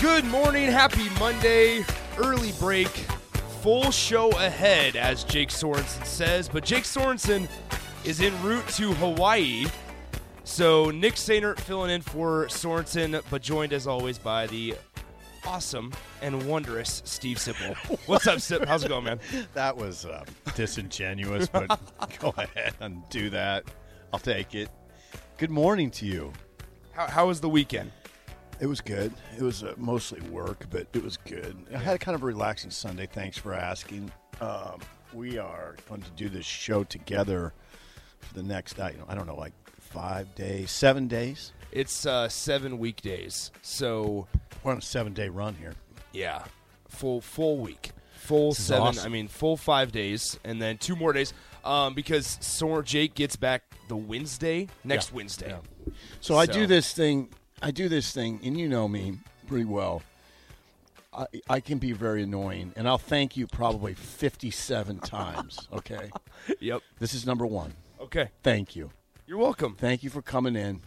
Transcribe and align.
Good 0.00 0.24
morning, 0.26 0.70
happy 0.70 1.08
Monday, 1.18 1.84
early 2.18 2.52
break, 2.60 2.86
full 3.62 3.90
show 3.90 4.30
ahead, 4.30 4.94
as 4.94 5.24
Jake 5.24 5.48
Sorensen 5.48 6.06
says. 6.06 6.48
But 6.48 6.64
Jake 6.64 6.84
Sorensen 6.84 7.48
is 8.04 8.20
en 8.20 8.40
route 8.44 8.66
to 8.68 8.92
Hawaii. 8.94 9.66
So 10.44 10.92
Nick 10.92 11.14
Sainert 11.14 11.58
filling 11.58 11.90
in 11.90 12.02
for 12.02 12.46
Sorensen, 12.46 13.20
but 13.28 13.42
joined 13.42 13.72
as 13.72 13.88
always 13.88 14.18
by 14.18 14.46
the 14.46 14.76
awesome 15.44 15.92
and 16.22 16.48
wondrous 16.48 17.02
Steve 17.04 17.38
Sipple. 17.38 17.74
What's 18.06 18.28
up, 18.28 18.38
Sip? 18.38 18.66
How's 18.66 18.84
it 18.84 18.88
going, 18.90 19.02
man? 19.02 19.18
That 19.54 19.76
was 19.76 20.06
uh, 20.06 20.24
disingenuous, 20.54 21.48
but 21.48 21.76
go 22.20 22.32
ahead 22.36 22.74
and 22.78 23.02
do 23.10 23.30
that. 23.30 23.64
I'll 24.12 24.20
take 24.20 24.54
it. 24.54 24.68
Good 25.38 25.50
morning 25.50 25.90
to 25.90 26.06
you. 26.06 26.32
How, 26.92 27.08
how 27.08 27.26
was 27.26 27.40
the 27.40 27.48
weekend? 27.48 27.90
It 28.60 28.66
was 28.66 28.80
good. 28.80 29.12
It 29.36 29.42
was 29.42 29.62
uh, 29.62 29.74
mostly 29.76 30.20
work, 30.22 30.66
but 30.70 30.86
it 30.92 31.02
was 31.02 31.16
good. 31.16 31.56
I 31.72 31.78
had 31.78 31.94
a 31.94 31.98
kind 31.98 32.14
of 32.16 32.22
a 32.22 32.26
relaxing 32.26 32.70
Sunday. 32.70 33.06
Thanks 33.06 33.38
for 33.38 33.54
asking. 33.54 34.10
Um, 34.40 34.80
we 35.12 35.38
are 35.38 35.76
going 35.88 36.02
to 36.02 36.10
do 36.12 36.28
this 36.28 36.44
show 36.44 36.82
together 36.84 37.52
for 38.20 38.34
the 38.34 38.42
next, 38.42 38.80
I, 38.80 38.90
you 38.90 38.98
know, 38.98 39.04
I 39.08 39.14
don't 39.14 39.26
know, 39.26 39.36
like 39.36 39.52
five 39.78 40.34
days, 40.34 40.70
seven 40.72 41.06
days. 41.06 41.52
It's 41.70 42.04
uh, 42.06 42.28
seven 42.28 42.78
weekdays, 42.78 43.50
so 43.62 44.26
We're 44.64 44.72
on 44.72 44.78
a 44.78 44.82
seven 44.82 45.12
day 45.12 45.28
run 45.28 45.54
here. 45.54 45.74
Yeah, 46.12 46.42
full 46.88 47.20
full 47.20 47.58
week, 47.58 47.90
full 48.14 48.50
is 48.52 48.58
seven. 48.58 48.82
awesome. 48.82 49.04
I 49.04 49.08
mean, 49.08 49.28
full 49.28 49.56
five 49.56 49.92
days, 49.92 50.38
and 50.44 50.60
then 50.60 50.78
two 50.78 50.96
more 50.96 51.12
days. 51.12 51.32
Um, 51.64 51.92
because 51.94 52.38
Sor 52.40 52.82
Jake 52.82 53.14
gets 53.14 53.36
back 53.36 53.62
the 53.88 53.96
Wednesday 53.96 54.68
next 54.84 55.10
Yeah, 55.10 55.16
Wednesday. 55.16 55.48
yeah. 55.50 55.92
So, 56.20 56.36
I 56.36 56.46
So- 56.46 56.52
do 56.54 56.66
this 56.66 56.92
thing. 56.94 57.28
I 57.62 57.70
do 57.70 57.88
this 57.88 58.12
thing, 58.12 58.40
and 58.44 58.58
you 58.58 58.68
know 58.68 58.88
me 58.88 59.18
pretty 59.46 59.64
well. 59.64 60.02
I, 61.12 61.26
I 61.48 61.60
can 61.60 61.78
be 61.78 61.92
very 61.92 62.22
annoying, 62.22 62.72
and 62.76 62.86
I'll 62.86 62.98
thank 62.98 63.36
you 63.36 63.46
probably 63.46 63.94
57 63.94 64.98
times. 65.00 65.68
Okay, 65.72 66.10
Yep. 66.60 66.82
this 66.98 67.14
is 67.14 67.26
number 67.26 67.46
one. 67.46 67.74
Okay. 68.00 68.28
Thank 68.42 68.76
you, 68.76 68.90
You're 69.26 69.38
welcome. 69.38 69.74
thank 69.74 70.02
you 70.02 70.10
for 70.10 70.22
coming 70.22 70.54
in. 70.54 70.80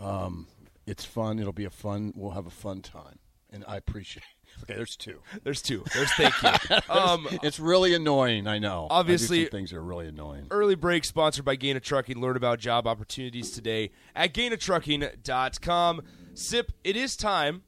Um, 0.00 0.46
it's 0.86 1.04
fun. 1.04 1.38
It'll 1.38 1.52
be 1.52 1.64
a 1.64 1.70
fun. 1.70 2.12
We'll 2.16 2.32
have 2.32 2.46
a 2.46 2.50
fun 2.50 2.82
time, 2.82 3.18
and 3.50 3.64
I 3.66 3.76
appreciate. 3.76 4.24
Okay, 4.62 4.74
there's 4.74 4.96
two. 4.96 5.20
There's 5.42 5.62
two. 5.62 5.84
There's 5.94 6.12
thank 6.12 6.34
you. 6.42 6.76
um, 6.88 7.26
It's 7.42 7.58
really 7.58 7.94
annoying. 7.94 8.46
I 8.46 8.58
know. 8.58 8.86
Obviously- 8.90 9.44
some 9.44 9.50
things 9.50 9.72
are 9.72 9.82
really 9.82 10.06
annoying. 10.08 10.46
early 10.50 10.74
break 10.74 11.04
sponsored 11.04 11.44
by 11.44 11.56
Gana 11.56 11.80
Trucking. 11.80 12.20
Learn 12.20 12.36
about 12.36 12.58
job 12.58 12.86
opportunities 12.86 13.50
today 13.50 13.90
at 14.14 14.32
GanaTrucking.com. 14.34 16.02
Sip, 16.34 16.72
it 16.84 16.96
is 16.96 17.16
time 17.16 17.62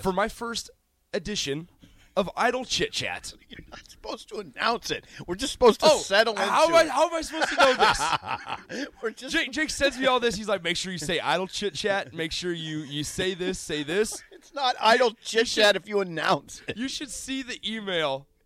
for 0.00 0.12
my 0.12 0.28
first 0.28 0.70
edition 1.12 1.68
of 2.16 2.28
Idle 2.36 2.64
Chit 2.64 2.92
Chat. 2.92 3.32
You're 3.48 3.60
not 3.70 3.88
supposed 3.88 4.28
to 4.30 4.36
announce 4.38 4.90
it. 4.90 5.04
We're 5.26 5.34
just 5.34 5.52
supposed 5.52 5.80
to 5.80 5.88
settle 5.90 6.34
into 6.34 6.44
how 6.44 6.68
am, 6.68 6.74
I, 6.74 6.84
how 6.86 7.08
am 7.08 7.14
I 7.14 7.20
supposed 7.22 7.48
to 7.50 7.56
know 7.56 7.74
this? 7.74 8.86
We're 9.02 9.10
just 9.10 9.32
Jake, 9.34 9.50
Jake 9.52 9.70
sends 9.70 9.98
me 9.98 10.06
all 10.06 10.20
this. 10.20 10.34
He's 10.34 10.48
like, 10.48 10.62
make 10.62 10.76
sure 10.76 10.92
you 10.92 10.98
say 10.98 11.20
idle 11.20 11.46
chit 11.46 11.74
chat. 11.74 12.12
Make 12.12 12.32
sure 12.32 12.52
you 12.52 12.78
you 12.78 13.04
say 13.04 13.34
this, 13.34 13.58
say 13.58 13.82
this. 13.82 14.22
It's 14.42 14.52
not 14.54 14.74
idle 14.80 15.12
chit 15.22 15.46
chat 15.46 15.76
if 15.76 15.88
you 15.88 16.00
announce 16.00 16.62
it. 16.66 16.76
You 16.76 16.88
should 16.88 17.10
see 17.10 17.42
the 17.42 17.58
email. 17.64 18.26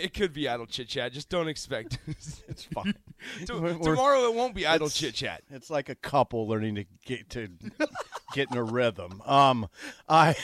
It 0.00 0.14
could 0.14 0.32
be 0.32 0.48
idle 0.48 0.66
chit 0.66 0.88
chat. 0.88 1.12
Just 1.12 1.28
don't 1.28 1.46
expect. 1.46 1.98
It's 2.08 2.64
fine. 2.72 2.94
To- 3.46 3.52
We're- 3.60 3.74
we're- 3.74 3.84
tomorrow 3.94 4.24
it 4.24 4.34
won't 4.34 4.54
be 4.54 4.66
idle 4.66 4.86
it's- 4.86 4.98
chit 4.98 5.14
chat. 5.14 5.42
It's 5.50 5.68
like 5.70 5.88
a 5.90 5.94
couple 5.94 6.48
learning 6.48 6.74
to 6.76 6.84
get 7.04 7.28
to 7.30 7.48
get 8.32 8.50
in 8.50 8.56
a 8.56 8.64
rhythm. 8.64 9.20
Um, 9.26 9.68
I, 10.08 10.34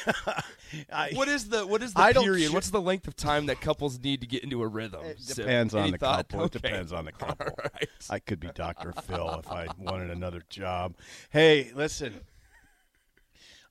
I 0.92 1.10
What 1.14 1.26
is 1.28 1.48
the 1.48 1.66
what 1.66 1.82
is 1.82 1.94
the 1.94 2.00
Idle 2.02 2.22
period? 2.22 2.46
chit- 2.48 2.52
What's 2.54 2.70
the 2.70 2.80
length 2.80 3.08
of 3.08 3.16
time 3.16 3.46
that 3.46 3.60
couples 3.60 3.98
need 3.98 4.20
to 4.20 4.26
get 4.28 4.44
into 4.44 4.62
a 4.62 4.66
rhythm? 4.68 5.04
It 5.06 5.18
depends 5.26 5.74
on 5.74 5.90
the 5.90 5.98
couple. 5.98 6.44
It 6.44 6.52
depends 6.52 6.92
on 6.92 7.06
the 7.06 7.12
couple. 7.12 7.46
Right. 7.74 7.88
I 8.10 8.18
could 8.20 8.38
be 8.40 8.48
Dr. 8.54 8.92
Phil 8.92 9.40
if 9.40 9.50
I 9.50 9.66
wanted 9.78 10.10
another 10.10 10.42
job. 10.50 10.94
Hey, 11.30 11.72
listen. 11.74 12.20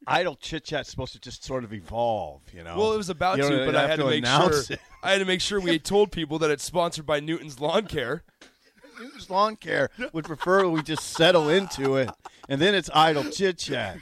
Idle 0.08 0.36
chit 0.36 0.66
chat's 0.66 0.90
supposed 0.90 1.14
to 1.14 1.20
just 1.20 1.44
sort 1.44 1.64
of 1.64 1.74
evolve, 1.74 2.42
you 2.54 2.64
know. 2.64 2.78
Well, 2.78 2.94
it 2.94 2.98
was 2.98 3.10
about 3.10 3.38
You 3.38 3.50
to, 3.50 3.66
but 3.66 3.76
I 3.76 3.88
had 3.88 3.98
to, 3.98 4.06
make 4.06 4.26
sure. 4.26 4.76
it. 4.76 4.80
I 5.04 5.12
had 5.12 5.20
to 5.20 5.26
make 5.26 5.42
sure 5.42 5.60
we 5.60 5.72
had 5.72 5.84
told 5.84 6.12
people 6.12 6.40
that 6.40 6.52
it's 6.52 6.64
sponsored 6.64 7.06
by 7.06 7.20
Newton's 7.20 7.60
Lawn 7.60 7.88
Care. 7.88 8.24
Newton's 9.00 9.30
Lawn 9.30 9.56
Care 9.56 9.90
would 10.14 10.26
prefer 10.26 10.68
we 10.70 10.82
just 10.82 11.14
settle 11.14 11.50
into 11.50 11.98
it, 11.98 12.10
and 12.48 12.62
then 12.62 12.76
it's 12.76 12.90
idle 12.94 13.24
chit 13.26 13.58
chat. 13.58 13.98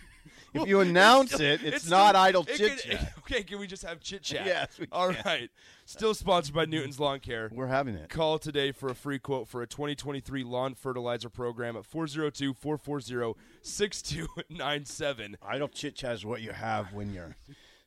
If 0.54 0.68
you 0.68 0.80
announce 0.82 1.40
it, 1.40 1.64
it's, 1.64 1.90
not 1.90 2.12
still- 2.12 2.22
idle 2.22 2.46
it 2.48 2.58
chit 2.58 2.80
chat. 2.80 3.14
Okay, 3.24 3.44
can 3.44 3.60
we 3.60 3.68
just 3.68 3.84
have 3.84 4.00
chit 4.00 4.22
chat? 4.22 4.46
Yes, 4.46 4.78
we 4.80 4.88
All 4.92 5.12
right. 5.26 5.50
Still 5.86 6.14
sponsored 6.14 6.54
by 6.54 6.66
Newton's 6.66 7.00
Lawn 7.00 7.20
Care. 7.20 7.50
We're 7.54 7.68
having 7.68 7.96
it. 7.96 8.10
Call 8.10 8.38
today 8.38 8.72
for 8.72 8.90
a 8.90 8.96
free 8.96 9.18
quote 9.18 9.48
for 9.48 9.62
a 9.62 9.68
2023 9.68 10.44
lawn 10.44 10.76
fertilizer 10.76 11.30
program 11.30 11.76
at 11.76 11.86
402 11.86 12.54
440 12.54 13.40
6297. 13.62 15.38
Idle 15.42 15.68
chit 15.70 15.96
chat 15.96 16.14
is 16.14 16.26
what 16.26 16.42
you 16.42 16.52
have 16.52 16.94
when 16.94 17.14
you're 17.14 17.36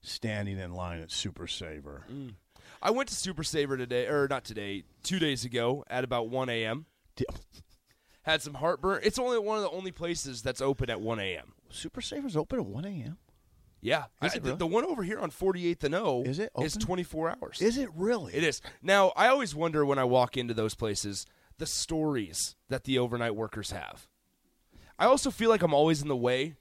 standing 0.00 0.58
in 0.58 0.72
line 0.72 1.00
at 1.00 1.10
Super 1.10 1.46
Saver. 1.46 2.04
Mm. 2.10 2.34
I 2.82 2.90
went 2.90 3.08
to 3.08 3.14
Super 3.14 3.42
Saver 3.42 3.76
today, 3.76 4.06
or 4.06 4.28
not 4.28 4.44
today, 4.44 4.84
two 5.02 5.18
days 5.18 5.44
ago 5.44 5.84
at 5.88 6.04
about 6.04 6.28
1 6.28 6.48
a.m. 6.48 6.86
Had 8.22 8.42
some 8.42 8.54
heartburn. 8.54 9.00
It's 9.02 9.18
only 9.18 9.38
one 9.38 9.56
of 9.56 9.62
the 9.62 9.70
only 9.70 9.92
places 9.92 10.42
that's 10.42 10.60
open 10.60 10.90
at 10.90 11.00
1 11.00 11.20
a.m. 11.20 11.52
Super 11.70 12.00
Saver's 12.00 12.36
open 12.36 12.58
at 12.60 12.66
1 12.66 12.84
a.m. 12.84 13.18
Yeah. 13.80 14.04
Is 14.22 14.32
I- 14.32 14.36
it 14.36 14.42
the, 14.42 14.46
really? 14.48 14.58
the 14.58 14.66
one 14.66 14.84
over 14.84 15.02
here 15.02 15.18
on 15.18 15.30
48th 15.30 15.84
and 15.84 15.94
O 15.94 16.22
Is 16.24 16.38
it 16.38 16.50
is 16.60 16.76
open? 16.76 16.86
24 16.86 17.36
hours. 17.42 17.60
Is 17.62 17.76
it 17.78 17.88
really? 17.94 18.34
It 18.34 18.42
is. 18.42 18.60
Now, 18.82 19.12
I 19.16 19.28
always 19.28 19.54
wonder 19.54 19.84
when 19.84 19.98
I 19.98 20.04
walk 20.04 20.36
into 20.36 20.54
those 20.54 20.74
places 20.74 21.26
the 21.58 21.66
stories 21.66 22.56
that 22.68 22.84
the 22.84 22.98
overnight 22.98 23.34
workers 23.36 23.70
have. 23.70 24.08
I 24.98 25.06
also 25.06 25.30
feel 25.30 25.50
like 25.50 25.62
I'm 25.62 25.74
always 25.74 26.02
in 26.02 26.08
the 26.08 26.16
way 26.16 26.54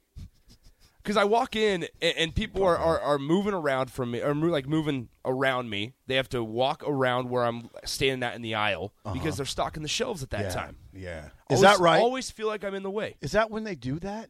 because 1.02 1.18
I 1.18 1.24
walk 1.24 1.56
in 1.56 1.88
and, 2.02 2.18
and 2.18 2.36
people 2.36 2.64
are, 2.64 2.78
are, 2.78 3.00
are 3.00 3.18
moving 3.20 3.54
around 3.54 3.92
from 3.92 4.12
me, 4.12 4.22
or 4.22 4.34
mo- 4.36 4.48
like 4.48 4.68
moving 4.68 5.10
around 5.24 5.70
me. 5.70 5.94
They 6.08 6.16
have 6.16 6.30
to 6.30 6.44
walk 6.44 6.84
around 6.86 7.30
where 7.30 7.44
I'm 7.46 7.70
standing 7.86 8.24
at 8.24 8.36
in 8.36 8.42
the 8.42 8.56
aisle 8.56 8.94
because 9.14 9.38
they're 9.38 9.46
stocking 9.46 9.84
the 9.84 9.90
shelves 9.90 10.22
at 10.24 10.30
that 10.32 10.46
Uh-huh. 10.46 10.50
yeah. 10.50 10.54
time. 10.66 10.78
Yeah. 10.94 11.26
Is 11.50 11.64
Always- 11.64 11.78
that 11.78 11.80
right? 11.80 11.98
I 11.98 12.02
always 12.02 12.30
feel 12.32 12.48
like 12.48 12.64
I'm 12.64 12.74
in 12.76 12.84
the 12.84 12.92
way. 12.92 13.16
Is 13.22 13.32
that 13.34 13.50
when 13.52 13.64
they 13.64 13.76
do 13.76 14.00
that? 14.00 14.30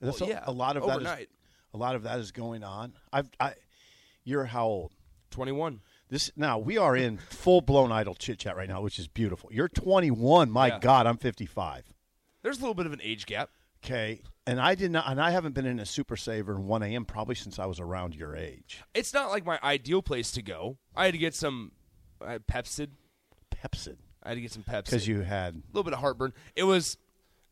Yeah. 0.00 0.06
That's 0.06 0.20
Well, 0.20 0.30
a, 0.30 0.32
yeah, 0.34 0.44
a 0.46 0.52
lot 0.52 0.76
of 0.76 0.82
that 0.84 0.88
is- 0.90 0.94
overnight. 0.96 1.28
a 1.74 1.76
lot 1.76 1.94
of 1.96 2.02
that 2.04 2.18
is 2.18 2.32
going 2.32 2.62
on. 2.64 2.92
I've 3.12 3.28
I 3.40 3.54
you're 4.24 4.44
how 4.44 4.66
old? 4.66 4.92
21. 5.30 5.80
This 6.08 6.30
now 6.36 6.58
we 6.58 6.78
are 6.78 6.96
in 6.96 7.18
full 7.18 7.60
blown 7.60 7.90
idle 7.92 8.14
chit 8.14 8.38
chat 8.38 8.56
right 8.56 8.68
now, 8.68 8.80
which 8.80 8.98
is 8.98 9.08
beautiful. 9.08 9.50
You're 9.52 9.68
21. 9.68 10.50
My 10.50 10.68
Yeah. 10.68 10.78
God, 10.78 11.06
I'm 11.06 11.16
55. 11.18 11.92
There's 12.42 12.58
a 12.58 12.60
little 12.60 12.74
bit 12.74 12.86
of 12.86 12.92
an 12.92 13.00
age 13.02 13.26
gap. 13.26 13.50
Okay, 13.84 14.22
and 14.46 14.60
I 14.60 14.74
did 14.74 14.90
not, 14.90 15.08
and 15.08 15.20
I 15.20 15.30
haven't 15.30 15.54
been 15.54 15.66
in 15.66 15.78
a 15.78 15.86
super 15.86 16.16
saver 16.16 16.54
in 16.56 16.66
1 16.66 16.82
a.m. 16.82 17.04
probably 17.04 17.34
since 17.34 17.58
I 17.58 17.66
was 17.66 17.78
around 17.78 18.14
your 18.16 18.34
age. 18.34 18.82
It's 18.94 19.12
not 19.12 19.30
like 19.30 19.44
my 19.44 19.58
ideal 19.62 20.02
place 20.02 20.32
to 20.32 20.42
go. 20.42 20.78
I 20.96 21.04
had 21.04 21.14
to 21.14 21.18
get 21.18 21.34
some 21.34 21.72
uh, 22.20 22.38
Pepcid. 22.50 22.88
Pepcid. 23.54 23.96
I 24.22 24.30
had 24.30 24.34
to 24.36 24.40
get 24.40 24.52
some 24.52 24.62
Pepsi 24.64 24.84
because 24.86 25.06
you 25.08 25.20
had 25.20 25.54
a 25.54 25.62
little 25.68 25.84
bit 25.84 25.92
of 25.92 26.00
heartburn. 26.00 26.32
It 26.56 26.64
was 26.64 26.96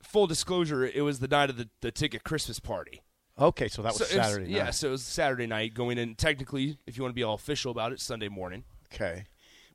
full 0.05 0.27
disclosure. 0.27 0.85
It 0.85 1.03
was 1.03 1.19
the 1.21 1.29
night 1.29 1.51
of 1.51 1.57
the, 1.57 1.69
the 1.81 1.91
ticket 1.91 2.25
Christmas 2.25 2.61
party. 2.61 3.03
okay. 3.39 3.69
So 3.69 3.83
that 3.83 3.93
was 3.99 4.09
So 4.09 4.15
it 4.15 4.19
was- 4.19 4.27
Saturday 4.27 4.45
night. 4.53 4.57
Yeah, 4.57 4.71
so 4.71 4.89
it 4.89 4.91
was 4.93 5.03
Saturday 5.03 5.47
night 5.47 5.75
going 5.75 5.99
in. 5.99 6.15
Technically, 6.15 6.79
if 6.87 6.97
you 6.97 7.03
want 7.03 7.11
to 7.13 7.15
be 7.17 7.23
all 7.23 7.35
official 7.35 7.71
about 7.71 7.93
it, 7.93 8.01
Sunday 8.01 8.29
morning. 8.29 8.65
Okay. 8.93 9.25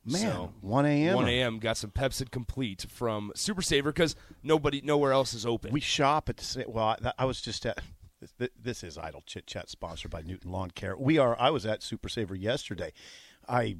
Man, 0.05 0.21
So, 0.21 0.53
1 0.61 0.85
a.m. 0.85 1.15
1 1.15 1.27
a.m. 1.27 1.59
Got 1.59 1.75
some 1.75 1.91
Pepcid 1.91 2.31
Complete 2.31 2.85
from 2.89 3.33
Super 3.35 3.61
Saver 3.61 3.91
because 3.91 4.15
nobody, 4.41 4.79
nowhere 4.81 5.11
else 5.11 5.33
is 5.33 5.45
open. 5.45 5.73
We 5.73 5.81
shop 5.81 6.29
at 6.29 6.37
the 6.37 6.43
same. 6.45 6.65
Well, 6.69 6.95
I, 7.03 7.11
I 7.19 7.25
was 7.25 7.41
just 7.41 7.65
at. 7.65 7.79
This, 8.37 8.49
this 8.61 8.83
is 8.83 8.97
Idle 8.97 9.23
Chit 9.25 9.47
Chat, 9.47 9.69
sponsored 9.69 10.11
by 10.11 10.21
Newton 10.23 10.51
Lawn 10.51 10.71
Care. 10.71 10.97
We 10.97 11.17
are. 11.17 11.39
I 11.39 11.51
was 11.51 11.65
at 11.65 11.81
Super 11.81 12.09
Saver 12.09 12.35
yesterday. 12.35 12.91
I, 13.47 13.77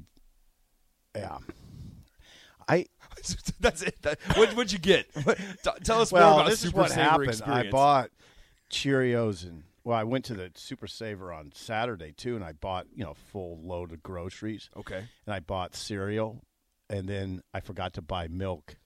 yeah, 1.14 1.36
I. 2.66 2.86
That's 3.60 3.82
it. 3.82 4.00
That, 4.02 4.18
what, 4.36 4.50
what'd 4.54 4.72
you 4.72 4.78
get? 4.78 5.06
What- 5.24 5.38
t- 5.38 5.70
tell 5.84 6.00
us 6.00 6.12
Well, 6.12 6.30
more 6.30 6.40
about 6.40 6.50
this 6.50 6.64
is 6.64 6.72
what 6.72 6.90
Saver 6.90 7.00
happened. 7.02 7.28
experience. 7.30 7.66
I 7.68 7.70
bought 7.70 8.10
Cheerios 8.70 9.44
and 9.44 9.64
well, 9.82 9.98
I 9.98 10.04
went 10.04 10.26
to 10.26 10.34
the 10.34 10.50
Super 10.54 10.86
Saver 10.86 11.32
on 11.32 11.52
Saturday 11.54 12.12
too, 12.12 12.36
and 12.36 12.44
I 12.44 12.52
bought 12.52 12.86
you 12.94 13.04
know 13.04 13.14
full 13.14 13.58
load 13.62 13.92
of 13.92 14.02
groceries. 14.02 14.68
Okay. 14.76 15.04
and 15.26 15.34
I 15.34 15.40
bought 15.40 15.74
cereal, 15.74 16.42
and 16.88 17.08
then 17.08 17.42
I 17.54 17.60
forgot 17.60 17.94
to 17.94 18.02
buy 18.02 18.28
milk, 18.28 18.76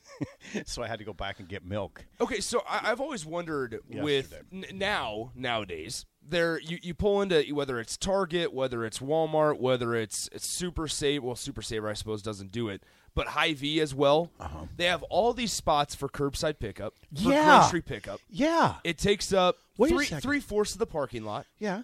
so 0.64 0.82
I 0.82 0.86
had 0.88 1.00
to 1.00 1.04
go 1.04 1.12
back 1.12 1.40
and 1.40 1.48
get 1.48 1.64
milk. 1.64 2.04
Okay, 2.20 2.40
so 2.40 2.62
I, 2.68 2.90
I've 2.90 3.00
always 3.00 3.26
wondered 3.26 3.80
with 3.88 4.32
n- 4.52 4.64
now 4.74 5.32
nowadays 5.34 6.06
there 6.30 6.60
you, 6.60 6.78
you 6.82 6.94
pull 6.94 7.22
into 7.22 7.42
whether 7.54 7.80
it's 7.80 7.96
Target, 7.96 8.52
whether 8.52 8.84
it's 8.84 8.98
Walmart, 8.98 9.58
whether 9.58 9.94
it's, 9.94 10.28
it's 10.32 10.46
Super 10.46 10.86
Save. 10.88 11.22
Well, 11.24 11.36
Super 11.36 11.62
Saver 11.62 11.88
I 11.88 11.94
suppose 11.94 12.22
doesn't 12.22 12.52
do 12.52 12.68
it, 12.68 12.82
but 13.18 13.26
Hy-Vee 13.26 13.80
as 13.80 13.94
well. 13.94 14.30
Uh-huh. 14.38 14.66
They 14.76 14.84
have 14.84 15.02
all 15.04 15.32
these 15.32 15.52
spots 15.52 15.94
for 15.96 16.08
curbside 16.08 16.58
pickup, 16.60 16.94
for 17.14 17.32
Yeah. 17.32 17.58
grocery 17.60 17.82
pickup. 17.82 18.20
Yeah, 18.30 18.76
It 18.84 18.96
takes 18.96 19.32
up 19.32 19.56
Wait 19.76 19.90
a 19.90 19.94
three 19.96 20.04
second. 20.06 20.20
three 20.22 20.38
fourths 20.40 20.72
of 20.72 20.78
the 20.78 20.86
parking 20.86 21.24
lot. 21.24 21.46
yeah. 21.58 21.82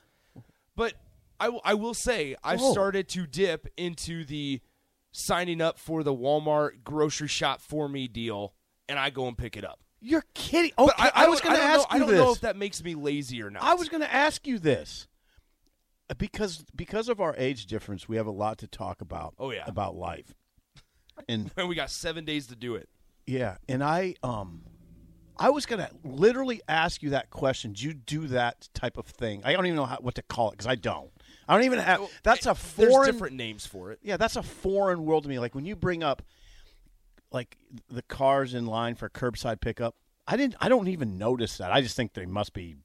But 0.76 0.94
I, 1.40 1.48
will- 1.48 1.60
I 1.64 1.74
will 1.74 1.92
say 1.94 2.36
I've 2.44 2.60
Oh. 2.62 2.70
started 2.72 3.08
to 3.10 3.26
dip 3.26 3.66
into 3.76 4.24
the 4.24 4.60
signing 5.10 5.60
up 5.60 5.78
for 5.78 6.02
the 6.04 6.14
Walmart 6.14 6.82
grocery 6.84 7.28
shop 7.28 7.60
for 7.60 7.88
me 7.88 8.06
deal, 8.08 8.54
and 8.88 8.98
I 8.98 9.10
go 9.10 9.26
and 9.28 9.36
pick 9.36 9.56
it 9.56 9.64
up. 9.64 9.80
You're 10.00 10.24
kidding. 10.34 10.70
Okay, 10.78 10.92
But 10.96 11.00
I, 11.16 11.24
I, 11.24 11.28
was 11.28 11.40
don't- 11.40 11.48
going 11.50 11.60
to 11.60 11.66
don't 11.66 11.70
ask 11.80 11.90
know, 11.90 11.96
you 11.96 11.96
I 11.96 11.98
don't 12.06 12.08
this. 12.16 12.18
know 12.24 12.32
if 12.32 12.40
that 12.42 12.56
makes 12.56 12.82
me 12.84 12.94
lazy 12.94 13.42
or 13.42 13.50
not. 13.50 13.62
I 13.62 13.74
was 13.74 13.88
going 13.88 14.02
to 14.02 14.12
ask 14.12 14.46
you 14.46 14.58
this 14.58 15.08
because 16.18 16.64
because 16.76 17.08
of 17.08 17.20
our 17.20 17.34
age 17.38 17.66
difference, 17.66 18.08
we 18.08 18.16
have 18.16 18.26
a 18.26 18.30
lot 18.32 18.58
to 18.58 18.66
talk 18.66 19.00
about. 19.00 19.34
Oh, 19.38 19.50
yeah. 19.50 19.64
about 19.66 19.96
life, 19.96 20.34
and 21.28 21.50
we 21.68 21.74
got 21.74 21.90
seven 21.90 22.24
days 22.24 22.46
to 22.48 22.56
do 22.56 22.74
it. 22.74 22.88
yeah, 23.26 23.56
and 23.68 23.82
I 23.82 24.14
um, 24.22 24.62
I 25.36 25.50
was 25.50 25.66
going 25.66 25.80
to 25.80 25.90
literally 26.04 26.60
ask 26.68 27.02
you 27.02 27.10
that 27.10 27.30
question. 27.30 27.72
Do 27.72 27.84
you 27.86 27.92
do 27.94 28.28
that 28.28 28.68
type 28.74 28.96
of 28.96 29.06
thing? 29.06 29.42
I 29.44 29.52
don't 29.52 29.66
even 29.66 29.76
know 29.76 29.86
how, 29.86 29.96
what 29.96 30.14
to 30.16 30.22
call 30.22 30.48
it 30.48 30.52
because 30.52 30.66
I 30.66 30.74
don't. 30.76 31.10
I 31.48 31.54
don't 31.54 31.64
even 31.64 31.78
have. 31.80 32.00
That's 32.22 32.46
a 32.46 32.52
It- 32.52 32.58
There's 32.76 32.92
foreign. 32.92 33.10
different 33.12 33.36
names 33.36 33.66
for 33.66 33.90
it. 33.92 33.98
Yeah, 34.02 34.16
that's 34.16 34.36
a 34.36 34.42
foreign 34.42 35.04
world 35.04 35.24
to 35.24 35.28
me. 35.28 35.38
Like 35.38 35.54
when 35.54 35.66
you 35.66 35.76
bring 35.76 36.02
up 36.02 36.22
like 37.32 37.56
the 37.90 38.02
cars 38.02 38.54
in 38.54 38.66
line 38.66 38.94
for 38.94 39.08
curbside 39.08 39.60
pickup, 39.60 39.96
I 40.26 40.36
didn't. 40.36 40.56
I 40.60 40.68
don't 40.68 40.88
even 40.88 41.18
notice 41.18 41.58
that. 41.58 41.72
I 41.72 41.80
just 41.80 41.96
think 41.96 42.12
they 42.14 42.26
must 42.26 42.52
be 42.52 42.76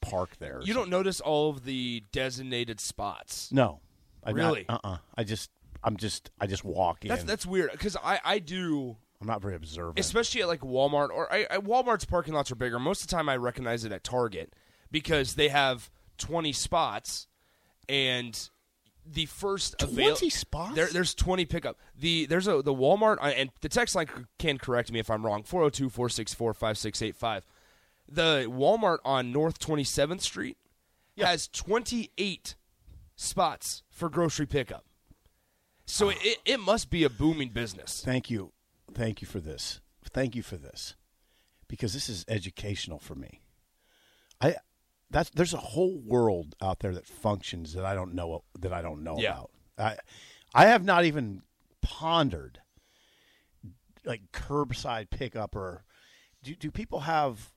parked 0.00 0.38
there. 0.40 0.60
You 0.62 0.74
don't 0.74 0.90
notice 0.90 1.20
all 1.20 1.50
of 1.50 1.64
the 1.64 2.02
designated 2.12 2.80
spots. 2.80 3.50
No, 3.52 3.80
I 4.24 4.30
Really? 4.32 4.64
Uh. 4.68 4.78
uh 4.84 4.96
I 5.16 5.24
just. 5.24 5.50
I'm 5.82 5.96
just. 5.96 6.30
I 6.40 6.46
just 6.46 6.64
walk 6.64 7.04
in. 7.04 7.08
That's 7.08 7.24
that's 7.24 7.46
weird 7.46 7.72
because 7.72 7.96
I 7.96 8.20
I 8.24 8.38
do 8.38 8.96
I'm 9.20 9.26
not 9.26 9.42
very 9.42 9.54
observant. 9.56 9.98
especially 9.98 10.42
at 10.42 10.48
like 10.48 10.60
Walmart 10.60 11.10
or 11.10 11.32
I, 11.32 11.46
I, 11.50 11.56
Walmart's 11.58 12.04
parking 12.04 12.34
lots 12.34 12.50
are 12.50 12.56
bigger. 12.56 12.78
Most 12.78 13.02
of 13.02 13.08
the 13.08 13.16
time, 13.16 13.28
I 13.28 13.36
recognize 13.36 13.84
it 13.84 13.92
at 13.92 14.04
Target 14.04 14.54
because 14.90 15.34
they 15.34 15.48
have 15.48 15.90
20 16.18 16.52
spots, 16.52 17.26
and 17.88 18.48
the 19.06 19.26
first 19.26 19.80
avail- 19.82 20.16
20 20.16 20.30
spots? 20.30 20.74
There, 20.74 20.86
there's 20.86 21.14
20 21.14 21.44
pickup. 21.46 21.78
The 21.98 22.26
there's 22.26 22.46
a 22.46 22.62
the 22.62 22.74
Walmart 22.74 23.18
uh, 23.20 23.26
and 23.28 23.50
the 23.60 23.68
text 23.68 23.94
line 23.94 24.08
can 24.38 24.58
correct 24.58 24.92
me 24.92 24.98
if 24.98 25.10
I'm 25.10 25.24
wrong. 25.24 25.42
402-464-5685. 25.44 27.42
The 28.10 28.46
Walmart 28.48 28.98
on 29.04 29.32
North 29.32 29.58
27th 29.58 30.22
Street 30.22 30.56
has 31.18 31.48
28 31.48 32.54
spots 33.16 33.82
for 33.90 34.08
grocery 34.08 34.46
pickup. 34.46 34.84
So 35.90 36.10
it, 36.10 36.38
it 36.44 36.60
must 36.60 36.90
be 36.90 37.02
a 37.04 37.10
booming 37.10 37.48
business. 37.48 38.02
Thank 38.04 38.30
you. 38.30 38.52
Thank 38.92 39.22
you 39.22 39.26
for 39.26 39.40
this. 39.40 39.80
Thank 40.10 40.34
you 40.36 40.42
for 40.42 40.56
this. 40.56 40.94
Because 41.66 41.92
this 41.94 42.08
is 42.08 42.24
educational 42.28 42.98
for 42.98 43.14
me. 43.14 43.40
I 44.40 44.56
that's 45.10 45.30
there's 45.30 45.54
a 45.54 45.58
whole 45.58 45.98
world 45.98 46.54
out 46.62 46.80
there 46.80 46.92
that 46.94 47.06
functions 47.06 47.72
that 47.72 47.84
I 47.84 47.94
don't 47.94 48.14
know 48.14 48.44
that 48.58 48.72
I 48.72 48.82
don't 48.82 49.02
know 49.02 49.16
Yeah. 49.18 49.32
about. 49.32 49.50
I 49.78 49.96
I 50.54 50.66
have 50.66 50.84
not 50.84 51.04
even 51.04 51.42
pondered 51.82 52.60
like 54.04 54.22
curbside 54.32 55.10
pickup 55.10 55.56
or 55.56 55.84
do 56.42 56.54
do 56.54 56.70
people 56.70 57.00
have 57.00 57.50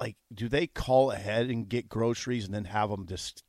like 0.00 0.16
do 0.32 0.48
they 0.48 0.66
call 0.66 1.10
ahead 1.10 1.48
and 1.50 1.68
get 1.68 1.88
groceries 1.88 2.44
and 2.46 2.54
then 2.54 2.64
have 2.64 2.90
them 2.90 3.06
just 3.06 3.44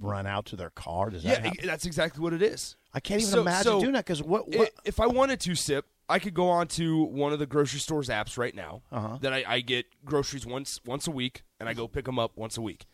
run 0.00 0.26
out 0.26 0.46
to 0.46 0.56
their 0.56 0.70
car? 0.70 1.10
Does 1.10 1.24
Yeah, 1.24 1.40
i- 1.44 1.66
that's 1.66 1.86
exactly 1.86 2.22
what 2.22 2.32
it 2.32 2.42
is. 2.42 2.76
I 2.94 3.00
can't 3.00 3.20
even 3.20 3.32
So- 3.32 3.40
imagine 3.42 3.62
so 3.64 3.80
doing 3.80 3.92
that 3.92 4.04
because 4.06 4.22
what, 4.22 4.48
what 4.54 4.72
if 4.84 4.98
I 5.00 5.06
wanted 5.06 5.40
to 5.40 5.54
sip, 5.54 5.86
I 6.08 6.18
could 6.18 6.32
go 6.34 6.48
on 6.48 6.68
to 6.68 7.02
one 7.04 7.32
of 7.32 7.38
the 7.38 7.46
grocery 7.46 7.80
stores 7.80 8.08
apps 8.08 8.38
right 8.38 8.54
now. 8.54 8.82
Uh-huh. 8.90 9.18
That 9.20 9.32
I, 9.34 9.44
I 9.46 9.60
get 9.60 9.86
groceries 10.04 10.46
once 10.46 10.80
once 10.86 11.06
a 11.06 11.10
week, 11.10 11.42
and 11.60 11.68
I 11.68 11.74
go 11.74 11.86
pick 11.86 12.06
them 12.06 12.18
up 12.18 12.32
once 12.36 12.56
a 12.56 12.62
week, 12.62 12.86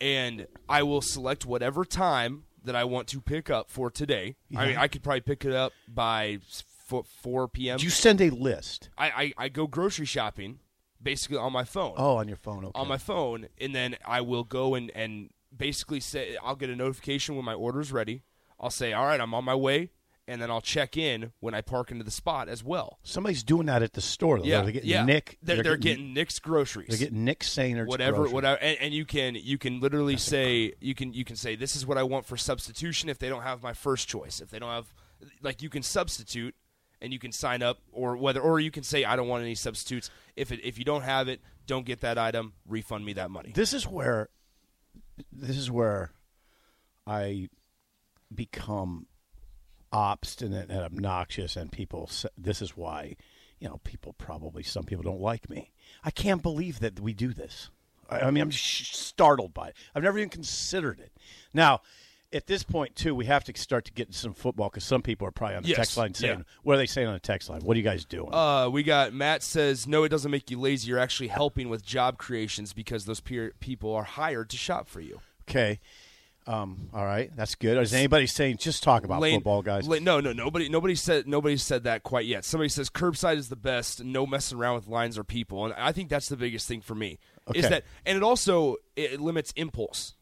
and 0.00 0.46
I 0.68 0.82
will 0.82 1.00
select 1.02 1.46
whatever 1.46 1.84
time 1.84 2.44
that 2.64 2.76
I 2.76 2.84
want 2.84 3.08
to 3.08 3.20
pick 3.20 3.48
up 3.50 3.70
for 3.70 3.90
today. 3.90 4.36
I 4.54 4.66
mean, 4.66 4.76
I 4.76 4.88
could 4.88 5.02
probably 5.02 5.22
pick 5.22 5.44
it 5.46 5.52
up 5.54 5.72
by 5.88 6.40
s- 6.46 6.62
fo- 6.86 7.04
four 7.22 7.48
p.m. 7.48 7.78
do 7.78 7.84
you 7.84 7.90
send 7.90 8.20
a 8.20 8.28
list? 8.30 8.90
I, 8.98 9.10
I 9.38 9.44
I 9.44 9.48
go 9.48 9.66
grocery 9.66 10.04
shopping 10.06 10.58
basically 11.02 11.38
on 11.38 11.50
my 11.54 11.64
phone 11.64 11.94
Oh, 11.96 12.16
on 12.16 12.28
your 12.28 12.36
phone. 12.36 12.66
Okay. 12.66 12.78
on 12.78 12.86
my 12.86 12.98
phone, 12.98 13.48
and 13.58 13.74
then 13.74 13.96
I 14.04 14.20
will 14.20 14.44
go 14.44 14.74
and, 14.74 14.90
and 14.94 15.30
basically 15.56 16.00
say 16.00 16.36
I'll 16.42 16.56
get 16.56 16.68
a 16.68 16.76
notification 16.76 17.36
when 17.36 17.44
my 17.46 17.54
order's 17.54 17.90
ready. 17.90 18.22
I'll 18.60 18.70
say, 18.70 18.92
all 18.92 19.06
right, 19.06 19.20
I'm 19.20 19.32
on 19.32 19.44
my 19.44 19.54
way, 19.54 19.90
and 20.28 20.40
then 20.40 20.50
I'll 20.50 20.60
check 20.60 20.96
in 20.96 21.32
when 21.40 21.54
I 21.54 21.62
park 21.62 21.90
into 21.90 22.04
the 22.04 22.10
spot 22.10 22.48
as 22.48 22.62
well. 22.62 22.98
Somebody's 23.02 23.42
doing 23.42 23.66
that 23.66 23.82
at 23.82 23.94
the 23.94 24.00
store. 24.00 24.38
Though. 24.38 24.44
Yeah, 24.44 24.62
they're 24.62 24.72
getting 24.72 24.90
yeah. 24.90 25.04
Nick. 25.04 25.38
They're, 25.42 25.62
they're 25.62 25.76
getting 25.76 26.12
Nick's 26.12 26.38
groceries. 26.38 26.88
They're 26.88 26.98
getting 26.98 27.24
Nick 27.24 27.40
Sainer. 27.40 27.86
whatever, 27.86 28.28
whatever, 28.28 28.60
and, 28.60 28.76
and 28.80 28.94
you 28.94 29.04
can 29.04 29.34
you 29.34 29.58
can 29.58 29.80
literally 29.80 30.16
say 30.16 30.74
you 30.80 30.94
can 30.94 31.12
you 31.12 31.24
can 31.24 31.36
say 31.36 31.56
this 31.56 31.74
is 31.74 31.86
what 31.86 31.98
I 31.98 32.02
want 32.02 32.26
for 32.26 32.36
substitution 32.36 33.08
if 33.08 33.18
they 33.18 33.28
don't 33.28 33.42
have 33.42 33.62
my 33.62 33.72
first 33.72 34.08
choice. 34.08 34.40
If 34.40 34.50
they 34.50 34.58
don't 34.58 34.70
have, 34.70 34.92
like, 35.42 35.62
you 35.62 35.70
can 35.70 35.82
substitute 35.82 36.54
and 37.00 37.12
you 37.12 37.18
can 37.18 37.32
sign 37.32 37.62
up, 37.62 37.78
or 37.90 38.16
whether 38.16 38.40
or 38.40 38.60
you 38.60 38.70
can 38.70 38.82
say 38.82 39.04
I 39.04 39.16
don't 39.16 39.26
want 39.26 39.42
any 39.42 39.54
substitutes. 39.54 40.10
If 40.36 40.52
it 40.52 40.60
if 40.62 40.78
you 40.78 40.84
don't 40.84 41.02
have 41.02 41.28
it, 41.28 41.40
don't 41.66 41.86
get 41.86 42.02
that 42.02 42.18
item. 42.18 42.52
Refund 42.68 43.04
me 43.04 43.14
that 43.14 43.30
money. 43.30 43.52
This 43.54 43.72
is 43.72 43.86
where, 43.86 44.28
this 45.32 45.56
is 45.56 45.70
where, 45.70 46.12
I 47.06 47.48
become 48.34 49.06
obstinate 49.92 50.70
and 50.70 50.80
obnoxious, 50.80 51.56
and 51.56 51.70
people. 51.72 52.10
This 52.36 52.62
is 52.62 52.76
why, 52.76 53.16
you 53.58 53.68
know, 53.68 53.80
people 53.84 54.12
probably 54.14 54.62
some 54.62 54.84
people 54.84 55.02
don't 55.02 55.20
like 55.20 55.50
me. 55.50 55.72
I 56.04 56.10
can't 56.10 56.42
believe 56.42 56.80
that 56.80 57.00
we 57.00 57.12
do 57.12 57.32
this. 57.32 57.70
I, 58.08 58.20
I 58.20 58.30
mean, 58.30 58.42
I'm 58.42 58.50
just 58.50 58.94
startled 58.94 59.54
by 59.54 59.68
it. 59.68 59.76
I've 59.94 60.02
never 60.02 60.18
even 60.18 60.30
considered 60.30 61.00
it. 61.00 61.12
Now. 61.54 61.80
At 62.32 62.46
this 62.46 62.62
point, 62.62 62.94
too, 62.94 63.12
we 63.12 63.24
have 63.24 63.42
to 63.42 63.58
start 63.58 63.86
to 63.86 63.92
get 63.92 64.14
some 64.14 64.34
football 64.34 64.68
because 64.68 64.84
some 64.84 65.02
people 65.02 65.26
are 65.26 65.32
probably 65.32 65.56
on 65.56 65.62
the 65.64 65.70
Yes, 65.70 65.78
text 65.78 65.96
line 65.96 66.14
saying, 66.14 66.38
yeah. 66.38 66.44
"What 66.62 66.74
are 66.74 66.76
they 66.76 66.86
saying 66.86 67.08
on 67.08 67.14
the 67.14 67.18
text 67.18 67.50
line? 67.50 67.60
What 67.62 67.74
are 67.74 67.78
you 67.78 67.82
guys 67.82 68.04
doing?" 68.04 68.32
Uh, 68.32 68.68
we 68.70 68.84
got 68.84 69.12
Matt 69.12 69.42
says 69.42 69.88
no, 69.88 70.04
it 70.04 70.10
doesn't 70.10 70.30
make 70.30 70.48
you 70.48 70.60
lazy. 70.60 70.90
You're 70.90 71.00
actually 71.00 71.26
helping 71.26 71.68
with 71.68 71.84
job 71.84 72.18
creations 72.18 72.72
because 72.72 73.04
those 73.04 73.18
peer- 73.18 73.54
people 73.58 73.92
are 73.92 74.04
hired 74.04 74.48
to 74.50 74.56
shop 74.56 74.88
for 74.88 75.00
you. 75.00 75.20
Okay. 75.48 75.80
Um, 76.52 76.88
all 76.92 77.04
right, 77.04 77.30
that's 77.36 77.54
good. 77.54 77.78
Is 77.78 77.94
anybody 77.94 78.26
saying 78.26 78.56
just 78.56 78.82
talk 78.82 79.04
about 79.04 79.20
Lane- 79.20 79.36
football, 79.36 79.62
guys? 79.62 79.86
Lane- 79.86 80.02
no, 80.02 80.18
no, 80.18 80.32
nobody, 80.32 80.68
nobody 80.68 80.96
said 80.96 81.28
nobody 81.28 81.56
said 81.56 81.84
that 81.84 82.02
quite 82.02 82.26
yet. 82.26 82.44
Somebody 82.44 82.68
says 82.68 82.90
curbside 82.90 83.36
is 83.36 83.48
the 83.50 83.56
best. 83.56 84.02
No 84.02 84.26
messing 84.26 84.58
around 84.58 84.74
with 84.74 84.88
lines 84.88 85.16
or 85.16 85.22
people, 85.22 85.64
and 85.64 85.74
I 85.74 85.92
think 85.92 86.08
that's 86.08 86.28
the 86.28 86.36
biggest 86.36 86.66
thing 86.66 86.80
for 86.80 86.94
me 86.96 87.18
is 87.54 87.68
that, 87.68 87.84
and 88.04 88.16
it 88.16 88.22
also 88.24 88.76
it 88.96 89.20
limits 89.20 89.52
impulse. 89.54 90.14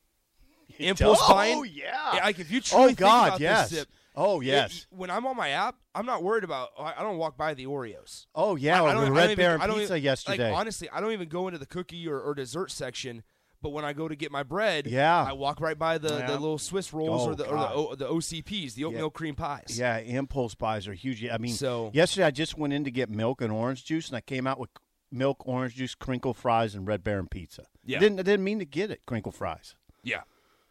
Impulse 0.79 1.19
Oh, 1.23 1.33
buying. 1.35 1.65
yeah. 1.73 2.21
Like 2.23 2.39
if 2.39 2.51
you 2.51 2.61
truly 2.61 2.93
Oh, 2.93 2.95
God, 2.95 3.29
about 3.29 3.41
yes. 3.41 3.71
this, 3.71 3.87
Oh, 4.15 4.41
it- 4.43 4.47
yes. 4.47 4.87
when 4.91 5.11
I'm 5.11 5.27
on 5.27 5.35
my 5.37 5.49
app, 5.49 5.77
I'm 5.95 6.05
not 6.07 6.23
worried 6.23 6.45
about. 6.45 6.69
I 6.79 6.93
I 6.99 7.03
don't 7.03 7.17
walk 7.17 7.39
by 7.39 7.55
the 7.55 7.65
Oreos. 7.67 8.27
Oh 8.35 8.55
yeah, 8.55 8.83
I- 8.83 8.91
I 8.91 8.93
don't- 8.93 9.05
the 9.07 9.11
I 9.13 9.15
Red 9.15 9.23
don't 9.23 9.31
even- 9.33 9.61
I 9.63 9.67
don't 9.67 9.79
pizza 9.79 9.95
even- 9.95 10.05
yesterday. 10.05 10.51
Like 10.51 10.61
honestly, 10.61 10.91
I 10.91 11.01
don't 11.01 11.13
even 11.13 11.29
go 11.31 11.49
into 11.49 11.59
the 11.59 11.67
cookie 11.67 12.07
or, 12.07 12.21
or 12.21 12.35
dessert 12.35 12.71
section 12.71 13.23
But 13.69 13.75
when 13.75 13.85
I 13.85 13.93
go 13.93 14.09
to 14.09 14.17
get 14.17 14.33
my 14.33 14.43
bread, 14.45 14.87
Yeah. 14.87 15.23
I 15.29 15.35
walk 15.35 15.61
right 15.61 15.79
by 15.79 15.99
the, 15.99 16.09
Yeah. 16.21 16.27
the 16.29 16.33
little 16.39 16.57
Swiss 16.57 16.95
rolls 16.95 17.27
Oh, 17.27 17.33
or 17.33 17.35
the 17.35 17.47
or 17.47 17.97
the, 17.97 18.07
the 18.07 18.11
OCPs, 18.11 18.73
the 18.73 18.85
oatmeal 18.85 19.11
cream 19.11 19.35
pies. 19.35 19.77
Yeah, 19.79 19.99
impulse 19.99 20.55
buys 20.55 20.89
are 20.89 20.95
huge. 20.95 21.23
I 21.29 21.37
mean, 21.37 21.53
So- 21.53 21.91
yesterday 21.93 22.25
I 22.25 22.31
just 22.31 22.57
went 22.57 22.73
in 22.73 22.85
to 22.85 22.91
get 22.91 23.11
milk 23.11 23.43
and 23.43 23.53
orange 23.53 23.85
juice, 23.85 24.09
and 24.09 24.17
I 24.17 24.23
came 24.23 24.47
out 24.47 24.59
with 24.59 24.71
milk, 25.13 25.47
orange 25.47 25.75
juice, 25.75 25.95
crinkle 25.95 26.33
fries, 26.33 26.75
and 26.75 26.87
Red 26.87 27.05
Baron 27.05 27.27
pizza. 27.29 27.67
Yeah. 27.85 27.99
I 27.99 28.01
didn't 28.01 28.21
I 28.21 28.23
didn't 28.23 28.45
mean 28.45 28.59
to 28.59 28.65
get 28.65 28.91
it, 28.91 29.03
crinkle 29.05 29.33
fries. 29.33 29.75
Yeah. 30.03 30.23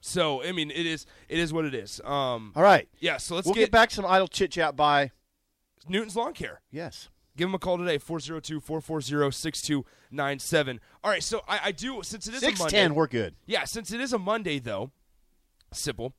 So 0.01 0.42
I 0.44 0.51
mean, 0.54 0.72
it 0.72 0.88
is 0.88 1.06
it 1.30 1.38
is 1.38 1.54
what 1.54 1.66
it 1.66 1.75
is. 1.75 2.01
Um, 2.04 2.51
All 2.56 2.63
right, 2.63 2.89
yeah. 3.00 3.18
So 3.18 3.36
let's 3.36 3.46
we'll 3.46 3.54
get, 3.54 3.70
back 3.70 3.92
some 3.92 4.08
idle 4.08 4.27
chit 4.27 4.54
chat 4.54 4.75
by. 4.75 5.12
Newton's 5.88 6.16
Lawn 6.16 6.34
Care. 6.34 6.62
Yes, 6.72 7.10
Give 7.38 7.48
them 7.48 7.56
a 7.56 7.60
call 7.60 7.77
today, 7.77 7.98
402-440-6297. 8.00 10.79
All 11.03 11.12
right, 11.12 11.24
so 11.24 11.41
I, 11.48 11.60
I 11.65 11.72
do 11.72 12.01
since 12.03 12.27
it 12.27 12.34
is 12.34 12.39
six 12.41 12.60
a 12.60 12.63
Monday. 12.63 12.77
ten. 12.77 12.96
We're 12.96 13.08
good. 13.08 13.36
Yeah, 13.46 13.63
since 13.65 13.91
it 13.91 14.01
is 14.01 14.13
a 14.13 14.20
Monday 14.20 14.60
though, 14.60 14.91
Sipple. 15.74 16.13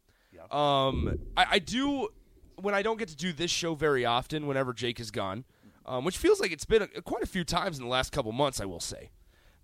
Um, 0.50 1.18
I, 1.36 1.46
I 1.52 1.58
do 1.58 2.08
when 2.56 2.74
I 2.74 2.82
don't 2.82 2.98
get 2.98 3.08
to 3.08 3.16
do 3.16 3.32
this 3.32 3.50
show 3.50 3.74
very 3.74 4.04
often. 4.04 4.46
Whenever 4.46 4.72
Jake 4.72 5.00
is 5.00 5.10
gone, 5.10 5.44
um, 5.84 6.04
which 6.04 6.16
feels 6.16 6.40
like 6.40 6.52
it's 6.52 6.64
been 6.64 6.82
a, 6.82 7.02
quite 7.02 7.22
a 7.22 7.26
few 7.26 7.44
times 7.44 7.78
in 7.78 7.84
the 7.84 7.90
last 7.90 8.12
couple 8.12 8.32
months, 8.32 8.60
I 8.60 8.64
will 8.64 8.80
say. 8.80 9.10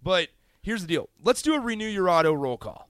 But 0.02 0.28
here's 0.62 0.82
the 0.82 0.88
deal: 0.88 1.08
let's 1.22 1.42
do 1.42 1.54
a 1.54 1.60
renew 1.60 1.86
your 1.86 2.10
auto 2.10 2.32
roll 2.34 2.56
call. 2.58 2.88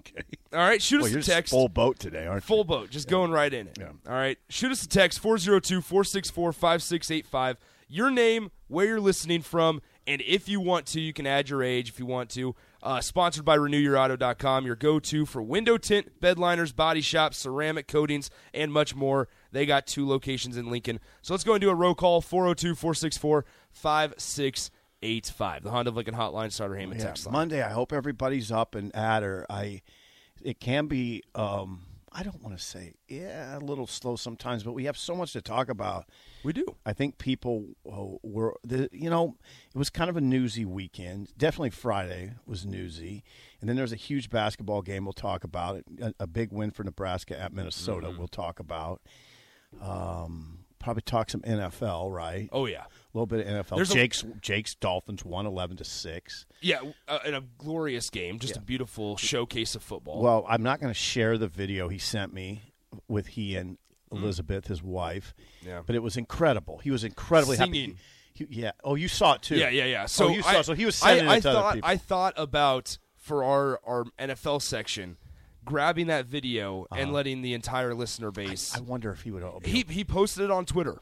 Okay. 0.00 0.22
All 0.52 0.60
right, 0.60 0.80
shoot 0.80 0.98
Well, 0.98 1.06
us 1.06 1.10
you're 1.12 1.20
a 1.20 1.24
text. 1.24 1.50
full 1.50 1.68
boat 1.68 1.98
today, 1.98 2.26
aren't 2.26 2.44
Full 2.44 2.58
you? 2.58 2.64
boat, 2.64 2.90
just 2.90 3.08
going 3.08 3.32
right 3.32 3.52
in 3.52 3.66
it. 3.66 3.78
Yeah. 3.80 3.88
All 4.06 4.14
right. 4.14 4.38
Shoot 4.48 4.70
us 4.70 4.84
a 4.84 4.88
text 4.88 5.18
402 5.18 5.80
464 5.80 6.52
5685. 6.52 7.56
Your 7.94 8.10
name, 8.10 8.50
where 8.66 8.86
you're 8.86 8.98
listening 8.98 9.40
from, 9.42 9.80
and 10.04 10.20
if 10.22 10.48
you 10.48 10.58
want 10.60 10.84
to, 10.86 11.00
you 11.00 11.12
can 11.12 11.28
add 11.28 11.48
your 11.48 11.62
age 11.62 11.88
if 11.88 12.00
you 12.00 12.06
want 12.06 12.28
to. 12.30 12.56
Uh, 12.82 13.00
sponsored 13.00 13.44
by 13.44 13.56
RenewYourAuto.com, 13.56 14.66
your 14.66 14.74
go 14.74 14.98
to 14.98 15.24
for 15.24 15.40
window 15.40 15.78
tint, 15.78 16.20
bedliners, 16.20 16.74
body 16.74 17.00
shops, 17.00 17.38
ceramic 17.38 17.86
coatings, 17.86 18.30
and 18.52 18.72
much 18.72 18.96
more. 18.96 19.28
They 19.52 19.64
got 19.64 19.86
two 19.86 20.08
locations 20.08 20.56
in 20.56 20.72
Lincoln. 20.72 20.98
So 21.22 21.34
let's 21.34 21.44
go 21.44 21.52
and 21.54 21.60
do 21.60 21.70
a 21.70 21.74
roll 21.74 21.94
call 21.94 22.20
402 22.20 22.74
464 22.74 23.44
5685. 23.70 25.62
The 25.62 25.70
Honda 25.70 25.90
of 25.90 25.96
Lincoln 25.96 26.16
Hotline, 26.16 26.50
Starter 26.50 26.74
Heyman 26.74 26.98
Yeah, 26.98 27.04
text 27.04 27.26
line. 27.26 27.32
Monday. 27.32 27.62
I 27.62 27.70
hope 27.70 27.92
everybody's 27.92 28.50
up 28.50 28.74
and 28.74 28.92
at 28.96 29.22
her. 29.22 29.46
I. 29.48 29.82
It 30.42 30.58
can 30.58 30.88
be. 30.88 31.22
Um, 31.36 31.82
I 32.16 32.22
don't 32.22 32.40
want 32.42 32.56
to 32.56 32.62
say 32.62 32.94
yeah, 33.08 33.58
a 33.58 33.60
little 33.60 33.88
slow 33.88 34.14
sometimes, 34.14 34.62
but 34.62 34.72
we 34.72 34.84
have 34.84 34.96
so 34.96 35.16
much 35.16 35.32
to 35.32 35.42
talk 35.42 35.68
about. 35.68 36.08
We 36.44 36.52
do. 36.52 36.64
I 36.86 36.92
think 36.92 37.18
people 37.18 37.74
uh, 37.90 38.18
were, 38.22 38.56
the, 38.62 38.88
you 38.92 39.10
know, 39.10 39.36
it 39.74 39.78
was 39.78 39.90
kind 39.90 40.08
of 40.08 40.16
a 40.16 40.20
newsy 40.20 40.64
weekend. 40.64 41.36
Definitely 41.36 41.70
Friday 41.70 42.34
was 42.46 42.64
newsy, 42.64 43.24
and 43.60 43.68
then 43.68 43.74
there's 43.74 43.92
a 43.92 43.96
huge 43.96 44.30
basketball 44.30 44.80
game 44.80 45.04
we'll 45.04 45.12
talk 45.12 45.42
about. 45.42 45.82
A, 46.00 46.14
a 46.20 46.26
big 46.28 46.52
win 46.52 46.70
for 46.70 46.84
Nebraska 46.84 47.38
at 47.38 47.52
Minnesota. 47.52 48.06
Mm-hmm. 48.08 48.18
We'll 48.18 48.28
talk 48.28 48.60
about. 48.60 49.02
Um, 49.82 50.63
probably 50.84 51.02
talk 51.02 51.30
some 51.30 51.40
NFL, 51.40 52.12
right? 52.12 52.48
Oh, 52.52 52.66
yeah. 52.66 52.82
A 52.82 52.88
little 53.14 53.26
bit 53.26 53.46
of 53.46 53.66
NFL. 53.66 53.76
There's 53.76 53.90
a- 53.90 53.94
Jake's 53.94 54.24
Jake's 54.40 54.74
Dolphins 54.74 55.24
won 55.24 55.46
eleven 55.46 55.76
to 55.78 55.84
six. 55.84 56.46
Yeah, 56.60 56.80
uh, 57.08 57.20
in 57.24 57.34
a 57.34 57.42
glorious 57.58 58.10
game, 58.10 58.38
just 58.38 58.56
a 58.56 58.60
beautiful 58.60 59.16
showcase 59.16 59.74
of 59.74 59.82
football. 59.82 60.22
Well, 60.22 60.44
I'm 60.48 60.62
not 60.62 60.80
going 60.80 60.90
to 60.90 60.98
share 60.98 61.38
the 61.38 61.48
video 61.48 61.88
he 61.88 61.98
sent 61.98 62.32
me 62.32 62.62
with 63.08 63.28
he 63.28 63.56
and 63.56 63.78
Elizabeth, 64.10 64.66
his 64.66 64.82
wife. 64.82 65.34
Mm. 65.62 65.66
Yeah. 65.66 65.82
But 65.86 65.96
it 65.96 66.02
was 66.02 66.16
incredible. 66.16 66.78
He 66.78 66.90
was 66.90 67.04
incredibly 67.04 67.56
Singing. 67.56 67.90
happy. 67.90 67.96
He, 68.34 68.46
yeah. 68.50 68.72
Oh, 68.82 68.94
you 68.94 69.08
saw 69.08 69.34
it 69.34 69.42
too. 69.42 69.56
Yeah, 69.56 69.68
yeah, 69.68 69.84
yeah. 69.84 70.06
So 70.06 70.26
oh, 70.26 70.28
you 70.30 70.42
saw. 70.42 70.48
I, 70.48 70.62
so 70.62 70.74
he 70.74 70.84
was 70.84 71.00
I, 71.02 71.08
sending 71.08 71.28
I 71.28 71.36
it 71.36 71.42
to 71.42 71.52
thought, 71.52 71.64
other 71.64 71.74
people. 71.76 71.90
I 71.90 71.96
thought 71.96 72.34
about 72.36 72.98
for 73.16 73.44
our 73.44 73.80
our 73.84 74.04
NFL 74.18 74.60
section, 74.60 75.16
grabbing 75.64 76.08
that 76.08 76.26
video 76.26 76.86
and 76.94 77.12
letting 77.12 77.42
the 77.42 77.54
entire 77.54 77.94
listener 77.94 78.30
base. 78.30 78.74
Uh-huh. 78.74 78.84
I 78.84 78.88
wonder 78.88 79.10
if 79.10 79.22
he 79.22 79.30
would. 79.30 79.44
He 79.64 79.84
he 79.88 80.04
posted 80.04 80.44
it 80.44 80.50
on 80.50 80.64
Twitter. 80.66 81.00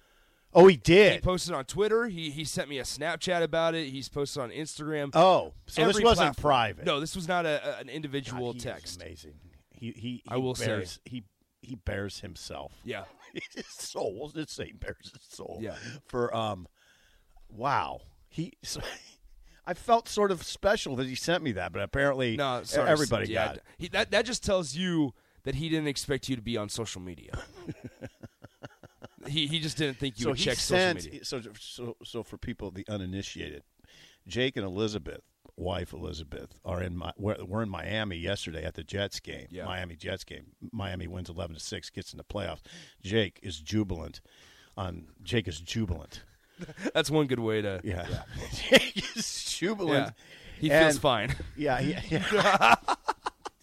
oh, 0.54 0.66
he 0.66 0.76
did. 0.76 1.14
He 1.14 1.20
posted 1.20 1.54
it 1.54 1.56
on 1.56 1.64
Twitter. 1.64 2.06
He 2.06 2.30
he 2.30 2.44
sent 2.44 2.68
me 2.68 2.78
a 2.78 2.84
Snapchat 2.84 3.42
about 3.42 3.74
it. 3.74 3.88
He's 3.88 4.08
posted 4.08 4.42
on 4.42 4.50
Instagram. 4.50 5.10
oh, 5.14 5.52
so 5.66 5.86
this 5.86 6.00
wasn't 6.00 6.36
platform. 6.36 6.42
private. 6.42 6.86
No, 6.86 7.00
this 7.00 7.16
was 7.16 7.28
not 7.28 7.46
a, 7.46 7.60
a- 7.64 7.80
an 7.80 7.86
God, 7.86 7.94
individual 7.94 8.52
he 8.52 8.58
text. 8.60 9.00
amazing. 9.02 9.34
He 9.70 9.92
he. 9.92 9.92
he 10.00 10.22
I 10.28 10.36
will 10.36 10.54
say. 10.54 10.84
he 11.04 11.24
he 11.62 11.76
bears 11.76 12.20
himself. 12.20 12.72
Yeah. 12.84 13.04
his 13.54 13.66
soul. 13.66 14.30
Just 14.34 14.50
say 14.50 14.66
he 14.66 14.72
bears 14.72 15.12
his 15.12 15.22
soul. 15.36 15.58
Yeah. 15.60 15.76
For 16.06 16.34
um, 16.36 16.66
wow. 17.48 18.00
He. 18.28 18.54
So, 18.62 18.80
I 19.66 19.74
felt 19.74 20.08
sort 20.08 20.30
of 20.30 20.42
special 20.42 20.96
that 20.96 21.06
he 21.06 21.14
sent 21.14 21.42
me 21.42 21.52
that, 21.52 21.72
but 21.72 21.82
apparently 21.82 22.36
No, 22.36 22.62
sorry, 22.64 22.90
everybody 22.90 23.32
yeah, 23.32 23.46
got 23.46 23.56
it. 23.56 23.62
He, 23.78 23.88
that 23.88 24.10
that 24.10 24.24
just 24.24 24.44
tells 24.44 24.74
you 24.74 25.14
that 25.44 25.54
he 25.54 25.68
didn't 25.68 25.88
expect 25.88 26.28
you 26.28 26.36
to 26.36 26.42
be 26.42 26.56
on 26.56 26.68
social 26.68 27.00
media. 27.00 27.32
he 29.26 29.46
he 29.46 29.60
just 29.60 29.76
didn't 29.76 29.98
think 29.98 30.18
you 30.18 30.24
so 30.24 30.30
would 30.30 30.38
check 30.38 30.56
sent, 30.56 31.00
social 31.00 31.12
media. 31.12 31.24
So, 31.24 31.40
so, 31.58 31.96
so 32.04 32.22
for 32.22 32.38
people 32.38 32.70
the 32.70 32.84
uninitiated, 32.88 33.62
Jake 34.26 34.56
and 34.56 34.66
Elizabeth, 34.66 35.22
wife 35.56 35.92
Elizabeth, 35.92 36.58
are 36.64 36.82
in 36.82 36.96
my 36.96 37.12
we're, 37.16 37.36
we're 37.44 37.62
in 37.62 37.68
Miami 37.68 38.16
yesterday 38.16 38.64
at 38.64 38.74
the 38.74 38.82
Jets 38.82 39.20
game. 39.20 39.46
Yeah. 39.50 39.64
Miami 39.64 39.94
Jets 39.96 40.24
game. 40.24 40.46
Miami 40.72 41.06
wins 41.06 41.30
eleven 41.30 41.54
to 41.54 41.60
six, 41.60 41.90
gets 41.90 42.12
in 42.12 42.18
the 42.18 42.24
playoffs. 42.24 42.62
Jake 43.02 43.38
is 43.42 43.60
jubilant. 43.60 44.20
On 44.76 45.06
Jake 45.22 45.46
is 45.46 45.60
jubilant. 45.60 46.24
That's 46.94 47.10
one 47.10 47.26
good 47.26 47.40
way 47.40 47.62
to. 47.62 47.80
Yeah, 47.84 48.06
is 49.14 49.44
jubilant. 49.58 50.06
Yeah. 50.06 50.10
He 50.60 50.68
feels 50.68 50.98
fine. 50.98 51.34
Yeah, 51.56 51.80
yeah. 51.80 52.00
yeah. 52.08 52.74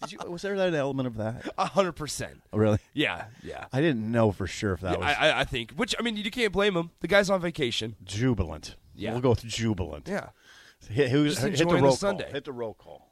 Did 0.02 0.12
you? 0.12 0.18
Was 0.30 0.42
there 0.42 0.56
that 0.56 0.68
an 0.68 0.74
element 0.74 1.06
of 1.06 1.16
that? 1.16 1.52
A 1.58 1.66
hundred 1.66 1.92
percent. 1.92 2.42
Oh, 2.52 2.58
really? 2.58 2.78
Yeah, 2.94 3.24
yeah. 3.42 3.66
I 3.72 3.80
didn't 3.80 4.10
know 4.10 4.32
for 4.32 4.46
sure 4.46 4.72
if 4.72 4.80
that 4.80 4.98
was 4.98 5.06
I, 5.06 5.40
I, 5.40 5.44
think. 5.44 5.72
Which 5.72 5.94
I 5.98 6.02
mean, 6.02 6.16
you 6.16 6.30
can't 6.30 6.52
blame 6.52 6.76
him. 6.76 6.90
The 7.00 7.08
guy's 7.08 7.28
on 7.30 7.40
vacation. 7.40 7.96
jubilant. 8.04 8.76
Yeah. 8.94 9.12
we'll 9.12 9.20
go 9.20 9.30
with 9.30 9.44
jubilant. 9.44 10.08
Yeah. 10.08 10.28
Hit, 10.88 11.10
who's, 11.10 11.38
hit 11.38 11.42
the 11.42 11.48
enjoying 11.62 11.82
the 11.82 11.88
roll 11.88 11.96
call. 11.96 12.18
Hit 12.18 12.44
the 12.44 12.52
roll 12.52 12.74
call. 12.74 13.10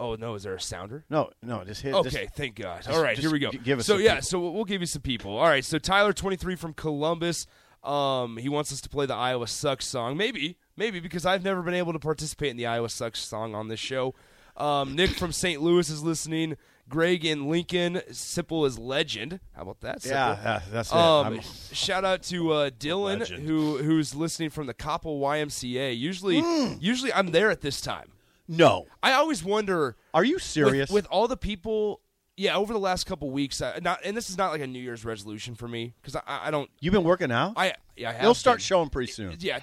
Oh 0.00 0.14
no, 0.14 0.34
is 0.34 0.44
there 0.44 0.54
a 0.54 0.60
sounder? 0.60 1.04
No, 1.10 1.30
no, 1.42 1.64
just 1.64 1.82
hit. 1.82 1.92
Okay, 1.94 2.24
just- 2.24 2.34
thank 2.34 2.54
God. 2.54 2.82
just- 2.82 2.90
All 2.90 3.02
right, 3.02 3.18
here 3.18 3.32
we 3.32 3.38
go. 3.40 3.50
give 3.50 3.80
us 3.80 3.86
so 3.86 3.96
yeah, 3.96 4.16
people. 4.16 4.22
so 4.22 4.50
we'll 4.50 4.64
give 4.64 4.80
you 4.80 4.86
some 4.86 5.02
people. 5.02 5.36
All 5.36 5.48
right, 5.48 5.64
so 5.64 5.78
Tyler, 5.78 6.12
twenty 6.12 6.36
three 6.36 6.54
from 6.54 6.72
Columbus. 6.74 7.46
Um, 7.84 8.36
he 8.36 8.48
wants 8.48 8.72
us 8.72 8.80
to 8.82 8.88
play 8.88 9.06
the 9.06 9.14
Iowa 9.14 9.46
Sucks 9.46 9.86
song. 9.86 10.16
Maybe, 10.16 10.58
maybe 10.76 11.00
because 11.00 11.24
I've 11.24 11.44
never 11.44 11.62
been 11.62 11.74
able 11.74 11.92
to 11.92 11.98
participate 11.98 12.50
in 12.50 12.56
the 12.56 12.66
Iowa 12.66 12.88
Sucks 12.88 13.20
song 13.20 13.54
on 13.54 13.68
this 13.68 13.80
show. 13.80 14.14
Um, 14.56 14.96
Nick 14.96 15.10
from 15.10 15.30
St. 15.32 15.62
Louis 15.62 15.88
is 15.88 16.02
listening. 16.02 16.56
Greg 16.88 17.24
in 17.24 17.48
Lincoln, 17.50 17.96
Sipple 18.10 18.66
as 18.66 18.78
legend. 18.78 19.40
How 19.54 19.62
about 19.62 19.80
that? 19.82 20.00
Sipple? 20.00 20.10
Yeah, 20.10 20.62
that's 20.72 20.90
it. 20.90 20.96
Um, 20.96 21.40
shout 21.72 22.02
out 22.04 22.22
to 22.24 22.50
uh, 22.52 22.70
Dylan 22.70 23.18
Legend. 23.20 23.46
who 23.46 23.76
who's 23.76 24.14
listening 24.14 24.48
from 24.50 24.66
the 24.66 24.72
Copple 24.74 25.20
YMCA. 25.20 25.96
Usually, 25.96 26.40
Hmm. 26.40 26.74
usually 26.80 27.12
I'm 27.12 27.28
there 27.32 27.50
at 27.50 27.60
this 27.60 27.80
time. 27.82 28.12
no. 28.48 28.86
I 29.02 29.12
always 29.12 29.44
wonder 29.44 29.96
Are 30.14 30.24
you 30.24 30.36
with- 30.36 30.42
serious? 30.44 30.90
with, 30.90 31.06
all 31.10 31.28
the 31.28 31.36
people. 31.36 32.00
Yeah, 32.40 32.56
over 32.56 32.72
the 32.72 32.78
last 32.78 33.04
couple 33.04 33.28
weeks, 33.30 33.60
I, 33.60 33.80
not 33.82 34.00
and 34.04 34.16
this 34.16 34.30
is 34.30 34.38
not 34.38 34.52
like 34.52 34.60
a 34.60 34.66
New 34.66 34.78
Year's 34.78 35.04
resolution 35.04 35.54
for 35.56 35.66
me 35.66 35.92
because 36.00 36.14
I, 36.14 36.22
I 36.46 36.50
don't. 36.52 36.70
You've 36.80 36.94
been 36.94 37.02
working 37.04 37.32
out. 37.32 37.54
I 37.56 37.74
yeah, 37.96 38.10
I 38.10 38.12
have 38.12 38.22
You'll 38.22 38.34
start 38.34 38.58
been. 38.58 38.62
showing 38.62 38.88
pretty 38.90 39.10
soon. 39.12 39.34
Yeah. 39.40 39.58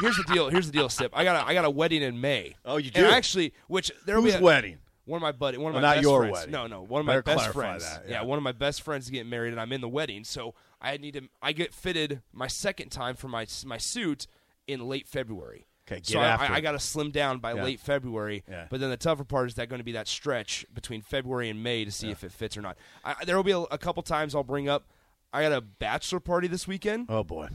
Here's 0.00 0.16
the 0.16 0.24
deal. 0.32 0.48
Here's 0.48 0.66
the 0.66 0.72
deal, 0.72 0.88
Sip. 0.88 1.10
I 1.14 1.24
got 1.24 1.44
a, 1.44 1.48
I 1.48 1.54
got 1.54 1.64
a 1.64 1.70
wedding 1.70 2.02
in 2.02 2.20
May. 2.20 2.54
Oh, 2.64 2.76
you 2.76 2.90
And 2.94 3.04
do? 3.06 3.10
actually, 3.10 3.52
which 3.68 3.90
there 4.06 4.16
will 4.16 4.22
Whose 4.22 4.34
be 4.34 4.38
a, 4.40 4.42
wedding? 4.42 4.78
One 5.06 5.18
of 5.18 5.22
my 5.22 5.32
buddy, 5.32 5.58
one 5.58 5.70
of 5.70 5.74
Well, 5.74 5.82
my 5.82 5.88
not 5.88 5.94
best 5.96 6.02
your 6.04 6.20
friends. 6.20 6.32
wedding. 6.34 6.52
No, 6.52 6.66
no, 6.66 6.82
one 6.82 7.00
of 7.00 7.06
my 7.06 7.20
Better 7.20 7.22
best 7.36 7.52
friends. 7.52 7.82
that, 7.84 8.08
yeah. 8.08 8.22
one 8.22 8.38
of 8.38 8.42
my 8.42 8.52
best 8.52 8.82
friends 8.82 9.04
is 9.04 9.10
getting 9.10 9.28
married, 9.28 9.50
and 9.52 9.60
I'm 9.60 9.72
in 9.72 9.80
the 9.80 9.88
wedding. 9.88 10.24
So 10.24 10.54
I 10.80 10.96
need 10.96 11.14
to. 11.14 11.22
I 11.42 11.52
get 11.52 11.74
fitted 11.74 12.22
my 12.32 12.46
second 12.46 12.90
time 12.90 13.16
for 13.16 13.28
my 13.28 13.46
my 13.66 13.78
suit 13.78 14.26
in 14.66 14.88
late 14.88 15.06
February. 15.08 15.66
'Kay, 15.86 15.96
get 15.96 16.06
so 16.06 16.20
I, 16.20 16.26
after 16.26 16.52
I, 16.52 16.56
I 16.56 16.60
got 16.60 16.72
to 16.72 16.78
slim 16.78 17.10
down 17.10 17.38
by 17.40 17.52
Yeah. 17.54 17.64
late 17.64 17.80
February. 17.80 18.42
Yeah. 18.48 18.66
But 18.70 18.80
then 18.80 18.90
the 18.90 18.96
tougher 18.96 19.24
part 19.24 19.48
is 19.48 19.54
that 19.56 19.68
going 19.68 19.80
to 19.80 19.84
be 19.84 19.92
that 19.92 20.08
stretch 20.08 20.64
between 20.72 21.02
February 21.02 21.50
and 21.50 21.62
May 21.62 21.84
to 21.84 21.90
see 21.90 22.10
if 22.10 22.24
it 22.24 22.32
fits 22.32 22.56
or 22.56 22.62
not. 22.62 22.76
I, 23.04 23.24
there 23.24 23.36
will 23.36 23.42
be 23.44 23.50
a, 23.52 23.58
a 23.60 23.78
couple 23.78 24.02
times 24.02 24.34
I'll 24.34 24.42
bring 24.44 24.68
up. 24.68 24.86
I 25.32 25.42
got 25.42 25.52
a 25.52 25.60
bachelor 25.60 26.20
party 26.20 26.46
this 26.48 26.66
weekend. 26.66 27.06
Oh 27.08 27.22
boy. 27.24 27.48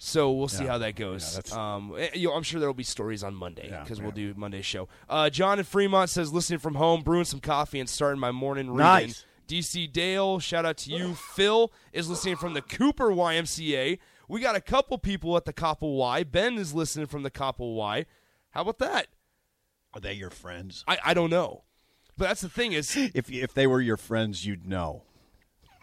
So 0.00 0.30
we'll 0.30 0.46
see 0.48 0.62
Yeah. 0.64 0.70
how 0.70 0.78
that 0.78 0.94
goes. 0.94 1.40
Yeah, 1.50 1.74
um, 1.74 1.92
eh, 1.98 2.10
you 2.14 2.28
know, 2.28 2.34
I'm 2.34 2.44
sure 2.44 2.60
there 2.60 2.68
will 2.68 2.74
be 2.74 2.84
stories 2.84 3.24
on 3.24 3.34
Monday 3.34 3.68
Yeah, 3.68 3.82
because 3.82 3.98
yeah. 3.98 4.04
we'll 4.04 4.12
do 4.12 4.32
Monday's 4.36 4.64
show. 4.64 4.88
Uh, 5.08 5.28
John 5.28 5.58
in 5.58 5.64
Fremont 5.64 6.08
says, 6.08 6.32
listening 6.32 6.60
from 6.60 6.76
home, 6.76 7.02
brewing 7.02 7.24
some 7.24 7.40
coffee, 7.40 7.80
and 7.80 7.88
starting 7.88 8.20
my 8.20 8.30
morning 8.30 8.68
reading. 8.68 8.78
Nice. 8.78 9.24
DC 9.48 9.90
Dale, 9.92 10.38
shout 10.38 10.64
out 10.64 10.76
to 10.76 10.90
you. 10.90 11.14
Phil 11.14 11.72
is 11.92 12.08
listening 12.08 12.36
from 12.36 12.54
the 12.54 12.60
Cooper 12.62 13.10
YMCA. 13.10 13.98
We 14.28 14.40
got 14.40 14.56
a 14.56 14.60
couple 14.60 14.98
people 14.98 15.36
at 15.36 15.44
the 15.46 15.52
Copple 15.52 15.96
Y. 15.96 16.22
Ben 16.24 16.58
is 16.58 16.74
listening 16.74 17.06
from 17.06 17.22
the 17.22 17.30
Copple 17.30 17.74
Y. 17.74 18.06
How 18.50 18.62
about 18.62 18.78
that? 18.78 19.08
Are 19.94 20.00
they 20.00 20.12
your 20.12 20.30
friends? 20.30 20.84
I, 20.86 20.98
I 21.04 21.14
don't 21.14 21.30
know. 21.30 21.64
But 22.16 22.28
that's 22.28 22.40
the 22.42 22.48
thing 22.48 22.72
is, 22.72 22.94
If 22.96 23.30
if 23.30 23.54
they 23.54 23.66
were 23.66 23.80
your 23.80 23.96
friends, 23.96 24.44
you'd 24.44 24.66
know. 24.66 25.02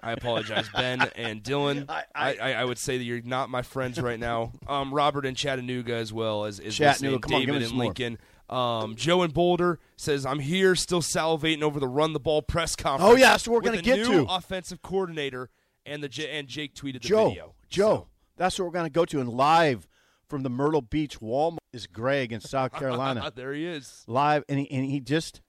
I 0.04 0.12
apologize, 0.12 0.70
Ben 0.76 1.02
and 1.16 1.42
Dylan. 1.42 1.86
I, 1.90 2.04
I- 2.14 2.36
I, 2.36 2.54
I, 2.54 2.66
would 2.66 2.78
say 2.78 3.00
that 3.00 3.04
you're 3.04 3.22
not 3.24 3.50
my 3.50 3.64
friends 3.64 4.00
right 4.00 4.20
now. 4.20 4.52
Um, 4.68 4.94
Robert 4.94 5.26
in 5.26 5.34
Chattanooga 5.34 5.96
as 5.96 6.14
well 6.14 6.46
as, 6.46 6.60
as 6.60 6.76
Chattanooga, 6.76 7.20
come 7.20 7.34
on, 7.34 7.46
David 7.46 7.62
in 7.64 7.70
more. 7.70 7.86
Lincoln. 7.86 8.20
Um, 8.48 8.96
Joe 8.96 9.24
in 9.24 9.32
Boulder 9.32 9.80
says 9.98 10.24
I'm 10.24 10.38
here, 10.40 10.76
still 10.76 11.02
salivating 11.02 11.64
over 11.64 11.80
the 11.80 11.88
run 11.88 12.14
the 12.14 12.20
ball 12.20 12.44
press 12.44 12.76
conference. 12.76 13.14
Oh, 13.14 13.16
yeah, 13.16 13.38
so 13.38 13.52
we're 13.52 13.62
gonna 13.62 13.82
get 13.82 13.98
new 13.98 14.26
to. 14.26 14.32
Offensive 14.32 14.84
coordinator 14.84 15.50
and 15.88 16.04
the 16.04 16.10
J- 16.10 16.38
and 16.38 16.48
Jake 16.48 16.76
tweeted 16.76 16.94
the 16.94 17.00
Joe, 17.00 17.30
video. 17.30 17.56
Joe, 17.70 18.08
that's 18.38 18.58
what 18.60 18.66
we're 18.66 18.72
going 18.72 18.86
to 18.86 18.92
go 18.92 19.06
to. 19.06 19.20
And 19.20 19.30
live 19.30 19.88
from 20.28 20.44
the 20.44 20.50
Myrtle 20.50 20.82
Beach 20.82 21.20
Walmart 21.20 21.58
is 21.74 21.88
Greg 21.88 22.32
in 22.32 22.42
South 22.42 22.72
Carolina. 22.80 23.32
there 23.36 23.54
he 23.54 23.66
is. 23.66 24.04
live, 24.08 24.44
and 24.50 24.60
he, 24.60 24.72
and 24.72 24.86
he 24.86 25.00
just 25.00 25.42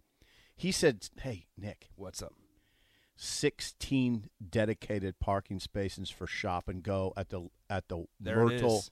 he 0.54 0.70
said, 0.72 1.08
"Hey, 1.20 1.46
Nick, 1.58 1.88
What's 1.96 2.22
up? 2.22 2.32
16 3.18 4.28
dedicated 4.50 5.18
parking 5.18 5.58
spaces 5.58 6.10
for 6.10 6.26
shop 6.26 6.68
and 6.68 6.82
go 6.82 7.12
at 7.16 7.30
the 7.30 7.48
at 7.70 7.88
the 7.88 8.04
There 8.20 8.36
Myrtle. 8.44 8.84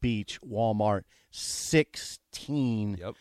Beach 0.00 0.38
Walmart. 0.42 1.02
16 1.30 2.96
Yep. 2.98 3.14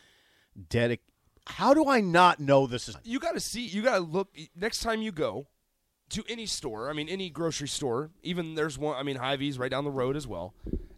dedic. 0.70 1.00
How 1.46 1.74
do 1.74 1.88
I 1.88 2.02
not 2.02 2.40
know 2.40 2.68
this 2.68 2.90
is? 2.90 2.98
you 3.04 3.20
got 3.20 3.34
to 3.36 3.40
see 3.40 3.62
you 3.66 3.82
got 3.82 3.96
to 3.98 4.02
look 4.04 4.36
next 4.56 4.80
time 4.82 5.02
you 5.02 5.12
go 5.12 5.48
to 6.10 6.24
any 6.30 6.46
store 6.46 6.90
i 6.90 6.94
mean 6.94 7.10
any 7.10 7.30
grocery 7.30 7.68
store 7.68 8.10
even 8.24 8.56
there's 8.56 8.78
one 8.78 8.96
i 8.98 9.04
mean 9.04 9.18
Hy-Vee's 9.18 9.60
right 9.60 9.72
down 9.72 9.84
the 9.84 9.92
road 9.92 10.16
as 10.16 10.28
well. 10.28 10.54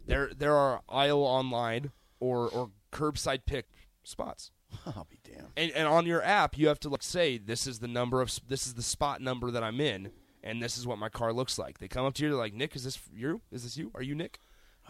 There 0.06 0.30
there 0.36 0.54
are 0.54 0.82
aisle 0.88 1.22
online 1.22 1.90
or 2.18 2.48
or 2.48 2.70
curbside 2.92 3.40
pick 3.46 3.66
spots. 4.02 4.50
I'll 4.86 5.06
be 5.10 5.18
damned. 5.24 5.48
and, 5.56 5.70
and 5.72 5.88
on 5.88 6.06
your 6.06 6.22
app 6.22 6.56
you 6.58 6.68
have 6.68 6.80
to 6.80 6.88
like 6.88 7.02
say 7.02 7.38
this 7.38 7.66
is 7.66 7.78
the 7.80 7.88
number 7.88 8.20
of 8.20 8.38
this 8.48 8.66
is 8.66 8.74
the 8.74 8.82
spot 8.82 9.20
number 9.20 9.50
that 9.50 9.62
i'm 9.62 9.80
in 9.80 10.10
and 10.42 10.62
this 10.62 10.78
is 10.78 10.86
what 10.86 10.98
my 10.98 11.08
car 11.08 11.32
looks 11.32 11.58
like. 11.58 11.78
They 11.78 11.88
come 11.88 12.06
up 12.06 12.14
to 12.14 12.22
you 12.22 12.30
they're 12.30 12.38
like 12.38 12.54
nick 12.54 12.74
is 12.76 12.84
this 12.84 12.98
you? 13.14 13.40
Is 13.52 13.62
this 13.62 13.76
you? 13.76 13.90
Are 13.94 14.02
you 14.02 14.14
nick 14.14 14.38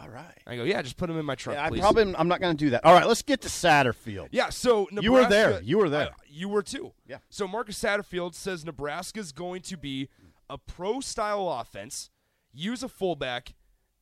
All 0.01 0.09
right. 0.09 0.37
i 0.47 0.55
go 0.55 0.63
yeah 0.63 0.81
just 0.81 0.97
put 0.97 1.07
them 1.07 1.17
in 1.19 1.25
my 1.25 1.35
truck 1.35 1.55
Yeah, 1.55 1.65
I 1.65 1.69
please 1.69 1.81
probably 1.81 2.13
I'm 2.17 2.27
not 2.27 2.39
going 2.41 2.55
to 2.55 2.65
do 2.65 2.71
that. 2.71 2.83
All 2.85 2.93
right, 2.93 3.05
let's 3.07 3.21
get 3.21 3.41
to 3.41 3.47
Satterfield. 3.47 4.29
Yeah, 4.31 4.49
so 4.49 4.87
Nebraska, 4.91 5.03
You 5.03 5.11
were 5.11 5.25
there. 5.27 5.61
You 5.61 5.77
were 5.77 5.89
there. 5.89 6.09
I- 6.09 6.13
you 6.29 6.47
were 6.49 6.63
too. 6.63 6.93
Yeah. 7.07 7.17
So 7.29 7.47
Marcus 7.47 7.77
Satterfield 7.81 8.35
says 8.35 8.63
Nebraska's 8.65 9.31
going 9.31 9.61
to 9.63 9.77
be 9.77 10.07
a 10.49 10.57
pro-style 10.57 11.49
offense, 11.49 12.09
use 12.53 12.83
a 12.83 12.89
fullback, 12.89 13.53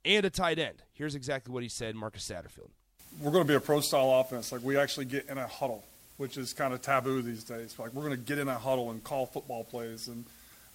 and 0.05 0.25
a 0.25 0.29
tight 0.29 0.59
end. 0.59 0.83
Here's 0.93 1.15
exactly 1.15 1.51
what 1.53 1.63
he 1.63 1.69
said, 1.69 1.95
Marcus 1.95 2.27
Satterfield. 2.29 2.69
we're 3.21 3.31
going 3.31 3.43
to 3.43 3.47
be 3.47 3.55
a 3.55 3.59
pro 3.59 3.81
style 3.81 4.11
offense. 4.19 4.51
Like 4.51 4.63
we 4.63 4.77
actually 4.77 5.05
get 5.05 5.27
in 5.27 5.37
a 5.37 5.47
huddle, 5.47 5.83
which 6.17 6.37
is 6.37 6.53
kind 6.53 6.73
of 6.73 6.81
taboo 6.81 7.21
these 7.21 7.43
days. 7.43 7.75
Like 7.79 7.93
we're 7.93 8.03
going 8.03 8.15
to 8.15 8.23
get 8.23 8.37
in 8.37 8.47
a 8.47 8.57
huddle 8.57 8.91
and 8.91 9.03
call 9.03 9.25
football 9.25 9.63
plays, 9.63 10.07
and 10.07 10.23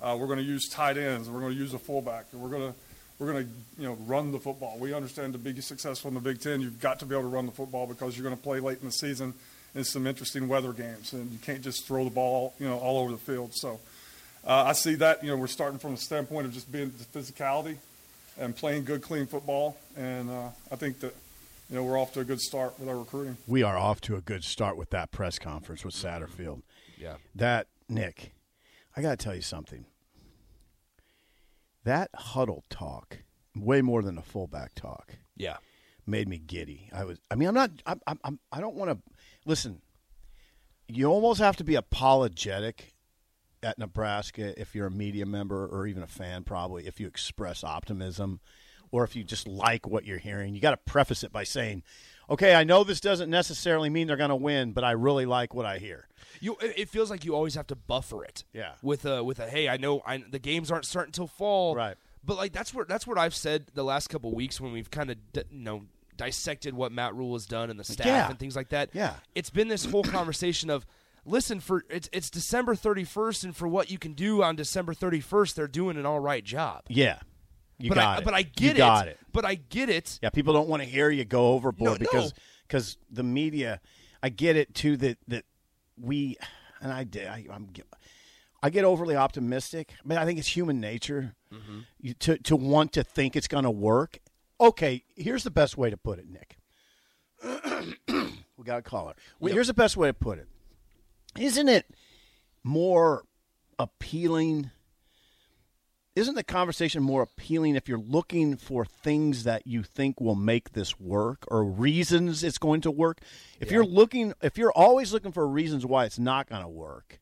uh, 0.00 0.16
we're 0.19 0.26
going 0.26 0.38
to 0.40 0.45
use 0.45 0.69
tight 0.69 0.99
ends, 0.99 1.28
and 1.28 1.35
we're 1.35 1.40
going 1.43 1.54
to 1.54 1.59
use 1.59 1.73
a 1.73 1.78
fullback, 1.78 2.26
and 2.33 2.40
we're 2.43 2.50
going 2.50 2.73
to 2.73 2.78
we're 3.18 3.33
going 3.33 3.44
to 3.44 3.50
you 3.83 3.88
know 3.88 3.94
run 4.06 4.33
the 4.33 4.38
football. 4.38 4.76
We 4.78 4.92
understand 4.92 5.33
to 5.35 5.38
be 5.38 5.61
successful 5.61 6.09
in 6.09 6.14
the 6.14 6.21
Big 6.21 6.40
Ten, 6.40 6.61
you've 6.61 6.80
got 6.80 6.99
to 7.00 7.06
be 7.06 7.14
able 7.14 7.23
to 7.23 7.28
run 7.28 7.47
the 7.47 7.52
football 7.52 7.87
because 7.87 8.16
you're 8.16 8.25
going 8.25 8.37
to 8.37 8.42
play 8.42 8.61
late 8.61 8.78
in 8.80 8.87
the 8.87 8.92
season 8.92 9.35
in 9.75 9.85
some 9.85 10.06
interesting 10.06 10.47
weather 10.49 10.73
games, 10.73 11.12
and 11.12 11.30
you 11.33 11.38
can't 11.38 11.62
just 11.62 11.87
throw 11.87 12.04
the 12.04 12.11
ball 12.11 12.54
you 12.59 12.68
know 12.68 12.78
all 12.78 12.99
over 12.99 13.12
the 13.12 13.18
field. 13.18 13.54
So. 13.54 13.80
Uh, 14.47 14.64
I 14.66 14.73
see 14.75 14.94
that. 14.97 15.25
You 15.25 15.30
know, 15.30 15.37
we're 15.37 15.47
starting 15.47 15.78
from 15.78 15.92
the 15.92 16.00
standpoint 16.00 16.47
of 16.47 16.52
just 16.52 16.71
being 16.71 16.92
the 16.99 17.18
physicality 17.18 17.78
and 18.38 18.54
playing 18.54 18.85
good, 18.85 19.02
clean 19.02 19.26
football, 19.26 19.76
and 19.97 20.30
uh, 20.30 20.49
I 20.71 20.76
think 20.76 21.00
that 21.00 21.14
you 21.71 21.76
know 21.76 21.85
we're 21.85 21.99
off 21.99 22.12
to 22.14 22.21
a 22.21 22.25
good 22.25 22.40
start 22.40 22.78
with 22.78 22.88
our 22.88 22.99
recruiting. 22.99 23.37
We 23.47 23.62
are 23.62 23.76
off 23.76 24.00
to 24.02 24.16
a 24.16 24.21
good 24.21 24.44
start 24.44 24.76
with 24.76 24.90
that 24.90 25.11
press 25.11 25.38
conference 25.38 25.85
with 25.85 25.94
Satterfield. 25.94 26.62
Yeah. 26.99 27.14
That 27.35 27.68
Nick, 27.88 28.33
I 28.97 29.02
got 29.02 29.18
to 29.18 29.25
tell 29.25 29.35
you 29.35 29.42
something. 29.42 29.87
That 31.84 32.10
huddle 32.14 32.64
talk, 32.70 33.18
way 33.54 33.82
more 33.82 34.02
than 34.02 34.18
a 34.18 34.22
fullback 34.22 34.74
talk, 34.74 35.12
Yeah. 35.36 35.58
made 36.06 36.28
me 36.28 36.38
giddy. 36.38 36.90
I 36.92 37.04
was. 37.04 37.18
I 37.30 37.34
mean, 37.34 37.48
I'm 37.48 37.54
not. 37.54 37.70
I'm. 37.86 38.00
I'm. 38.06 38.18
I'm 38.24 38.38
I 38.52 38.60
don't 38.60 38.74
want 38.76 38.90
to 38.90 38.98
listen. 39.46 39.80
You 40.88 41.06
almost 41.06 41.40
have 41.40 41.56
to 41.56 41.64
be 41.64 41.74
apologetic 41.76 42.94
at 43.62 43.78
Nebraska 43.78 44.58
if 44.60 44.74
you're 44.74 44.86
a 44.88 44.90
media 44.90 45.24
member 45.24 45.66
or 45.66 45.86
even 45.86 46.02
a 46.02 46.06
fan. 46.06 46.44
Probably 46.44 46.86
if 46.86 47.00
you 47.00 47.06
express 47.06 47.64
optimism, 47.64 48.40
or 48.90 49.04
if 49.04 49.16
you 49.16 49.24
just 49.24 49.46
like 49.48 49.86
what 49.86 50.04
you're 50.04 50.18
hearing. 50.18 50.54
You 50.54 50.60
got 50.60 50.72
to 50.72 50.76
preface 50.90 51.22
it 51.24 51.32
by 51.32 51.44
saying, 51.44 51.82
"Okay, 52.28 52.54
I 52.54 52.64
know 52.64 52.84
this 52.84 53.00
doesn't 53.00 53.30
necessarily 53.30 53.88
mean 53.90 54.06
they're 54.06 54.16
going 54.16 54.28
to 54.30 54.36
win, 54.36 54.72
but 54.72 54.84
I 54.84 54.90
really 54.92 55.26
like 55.26 55.54
what 55.54 55.66
I 55.66 55.78
hear." 55.78 56.08
You 56.40 56.56
it 56.60 56.75
it 56.78 56.88
feels 56.88 57.10
like 57.10 57.25
you 57.25 57.34
always 57.34 57.54
have 57.54 57.66
to 57.68 57.76
buffer 57.76 58.25
it. 58.25 58.44
Yeah. 58.52 58.73
With 58.82 59.04
a 59.04 59.23
with 59.23 59.38
a 59.40 59.49
hey, 59.49 59.68
I 59.68 59.76
know 59.76 60.02
I, 60.06 60.18
the 60.18 60.38
games 60.38 60.70
aren't 60.70 60.84
starting 60.86 61.08
until 61.08 61.26
fall. 61.26 61.75
Right. 61.76 61.97
But 62.25 62.36
like 62.36 62.52
that's 62.52 62.73
what 62.73 62.88
that's 62.88 63.06
what 63.06 63.18
I've 63.18 63.34
said 63.34 63.66
the 63.75 63.84
last 63.84 64.08
couple 64.08 64.30
of 64.30 64.36
weeks 64.36 64.60
when 64.60 64.73
we've 64.73 64.90
kind 64.90 65.10
of 65.10 65.16
d- 65.32 65.42
you 65.50 65.60
know 65.60 65.82
dissected 66.16 66.75
what 66.75 66.92
Matt 66.92 67.14
Rhule 67.14 67.32
has 67.34 67.44
done 67.47 67.70
and 67.70 67.78
the 67.78 67.84
staff 67.84 68.06
Yeah. 68.06 68.28
and 68.30 68.38
things 68.38 68.54
like 68.56 68.68
that. 68.70 68.90
Yeah. 68.92 69.14
It's 69.34 69.50
been 69.50 69.68
this 69.68 69.84
whole 69.84 70.04
conversation 70.04 70.70
of 70.70 70.86
listen 71.26 71.60
for 71.60 71.84
it's 71.90 72.08
it's 72.12 72.30
December 72.30 72.75
31st 72.75 73.44
and 73.44 73.56
for 73.56 73.66
what 73.68 73.90
you 73.90 73.99
can 73.99 74.12
do 74.12 74.42
on 74.42 74.56
December 74.56 74.94
31st 74.94 75.54
they're 75.54 75.66
doing 75.68 75.97
an 75.97 76.06
all 76.06 76.20
right 76.20 76.44
job. 76.44 76.82
Yeah, 76.88 77.18
you 77.78 77.88
but 77.90 77.97
got 77.97 78.06
I, 78.06 78.18
it. 78.18 78.25
But 78.25 78.34
I 78.34 78.42
get 78.42 78.73
You 78.73 78.78
got 78.78 79.08
it. 79.08 79.18
But 79.32 79.44
I 79.44 79.54
get 79.56 79.88
it. 79.90 80.18
Yeah, 80.23 80.30
people 80.30 80.52
don't 80.54 80.68
want 80.68 80.82
to 80.82 80.88
hear 80.88 81.10
you 81.10 81.25
go 81.25 81.49
overboard 81.49 81.92
No, 81.92 81.99
because 81.99 82.30
no. 82.32 82.36
because 82.68 82.97
the 83.10 83.23
media. 83.23 83.80
I 84.23 84.30
get 84.30 84.56
it 84.56 84.73
too 84.75 84.97
that 84.99 85.18
that 85.28 85.44
we 86.00 86.37
and 86.80 86.93
I 86.93 87.04
did. 87.04 87.26
I, 87.28 87.47
I'm 87.50 87.69
I 88.63 88.71
get 88.71 88.85
overly 88.85 89.15
optimistic. 89.17 89.93
I 90.02 90.09
mean, 90.09 90.19
I 90.19 90.25
think 90.25 90.39
it's 90.39 90.49
human 90.49 90.80
nature 90.80 91.35
Mm-hmm. 91.52 91.78
you, 92.00 92.15
to 92.15 92.37
to 92.39 92.57
want 92.57 92.93
to 92.95 93.04
think 93.04 93.37
it's 93.37 93.47
going 93.47 93.63
to 93.65 93.71
work. 93.71 94.19
Okay, 94.61 95.04
here's 95.15 95.45
the 95.45 95.50
best 95.52 95.76
way 95.78 95.89
to 95.91 95.97
put 95.97 96.19
it, 96.19 96.26
Nick. 96.28 96.57
we 98.57 98.65
got 98.65 98.78
a 98.78 98.83
caller. 98.83 99.15
Well, 99.39 99.52
Here's 99.52 99.67
the 99.69 99.75
best 99.75 99.97
way 99.97 100.09
to 100.09 100.15
put 100.15 100.39
it. 100.39 100.49
Isn't 101.39 101.69
it 101.69 101.87
more 102.65 103.25
appealing? 103.78 104.71
Isn't 106.16 106.36
the 106.36 106.44
conversation 106.44 107.02
more 107.02 107.22
appealing 107.22 107.74
if 107.74 107.88
you're 107.88 107.98
looking 107.98 108.56
for 108.56 108.84
things 108.84 109.42
that 109.42 109.66
you 109.66 109.82
think 109.82 110.20
will 110.20 110.36
make 110.36 110.72
this 110.72 111.00
work 111.00 111.44
or 111.48 111.64
reasons 111.64 112.44
it's 112.44 112.58
going 112.58 112.82
to 112.82 112.90
work? 112.90 113.18
If 113.58 113.72
you're 113.72 113.84
looking, 113.84 114.32
if 114.40 114.56
you're 114.56 114.72
always 114.72 115.12
looking 115.12 115.32
for 115.32 115.46
reasons 115.46 115.84
why 115.84 116.04
it's 116.04 116.18
not 116.18 116.48
going 116.48 116.62
to 116.62 116.68
work 116.68 117.20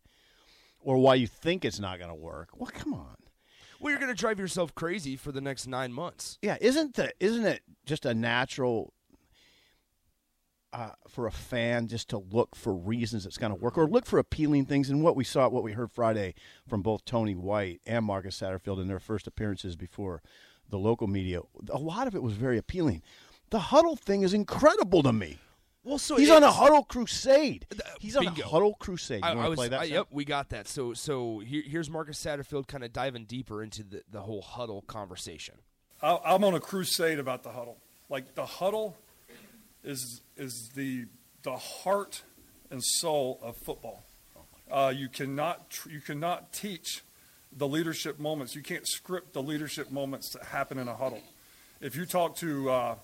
or 0.78 0.98
why 0.98 1.14
you 1.14 1.26
think 1.26 1.64
it's 1.64 1.80
not 1.80 1.98
going 1.98 2.10
to 2.10 2.14
work, 2.14 2.50
well, 2.54 2.70
come 2.70 2.92
on. 2.92 3.16
Well, 3.80 3.90
you're 3.90 4.00
going 4.00 4.14
to 4.14 4.20
drive 4.20 4.38
yourself 4.38 4.74
crazy 4.74 5.16
for 5.16 5.32
the 5.32 5.40
next 5.40 5.66
9 5.66 5.90
months. 5.90 6.38
Yeah, 6.42 6.58
isn't 6.60 6.94
the 6.94 7.12
isn't 7.18 7.46
it 7.46 7.62
just 7.86 8.04
a 8.04 8.12
natural 8.12 8.92
uh, 10.72 10.90
for 11.08 11.26
a 11.26 11.32
fan 11.32 11.88
just 11.88 12.08
to 12.10 12.18
look 12.18 12.56
for 12.56 12.74
reasons 12.74 13.26
it's 13.26 13.38
going 13.38 13.52
to 13.52 13.58
work 13.58 13.76
or 13.76 13.86
look 13.86 14.06
for 14.06 14.18
appealing 14.18 14.66
things? 14.66 14.90
And 14.90 15.02
what 15.02 15.16
we 15.16 15.24
saw, 15.24 15.48
what 15.48 15.62
we 15.62 15.72
heard 15.72 15.90
Friday 15.90 16.34
from 16.68 16.82
both 16.82 17.04
Tony 17.04 17.34
White 17.34 17.80
and 17.86 18.04
Marcus 18.04 18.40
Satterfield 18.40 18.80
in 18.80 18.88
their 18.88 18.98
first 19.00 19.26
appearances 19.26 19.76
before 19.76 20.22
the 20.68 20.78
local 20.78 21.06
media, 21.06 21.40
a 21.70 21.78
lot 21.78 22.06
of 22.06 22.14
it 22.14 22.22
was 22.22 22.34
very 22.34 22.58
appealing. 22.58 23.02
The 23.50 23.58
huddle 23.58 23.96
thing 23.96 24.22
is 24.22 24.32
incredible 24.32 25.02
to 25.02 25.12
me. 25.12 25.38
Well, 25.84 25.98
so 25.98 26.16
He's 26.16 26.30
on 26.30 26.44
a 26.44 26.50
huddle 26.50 26.84
crusade. 26.84 27.66
He's 27.98 28.16
on 28.16 28.24
Bingo. 28.24 28.42
a 28.42 28.46
huddle 28.46 28.74
crusade. 28.74 29.20
You 29.24 29.28
I, 29.28 29.34
want 29.34 29.40
I 29.40 29.44
to 29.44 29.50
was, 29.50 29.56
play 29.56 29.68
that? 29.68 29.80
I- 29.80 29.84
yep, 29.84 30.06
we 30.10 30.24
got 30.24 30.50
that. 30.50 30.68
So, 30.68 30.94
so 30.94 31.40
here, 31.40 31.62
here's 31.66 31.90
Marcus 31.90 32.22
Satterfield 32.24 32.68
kind 32.68 32.84
of 32.84 32.92
diving 32.92 33.24
deeper 33.24 33.62
into 33.62 33.82
the, 33.82 34.02
the 34.08 34.20
whole 34.20 34.42
huddle 34.42 34.82
conversation. 34.82 35.56
I, 36.00 36.18
I'm 36.24 36.44
on 36.44 36.54
a 36.54 36.60
crusade 36.60 37.18
about 37.18 37.42
the 37.42 37.50
huddle. 37.50 37.78
Like 38.08 38.34
the 38.34 38.46
huddle 38.46 38.96
is 39.84 40.20
is 40.36 40.70
the 40.74 41.06
the 41.42 41.56
heart 41.56 42.22
and 42.70 42.82
soul 42.82 43.38
of 43.42 43.56
football. 43.56 44.04
Uh, 44.70 44.92
you 44.94 45.08
cannot 45.08 45.70
tr- 45.70 45.90
you 45.90 46.00
cannot 46.00 46.52
teach 46.52 47.02
the 47.56 47.68
leadership 47.68 48.18
moments. 48.18 48.54
You 48.54 48.62
can't 48.62 48.86
script 48.86 49.34
the 49.34 49.42
leadership 49.42 49.90
moments 49.90 50.30
that 50.30 50.44
happen 50.44 50.78
in 50.78 50.88
a 50.88 50.94
huddle. 50.94 51.20
If 51.80 51.96
you 51.96 52.06
talk 52.06 52.36
to 52.36 52.70
uh, 52.70 52.94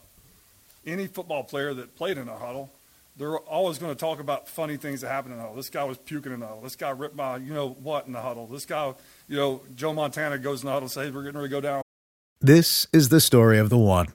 any 0.87 1.07
football 1.07 1.45
player 1.45 1.75
that 1.75 1.97
played 1.97 2.17
in 2.17 2.29
a 2.29 2.38
huddle, 2.38 2.71
they're 3.17 3.37
always 3.37 3.79
going 3.79 3.95
to 3.95 3.99
talk 3.99 4.21
about 4.21 4.49
funny 4.49 4.77
things 4.77 5.01
that 5.03 5.09
happen 5.09 5.33
in 5.33 5.38
a 5.38 5.43
huddle. 5.43 5.57
This 5.57 5.69
guy 5.69 5.85
was 5.85 5.99
puking 5.99 6.33
in 6.33 6.41
the 6.41 6.47
huddle. 6.47 6.62
This 6.62 6.77
guy 6.77 6.91
ripped 6.91 7.17
my 7.17 7.37
you 7.37 7.53
know 7.53 7.71
what 7.71 8.07
in 8.07 8.12
the 8.12 8.23
huddle. 8.23 8.47
This 8.47 8.64
guy, 8.64 8.95
you 9.29 9.37
know, 9.37 9.61
Joe 9.75 9.93
Montana 9.93 10.38
goes 10.38 10.62
in 10.62 10.67
the 10.67 10.73
huddle 10.73 10.87
and 10.87 10.93
says, 10.93 11.12
"We're 11.12 11.25
getting 11.25 11.38
ready 11.38 11.51
to 11.51 11.57
go 11.57 11.61
down." 11.61 11.83
This 12.41 12.87
is 12.93 13.09
the 13.09 13.21
story 13.21 13.59
of 13.59 13.69
the 13.69 13.79
one. 13.79 14.14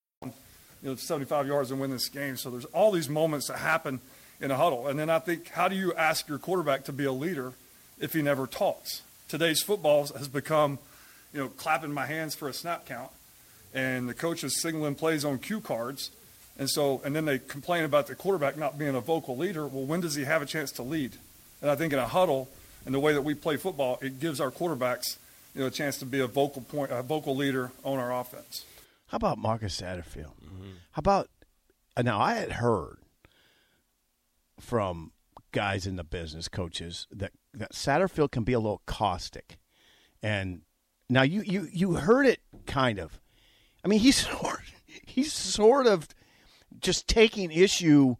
you 0.81 0.89
know, 0.89 0.95
75 0.95 1.47
yards 1.47 1.71
and 1.71 1.79
win 1.79 1.91
this 1.91 2.09
game. 2.09 2.37
So 2.37 2.49
there's 2.49 2.65
all 2.65 2.91
these 2.91 3.09
moments 3.09 3.47
that 3.47 3.57
happen 3.57 3.99
in 4.39 4.51
a 4.51 4.57
huddle. 4.57 4.87
And 4.87 4.97
then 4.97 5.09
I 5.09 5.19
think, 5.19 5.49
how 5.49 5.67
do 5.67 5.75
you 5.75 5.93
ask 5.93 6.27
your 6.27 6.39
quarterback 6.39 6.85
to 6.85 6.93
be 6.93 7.05
a 7.05 7.11
leader 7.11 7.53
if 7.99 8.13
he 8.13 8.21
never 8.21 8.47
talks? 8.47 9.03
Today's 9.27 9.61
football 9.61 10.07
has 10.07 10.27
become, 10.27 10.79
you 11.33 11.39
know, 11.39 11.47
clapping 11.49 11.93
my 11.93 12.05
hands 12.05 12.35
for 12.35 12.49
a 12.49 12.53
snap 12.53 12.85
count, 12.85 13.11
and 13.73 14.09
the 14.09 14.13
coach 14.13 14.43
is 14.43 14.59
signaling 14.59 14.95
plays 14.95 15.23
on 15.23 15.37
cue 15.37 15.61
cards. 15.61 16.11
And 16.57 16.69
so, 16.69 17.01
and 17.05 17.15
then 17.15 17.25
they 17.25 17.39
complain 17.39 17.85
about 17.85 18.07
the 18.07 18.15
quarterback 18.15 18.57
not 18.57 18.77
being 18.77 18.95
a 18.95 18.99
vocal 18.99 19.37
leader. 19.37 19.65
Well, 19.65 19.85
when 19.85 20.01
does 20.01 20.15
he 20.15 20.25
have 20.25 20.41
a 20.41 20.45
chance 20.45 20.71
to 20.73 20.83
lead? 20.83 21.13
And 21.61 21.71
I 21.71 21.75
think 21.75 21.93
in 21.93 21.99
a 21.99 22.07
huddle, 22.07 22.49
and 22.85 22.93
the 22.93 22.99
way 22.99 23.13
that 23.13 23.21
we 23.21 23.35
play 23.35 23.55
football, 23.57 23.99
it 24.01 24.19
gives 24.19 24.41
our 24.41 24.51
quarterbacks, 24.51 25.17
you 25.55 25.61
know, 25.61 25.67
a 25.67 25.71
chance 25.71 25.97
to 25.99 26.05
be 26.05 26.19
a 26.19 26.27
vocal 26.27 26.61
point, 26.63 26.91
a 26.91 27.01
vocal 27.03 27.35
leader 27.35 27.71
on 27.83 27.99
our 27.99 28.13
offense. 28.13 28.65
How 29.11 29.17
about 29.17 29.37
Marcus 29.37 29.79
Satterfield? 29.79 30.39
Mm-hmm. 30.41 30.71
How 30.91 30.99
about 30.99 31.29
uh, 31.97 32.01
now? 32.01 32.21
I 32.21 32.35
had 32.35 32.53
heard 32.53 32.99
from 34.57 35.11
guys 35.51 35.85
in 35.85 35.97
the 35.97 36.05
business, 36.05 36.47
coaches, 36.47 37.07
that 37.11 37.33
that 37.53 37.73
Satterfield 37.73 38.31
can 38.31 38.45
be 38.45 38.53
a 38.53 38.59
little 38.59 38.81
caustic, 38.85 39.57
and 40.23 40.61
now 41.09 41.23
you 41.23 41.41
you 41.41 41.67
you 41.73 41.95
heard 41.95 42.25
it 42.25 42.39
kind 42.65 42.99
of. 42.99 43.19
I 43.83 43.89
mean, 43.89 43.99
he's 43.99 44.15
sort 44.29 44.61
he's 45.05 45.33
sort 45.33 45.87
of 45.87 46.07
just 46.79 47.05
taking 47.05 47.51
issue 47.51 48.15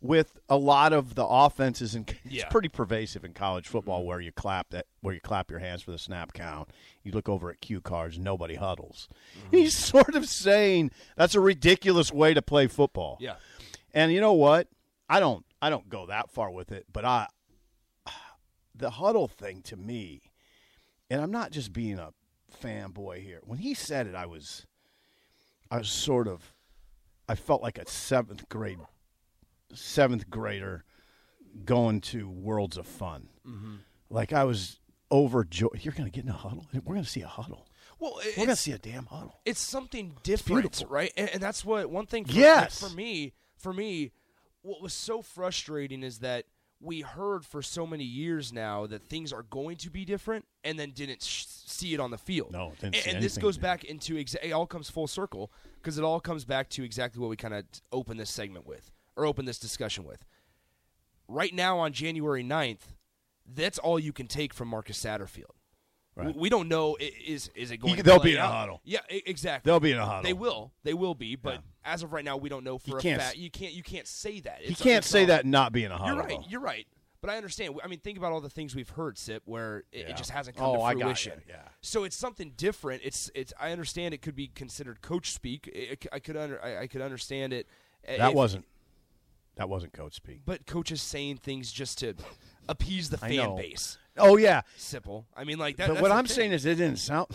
with 0.00 0.38
a 0.48 0.56
lot 0.56 0.92
of 0.92 1.14
the 1.14 1.24
offenses, 1.24 1.94
and 1.94 2.08
it's 2.24 2.34
yeah. 2.34 2.48
pretty 2.48 2.68
pervasive 2.68 3.24
in 3.24 3.32
college 3.32 3.66
football 3.66 4.04
where 4.04 4.20
you 4.20 4.32
clap 4.32 4.70
that 4.70 4.86
where 5.00 5.14
you 5.14 5.20
clap 5.20 5.50
your 5.50 5.60
hands 5.60 5.82
for 5.82 5.90
the 5.90 5.98
snap 5.98 6.32
count. 6.32 6.68
You 7.02 7.12
look 7.12 7.28
over 7.28 7.50
at 7.50 7.60
cue 7.60 7.80
cards, 7.80 8.18
nobody 8.18 8.56
huddles. 8.56 9.08
Mm-hmm. 9.38 9.56
He's 9.56 9.76
sort 9.76 10.14
of 10.14 10.28
saying 10.28 10.90
that's 11.16 11.34
a 11.34 11.40
ridiculous 11.40 12.12
way 12.12 12.34
to 12.34 12.42
play 12.42 12.66
football. 12.66 13.16
Yeah, 13.20 13.36
and 13.94 14.12
you 14.12 14.20
know 14.20 14.34
what? 14.34 14.68
I 15.08 15.20
don't 15.20 15.44
I 15.62 15.70
don't 15.70 15.88
go 15.88 16.06
that 16.06 16.30
far 16.30 16.50
with 16.50 16.72
it, 16.72 16.86
but 16.92 17.04
I 17.04 17.26
the 18.74 18.90
huddle 18.90 19.28
thing 19.28 19.62
to 19.62 19.76
me, 19.76 20.20
and 21.10 21.20
I'm 21.20 21.30
not 21.30 21.50
just 21.52 21.72
being 21.72 21.98
a 21.98 22.12
fanboy 22.62 23.22
here. 23.22 23.40
When 23.44 23.58
he 23.58 23.74
said 23.74 24.06
it, 24.06 24.14
I 24.14 24.26
was 24.26 24.66
I 25.70 25.78
was 25.78 25.88
sort 25.88 26.28
of 26.28 26.52
I 27.28 27.34
felt 27.34 27.62
like 27.62 27.78
a 27.78 27.88
seventh 27.88 28.48
grade 28.48 28.78
seventh 29.72 30.30
grader 30.30 30.84
going 31.64 32.00
to 32.00 32.28
Worlds 32.28 32.76
of 32.76 32.86
Fun. 32.86 33.28
Mm-hmm. 33.46 33.76
Like 34.10 34.32
I 34.32 34.44
was 34.44 34.78
overjoyed. 35.10 35.84
You're 35.84 35.94
going 35.94 36.10
to 36.10 36.14
get 36.14 36.24
in 36.24 36.30
a 36.30 36.34
huddle. 36.34 36.66
We're 36.72 36.94
going 36.94 37.04
to 37.04 37.08
see 37.10 37.22
a 37.22 37.28
huddle. 37.28 37.66
Well, 37.98 38.20
we're 38.24 38.34
going 38.36 38.48
to 38.48 38.56
see 38.56 38.72
a 38.72 38.78
damn 38.78 39.06
huddle. 39.06 39.40
It's 39.44 39.60
something 39.60 40.14
different, 40.22 40.66
it's 40.66 40.84
right? 40.84 41.12
And, 41.16 41.30
and, 41.30 41.42
that's 41.42 41.64
what 41.64 41.88
one 41.88 42.06
thing. 42.06 42.26
For, 42.26 42.32
yes. 42.32 42.78
for 42.78 42.94
me, 42.94 43.32
for 43.56 43.72
me, 43.72 44.12
what 44.60 44.82
was 44.82 44.92
so 44.92 45.22
frustrating 45.22 46.02
is 46.02 46.18
that 46.18 46.44
we 46.78 47.00
heard 47.00 47.46
for 47.46 47.62
so 47.62 47.86
many 47.86 48.04
years 48.04 48.52
now 48.52 48.86
that 48.86 49.02
things 49.08 49.32
are 49.32 49.44
going 49.44 49.78
to 49.78 49.90
be 49.90 50.04
different, 50.04 50.44
and 50.62 50.78
then 50.78 50.90
didn't 50.90 51.22
sh- 51.22 51.46
see 51.46 51.94
it 51.94 52.00
on 52.00 52.10
the 52.10 52.18
field. 52.18 52.52
No, 52.52 52.74
and, 52.82 52.94
and 53.06 53.22
this 53.22 53.38
goes 53.38 53.56
back 53.56 53.84
into 53.84 54.16
exa- 54.16 54.42
it 54.42 54.52
all 54.52 54.66
comes 54.66 54.90
full 54.90 55.06
circle 55.06 55.50
because 55.76 55.96
it 55.96 56.04
all 56.04 56.20
comes 56.20 56.44
back 56.44 56.68
to 56.70 56.84
exactly 56.84 57.18
what 57.20 57.30
we 57.30 57.36
kind 57.36 57.54
of 57.54 57.64
open 57.92 58.18
this 58.18 58.28
segment 58.28 58.66
with 58.66 58.90
or 59.16 59.26
open 59.26 59.44
this 59.44 59.58
discussion 59.58 60.04
with. 60.04 60.24
Right 61.28 61.54
now 61.54 61.78
on 61.78 61.92
January 61.92 62.44
9th, 62.44 62.94
that's 63.46 63.78
all 63.78 63.98
you 63.98 64.12
can 64.12 64.26
take 64.26 64.54
from 64.54 64.68
Marcus 64.68 65.02
Satterfield. 65.02 65.56
Right. 66.16 66.34
We 66.34 66.48
don't 66.48 66.68
know 66.68 66.96
is 66.98 67.50
is 67.54 67.70
it 67.70 67.76
going. 67.76 67.96
He, 67.96 68.02
they'll 68.02 68.18
be 68.18 68.32
in 68.32 68.38
out? 68.38 68.50
a 68.50 68.54
huddle. 68.54 68.80
Yeah, 68.84 69.00
exactly. 69.10 69.70
They'll 69.70 69.80
be 69.80 69.92
in 69.92 69.98
a 69.98 70.06
huddle. 70.06 70.22
They 70.22 70.32
will. 70.32 70.72
They 70.82 70.94
will 70.94 71.14
be. 71.14 71.36
But 71.36 71.56
yeah. 71.56 71.92
as 71.92 72.02
of 72.02 72.14
right 72.14 72.24
now, 72.24 72.38
we 72.38 72.48
don't 72.48 72.64
know 72.64 72.78
for 72.78 72.98
you 73.02 73.12
a 73.12 73.18
fact. 73.18 73.36
You 73.36 73.50
can't. 73.50 73.74
You 73.74 73.82
can't 73.82 74.06
say 74.06 74.40
that. 74.40 74.60
It's, 74.60 74.70
you 74.70 74.76
can't 74.76 75.04
say 75.04 75.22
all, 75.22 75.26
that 75.26 75.44
not 75.44 75.72
being 75.72 75.90
a 75.90 75.98
huddle. 75.98 76.16
You're 76.16 76.24
right. 76.24 76.38
You're 76.48 76.60
right. 76.60 76.86
But 77.20 77.28
I 77.30 77.36
understand. 77.36 77.78
I 77.84 77.88
mean, 77.88 77.98
think 77.98 78.16
about 78.16 78.32
all 78.32 78.40
the 78.40 78.48
things 78.48 78.74
we've 78.74 78.88
heard, 78.88 79.18
Sip, 79.18 79.42
where 79.44 79.78
it, 79.92 80.00
yeah. 80.00 80.08
it 80.08 80.16
just 80.16 80.30
hasn't 80.30 80.56
come 80.56 80.66
oh, 80.66 80.88
to 80.88 80.98
fruition. 80.98 81.42
Yeah. 81.46 81.56
So 81.82 82.04
it's 82.04 82.16
something 82.16 82.52
different. 82.56 83.02
It's 83.04 83.30
it's. 83.34 83.52
I 83.60 83.72
understand 83.72 84.14
it 84.14 84.22
could 84.22 84.36
be 84.36 84.48
considered 84.48 85.02
coach 85.02 85.32
speak. 85.32 85.68
It, 85.70 86.06
I 86.12 86.18
could 86.18 86.38
under. 86.38 86.64
I, 86.64 86.82
I 86.82 86.86
could 86.86 87.02
understand 87.02 87.52
it. 87.52 87.66
That 88.06 88.30
if, 88.30 88.34
wasn't. 88.34 88.64
That 89.56 89.68
wasn't 89.68 89.92
coach 89.92 90.14
speak. 90.14 90.40
But 90.44 90.66
coaches 90.66 91.00
saying 91.00 91.38
things 91.38 91.72
just 91.72 91.98
to 91.98 92.14
appease 92.68 93.10
the 93.10 93.18
fan 93.18 93.56
base. 93.56 93.98
Oh 94.18 94.36
yeah, 94.36 94.62
Sipple. 94.78 95.24
I 95.36 95.44
mean, 95.44 95.58
like 95.58 95.76
that. 95.76 95.88
But 95.88 96.00
what 96.00 96.12
I'm 96.12 96.26
thing. 96.26 96.34
saying 96.34 96.52
is, 96.52 96.66
it 96.66 96.76
didn't 96.76 96.98
sound. 96.98 97.28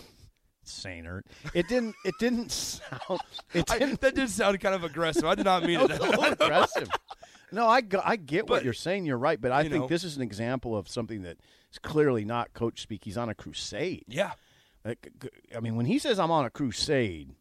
Saner. 0.64 1.24
It 1.54 1.68
didn't. 1.68 1.96
It 2.04 2.14
didn't 2.20 2.52
sound. 2.52 3.20
It 3.52 3.66
didn't. 3.66 3.92
I, 3.92 3.96
that 3.96 4.14
did 4.14 4.30
sound 4.30 4.60
kind 4.60 4.74
of 4.74 4.84
aggressive. 4.84 5.24
I 5.24 5.34
did 5.34 5.44
not 5.44 5.64
mean 5.64 5.80
it. 5.80 5.90
aggressive. 6.40 6.88
No, 7.50 7.66
I, 7.66 7.82
I 8.04 8.16
get 8.16 8.46
but, 8.46 8.54
what 8.54 8.64
you're 8.64 8.72
saying. 8.72 9.04
You're 9.04 9.18
right, 9.18 9.40
but 9.40 9.52
I 9.52 9.62
think 9.62 9.74
know, 9.74 9.86
this 9.88 10.04
is 10.04 10.16
an 10.16 10.22
example 10.22 10.76
of 10.76 10.88
something 10.88 11.22
that 11.22 11.38
is 11.70 11.78
clearly 11.78 12.24
not 12.24 12.54
coach 12.54 12.80
speak. 12.80 13.04
He's 13.04 13.18
on 13.18 13.28
a 13.28 13.34
crusade. 13.34 14.04
Yeah. 14.08 14.32
Like, 14.84 15.08
I 15.54 15.60
mean, 15.60 15.76
when 15.76 15.86
he 15.86 15.98
says 15.98 16.18
I'm 16.18 16.30
on 16.30 16.44
a 16.44 16.50
crusade, 16.50 17.34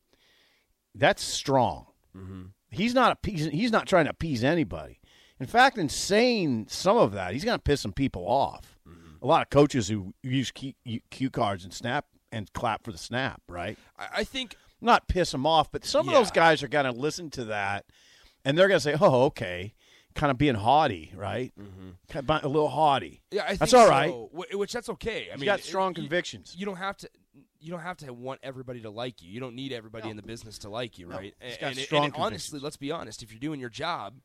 that's 0.94 1.24
strong. 1.24 1.88
Mm-hmm. 2.16 2.42
He's 2.72 2.94
not 2.94 3.12
appeasing, 3.12 3.52
he's 3.52 3.72
not 3.72 3.86
trying 3.86 4.06
to 4.06 4.12
appease 4.12 4.44
anybody. 4.44 5.00
In 5.40 5.48
fact, 5.48 5.78
in 5.78 5.90
saying 5.90 6.68
some 6.70 6.98
of 6.98 7.14
that, 7.14 7.34
he's 7.34 7.44
going 7.44 7.58
to 7.58 7.62
piss 7.62 7.82
some 7.82 7.94
people 7.94 8.24
off. 8.28 8.78
Mm-hmm. 8.88 9.24
A 9.24 9.28
lot 9.28 9.42
of 9.42 9.50
coaches 9.50 9.88
who 9.88 10.14
use 10.24 10.52
cue, 10.52 10.74
cue, 11.10 11.30
cards 11.30 11.64
and 11.64 11.74
snap 11.74 12.06
and 12.32 12.52
clap 12.54 12.84
for 12.84 12.92
the 12.92 12.98
snap, 12.98 13.42
right? 13.50 13.78
I 13.98 14.24
think 14.24 14.56
not 14.80 15.08
piss 15.08 15.32
them 15.32 15.46
off, 15.46 15.72
but 15.72 15.84
some 15.84 16.06
yeah. 16.06 16.14
of 16.14 16.20
those 16.20 16.32
guys 16.32 16.64
are 16.64 16.68
going 16.68 16.86
to 16.86 16.92
listen 16.92 17.30
to 17.32 17.46
that 17.46 17.86
and 18.46 18.58
they're 18.58 18.68
going 18.68 18.80
to 18.80 18.84
say, 18.84 18.96
"Oh, 19.00 19.24
okay." 19.26 19.74
Kind 20.14 20.30
of 20.30 20.38
being 20.38 20.56
haughty, 20.56 21.14
right? 21.16 21.54
Mm-hmm. 21.58 21.92
Kind 22.10 22.30
of 22.30 22.44
a 22.44 22.48
little 22.50 22.68
haughty. 22.68 23.22
Yeah, 23.32 23.54
that's 23.54 23.74
all 23.74 23.86
so. 23.86 23.90
right. 23.90 24.12
Which 24.54 24.74
that's 24.74 24.90
okay. 24.90 25.30
I 25.30 25.36
you 25.36 25.40
mean, 25.40 25.46
got 25.46 25.62
strong 25.62 25.92
it, 25.92 25.96
convictions. 25.96 26.54
You, 26.54 26.60
you 26.60 26.66
don't 26.66 26.76
have 26.76 26.98
to 26.98 27.10
you 27.62 27.72
don't 27.72 27.82
have 27.82 27.98
to 27.98 28.14
want 28.14 28.40
everybody 28.44 28.82
to 28.82 28.90
like 28.90 29.22
you. 29.22 29.32
You 29.32 29.40
don't 29.40 29.56
need 29.56 29.72
everybody 29.72 30.06
no. 30.06 30.12
in 30.12 30.18
the 30.18 30.24
business 30.24 30.58
to 30.60 30.70
like 30.70 30.98
you, 30.98 31.08
no. 31.08 31.16
right? 31.16 31.36
And, 31.40 31.78
and, 31.78 31.88
and 31.92 32.14
honestly, 32.16 32.60
let's 32.60 32.78
be 32.78 32.92
honest. 32.92 33.22
If 33.22 33.32
you're 33.32 33.40
doing 33.40 33.60
your 33.60 33.70
job 33.70 34.16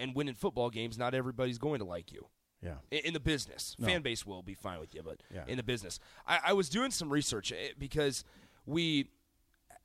and 0.00 0.14
winning 0.14 0.34
football 0.34 0.68
games, 0.68 0.98
not 0.98 1.14
everybody's 1.14 1.58
going 1.58 1.78
to 1.78 1.84
like 1.84 2.12
you. 2.12 2.26
Yeah. 2.62 2.74
In, 2.90 2.98
in 3.06 3.14
the 3.14 3.20
business, 3.20 3.76
no. 3.78 3.86
fan 3.86 4.02
base 4.02 4.26
will 4.26 4.42
be 4.42 4.54
fine 4.54 4.80
with 4.80 4.94
you, 4.94 5.02
but 5.02 5.22
yeah. 5.32 5.42
in 5.46 5.56
the 5.56 5.62
business, 5.62 5.98
I, 6.26 6.40
I 6.46 6.52
was 6.52 6.68
doing 6.68 6.90
some 6.90 7.10
research 7.10 7.52
eh, 7.52 7.72
because 7.78 8.24
we 8.66 9.08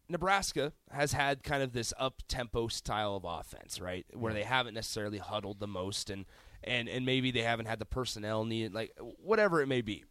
Nebraska 0.10 0.74
has 0.92 1.14
had 1.14 1.44
kind 1.44 1.64
of 1.64 1.74
this 1.74 1.94
up 2.00 2.22
tempo 2.28 2.68
style 2.68 3.16
of 3.16 3.26
offense, 3.26 3.82
right? 3.82 4.06
Where 4.14 4.34
they 4.34 4.44
haven't 4.44 4.74
necessarily 4.74 5.18
huddled 5.18 5.60
the 5.60 5.68
most 5.68 6.10
and 6.10 6.26
and 6.64 6.88
and 6.88 7.06
maybe 7.06 7.32
they 7.32 7.42
haven't 7.42 7.66
had 7.66 7.80
the 7.80 7.86
personnel 7.86 8.46
needed 8.46 8.74
like 8.74 8.92
whatever 9.24 9.62
it 9.62 9.68
may 9.68 9.82
be. 9.82 10.06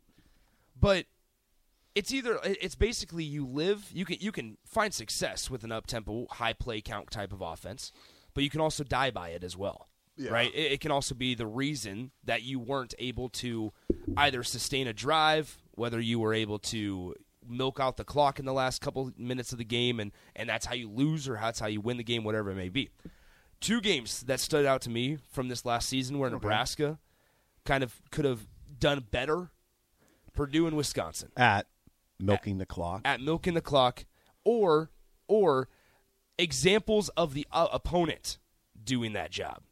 But 0.79 1.07
it's 1.97 2.13
either 2.13 2.39
it's 2.45 2.75
basically 2.75 3.25
you 3.25 3.47
live 3.47 3.91
you 3.93 4.05
can 4.05 4.19
you 4.21 4.31
can 4.31 4.59
find 4.67 4.93
success 4.93 5.51
with 5.51 5.65
an 5.65 5.73
up 5.73 5.87
tempo 5.87 6.27
high 6.31 6.53
play 6.53 6.83
count 6.83 7.11
type 7.11 7.33
of 7.33 7.41
offense, 7.41 7.91
but 8.35 8.45
you 8.45 8.51
can 8.51 8.61
also 8.61 8.85
die 8.85 9.11
by 9.11 9.31
it 9.31 9.43
as 9.43 9.57
well. 9.57 9.89
Right? 10.31 10.55
It, 10.55 10.73
it 10.73 10.81
can 10.81 10.91
also 10.91 11.15
be 11.15 11.35
the 11.35 11.47
reason 11.47 12.11
that 12.25 12.43
you 12.43 12.59
weren't 12.59 12.95
able 12.99 13.29
to 13.31 13.73
either 14.17 14.43
sustain 14.43 14.87
a 14.87 14.93
drive, 14.93 15.59
whether 15.73 16.01
you 16.01 16.21
were 16.21 16.33
able 16.33 16.59
to 16.59 17.15
milk 17.49 17.81
out 17.81 17.97
the 17.97 18.05
clock 18.05 18.39
in 18.39 18.45
the 18.45 18.53
last 18.53 18.81
couple 18.81 19.11
minutes 19.17 19.53
of 19.53 19.59
the 19.59 19.65
game 19.65 19.99
and 19.99 20.13
and 20.35 20.49
that's 20.49 20.67
how 20.67 20.75
you 20.75 20.91
lose 20.91 21.29
or 21.29 21.35
that's 21.35 21.61
how 21.61 21.67
you 21.67 21.81
win 21.81 21.97
the 21.97 22.05
game 22.05 22.25
whatever 22.25 22.51
it 22.51 22.57
may 22.57 22.69
be. 22.69 22.91
Two 23.61 23.81
games 23.81 24.21
that 24.25 24.39
stood 24.39 24.67
out 24.67 24.83
to 24.83 24.91
me 24.91 25.17
from 25.31 25.49
this 25.49 25.65
last 25.65 25.89
season 25.89 26.19
where 26.19 26.29
Nebraska 26.29 26.99
kind 27.65 27.83
of 27.83 28.03
could 28.11 28.27
have 28.27 28.47
done 28.79 29.03
better. 29.11 29.51
Purdue 30.35 30.67
and 30.67 30.77
Wisconsin 30.77 31.31
At 31.35 31.67
milking 32.19 32.59
the 32.59 32.67
clock. 32.67 33.03
at 33.05 33.21
milking 33.21 33.55
the 33.55 33.61
clock, 33.61 34.05
or 34.45 34.91
or 35.29 35.69
examples 36.39 37.09
of 37.11 37.35
the 37.35 37.47
uh, 37.53 37.69
opponent 37.73 38.39
doing 38.83 39.13
that 39.15 39.31
job. 39.31 39.63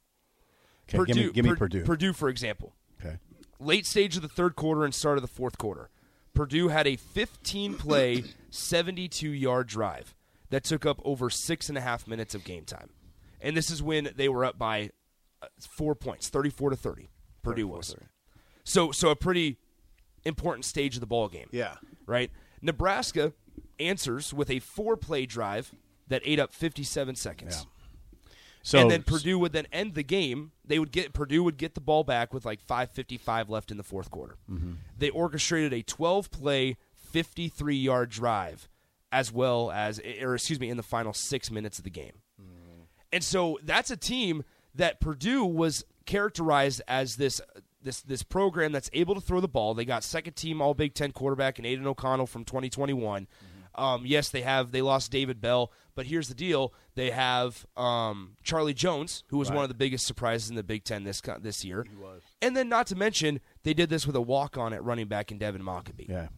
okay, 0.93 1.05
give 1.13 1.17
me, 1.17 1.33
give 1.33 1.45
me 1.45 1.51
Pur- 1.51 1.57
Purdue. 1.57 1.85
Purdue, 1.85 2.13
for 2.13 2.29
example, 2.29 2.75
Okay. 3.01 3.19
late 3.61 3.87
stage 3.87 4.17
of 4.17 4.23
the 4.23 4.29
third 4.29 4.57
quarter 4.57 4.85
and 4.85 4.95
start 4.95 5.19
of 5.19 5.23
the 5.23 5.29
fourth 5.29 5.59
quarter. 5.59 5.91
Purdue 6.35 6.69
had 6.69 6.87
a 6.87 6.97
15 6.97 7.75
play, 7.75 8.25
72 8.51 9.29
yard 9.31 9.69
drive 9.69 10.15
that 10.51 10.65
took 10.65 10.85
up 10.85 11.01
over 11.05 11.31
six 11.31 11.69
and 11.69 11.79
a 11.79 11.81
half 11.81 12.09
minutes 12.09 12.35
of 12.35 12.45
game 12.45 12.65
time. 12.65 12.91
And 13.41 13.57
this 13.57 13.71
is 13.71 13.83
when 13.83 14.11
they 14.17 14.29
were 14.29 14.45
up 14.45 14.59
by 14.59 14.91
uh, 15.43 15.47
four 15.61 15.95
points, 15.95 16.29
34 16.29 16.71
to 16.71 16.77
30. 16.77 17.11
Purdue 17.43 17.69
was. 17.69 17.95
So, 18.65 18.91
so 18.91 19.11
a 19.11 19.17
pretty 19.17 19.59
important 20.25 20.65
stage 20.65 20.95
of 20.97 21.01
the 21.01 21.07
ball 21.07 21.29
game 21.29 21.49
Yeah. 21.53 21.75
right? 22.07 22.31
Nebraska 22.63 23.33
answers 23.79 24.33
with 24.33 24.51
a 24.51 24.59
four 24.61 24.97
play 24.97 25.27
drive 25.27 25.73
that 26.09 26.23
ate 26.25 26.39
up 26.39 26.53
57 26.53 27.15
seconds. 27.17 27.67
So 28.63 28.79
and 28.79 28.91
then 28.91 29.03
Purdue 29.03 29.39
would 29.39 29.53
then 29.53 29.67
end 29.73 29.95
the 29.95 30.03
game. 30.03 30.53
They 30.65 30.79
would 30.79 30.91
get 30.91 31.13
Purdue 31.13 31.43
would 31.45 31.59
get 31.59 31.75
the 31.75 31.83
ball 31.83 32.03
back 32.03 32.33
with 32.33 32.47
like 32.47 32.67
5:55 32.67 33.51
left 33.51 33.71
in 33.71 33.77
the 33.77 33.83
fourth 33.83 34.11
quarter. 34.11 34.37
Mm-hmm. 34.51 34.73
They 34.97 35.11
orchestrated 35.11 35.75
a 35.75 35.83
12 35.83 36.31
play, 36.31 36.79
53 36.95 37.77
yard 37.77 38.09
drive, 38.09 38.71
as 39.13 39.31
well 39.31 39.71
as, 39.71 40.01
or 40.23 40.35
excuse 40.35 40.59
me, 40.59 40.71
in 40.71 40.79
the 40.79 40.83
final 40.83 41.13
six 41.13 41.51
minutes 41.51 41.77
of 41.77 41.85
the 41.85 41.91
game. 41.91 42.23
Mm. 42.41 42.87
And 43.13 43.23
so 43.23 43.59
that's 43.63 43.91
a 43.91 43.99
team 43.99 44.45
that 44.75 44.99
Purdue 44.99 45.45
was 45.45 45.85
characterized 46.07 46.81
as 46.89 47.17
this 47.17 47.43
this 47.85 48.01
this 48.01 48.23
program 48.23 48.73
that's 48.73 48.91
able 48.93 49.15
to 49.15 49.21
throw 49.21 49.41
the 49.41 49.49
ball. 49.49 49.75
They 49.75 49.85
got 49.85 50.03
second 50.03 50.35
team 50.35 50.61
All 50.61 50.75
Big 50.75 50.95
Ten 50.95 51.13
quarterback 51.13 51.59
and 51.59 51.67
Aidan 51.67 51.87
O'Connell 51.87 52.27
from 52.27 52.45
2021. 52.45 53.29
Um, 53.77 54.05
yes, 54.07 54.29
they 54.29 54.43
have 54.43 54.71
they 54.71 54.83
lost 54.83 55.11
David 55.11 55.41
Bell, 55.41 55.73
but 55.95 56.07
here's 56.07 56.29
the 56.29 56.35
deal: 56.35 56.73
they 56.95 57.11
have 57.11 57.67
um, 57.77 58.37
Charlie 58.43 58.75
Jones, 58.75 59.25
who 59.29 59.39
was 59.39 59.51
one 59.51 59.65
of 59.65 59.69
the 59.69 59.75
biggest 59.75 60.07
surprises 60.07 60.49
in 60.49 60.57
the 60.57 60.63
Big 60.63 60.85
Ten 60.85 61.05
this 61.05 61.21
this 61.41 61.65
year. 61.65 61.85
He 61.89 61.97
was, 61.97 62.23
and 62.41 62.57
then 62.57 62.69
not 62.69 62.87
to 62.89 62.97
mention 62.97 63.41
they 63.65 63.75
did 63.75 63.91
this 63.91 64.07
with 64.07 64.17
a 64.17 64.21
walk 64.21 64.57
on 64.57 64.73
at 64.73 64.83
running 64.85 65.09
back 65.09 65.33
in 65.33 65.39
Devin 65.39 65.63
Mockobee. 65.63 66.09
yeah. 66.09 66.29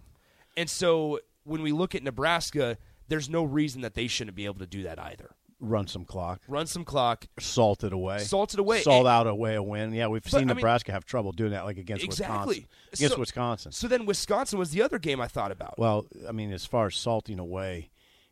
And 0.56 0.70
so 0.70 1.20
when 1.44 1.60
we 1.60 1.72
look 1.72 1.94
at 1.94 2.02
Nebraska, 2.02 2.78
there's 3.08 3.28
no 3.28 3.44
reason 3.44 3.82
that 3.82 3.94
they 3.94 4.06
shouldn't 4.06 4.36
be 4.36 4.46
able 4.46 4.58
to 4.60 4.66
do 4.66 4.82
that 4.84 4.98
either. 4.98 5.32
Run 5.58 5.86
some 5.86 6.04
clock. 6.04 6.42
Run 6.48 6.66
some 6.66 6.84
clock, 6.84 7.26
Salt 7.38 7.82
it 7.82 7.92
away. 7.92 8.18
Salt 8.18 8.52
it 8.54 8.60
away. 8.60 8.82
Salt 8.82 9.06
And- 9.06 9.08
out 9.08 9.26
away 9.26 9.54
a 9.54 9.62
win. 9.62 9.94
Yeah, 9.94 10.08
we've 10.08 10.22
seen 10.28 10.40
I 10.40 10.44
mean- 10.44 10.56
Nebraska 10.56 10.92
have 10.92 11.04
trouble 11.06 11.32
doing 11.32 11.52
that, 11.52 11.64
like 11.64 11.78
against 11.78 12.04
exactly 12.04 12.46
Wisconsin. 12.60 12.68
Against 12.92 13.14
So- 13.14 13.20
Wisconsin. 13.20 13.72
So 13.72 13.88
then 13.88 14.04
Wisconsin 14.06 14.58
was 14.58 14.70
the 14.70 14.82
other 14.82 14.98
game 14.98 15.20
I 15.20 15.28
thought 15.28 15.50
about. 15.52 15.78
Well, 15.78 16.06
I 16.28 16.32
mean, 16.32 16.52
as 16.52 16.66
far 16.66 16.86
as 16.88 16.94
salting 16.96 17.38
away, 17.38 17.88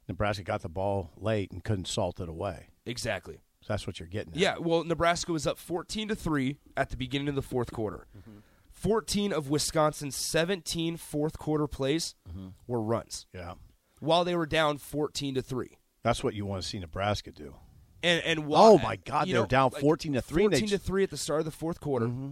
Nebraska 0.06 0.42
got 0.44 0.60
the 0.60 0.68
ball 0.68 1.12
late 1.16 1.50
and 1.50 1.64
couldn't 1.64 1.86
salt 1.88 2.20
it 2.20 2.28
away. 2.28 2.68
exactly. 2.84 3.38
So 3.62 3.72
that's 3.72 3.86
what 3.86 3.98
you're 3.98 4.08
getting. 4.10 4.34
At. 4.34 4.38
Yeah, 4.38 4.58
well, 4.58 4.84
Nebraska 4.84 5.32
was 5.32 5.46
up 5.46 5.56
14 5.56 6.08
to 6.08 6.14
3 6.14 6.58
at 6.76 6.90
the 6.90 6.98
beginning 6.98 7.28
of 7.28 7.34
the 7.34 7.40
fourth 7.40 7.72
quarter. 7.72 8.06
Mm-hmm. 8.14 8.40
14 8.70 9.32
of 9.32 9.48
Wisconsin's 9.48 10.14
17 10.16 10.98
fourth 10.98 11.38
quarter 11.38 11.66
plays 11.66 12.14
Mm-hmm. 12.28 12.48
were 12.66 12.82
runs 12.82 13.24
yeah. 13.32 13.54
while 14.00 14.22
they 14.24 14.34
were 14.36 14.44
down 14.44 14.76
14 14.76 15.36
to 15.36 15.40
3. 15.40 15.78
That's 16.04 16.22
what 16.22 16.34
you 16.34 16.46
want 16.46 16.62
to 16.62 16.68
see 16.68 16.78
Nebraska 16.78 17.32
do. 17.32 17.56
And 18.04 18.22
and 18.24 18.46
why, 18.46 18.60
Oh, 18.60 18.78
my 18.78 18.96
God, 18.96 19.26
they're 19.26 19.34
know, 19.40 19.46
down 19.46 19.70
like 19.72 19.80
14 19.80 20.12
to 20.12 20.22
3, 20.22 20.44
and 20.44 20.52
they 20.52 20.60
14 20.60 20.78
to 20.78 20.84
3 20.84 21.02
at 21.04 21.10
the 21.10 21.16
start 21.16 21.40
of 21.40 21.46
the 21.46 21.50
fourth 21.50 21.80
quarter. 21.80 22.06
Mm-hmm. 22.06 22.30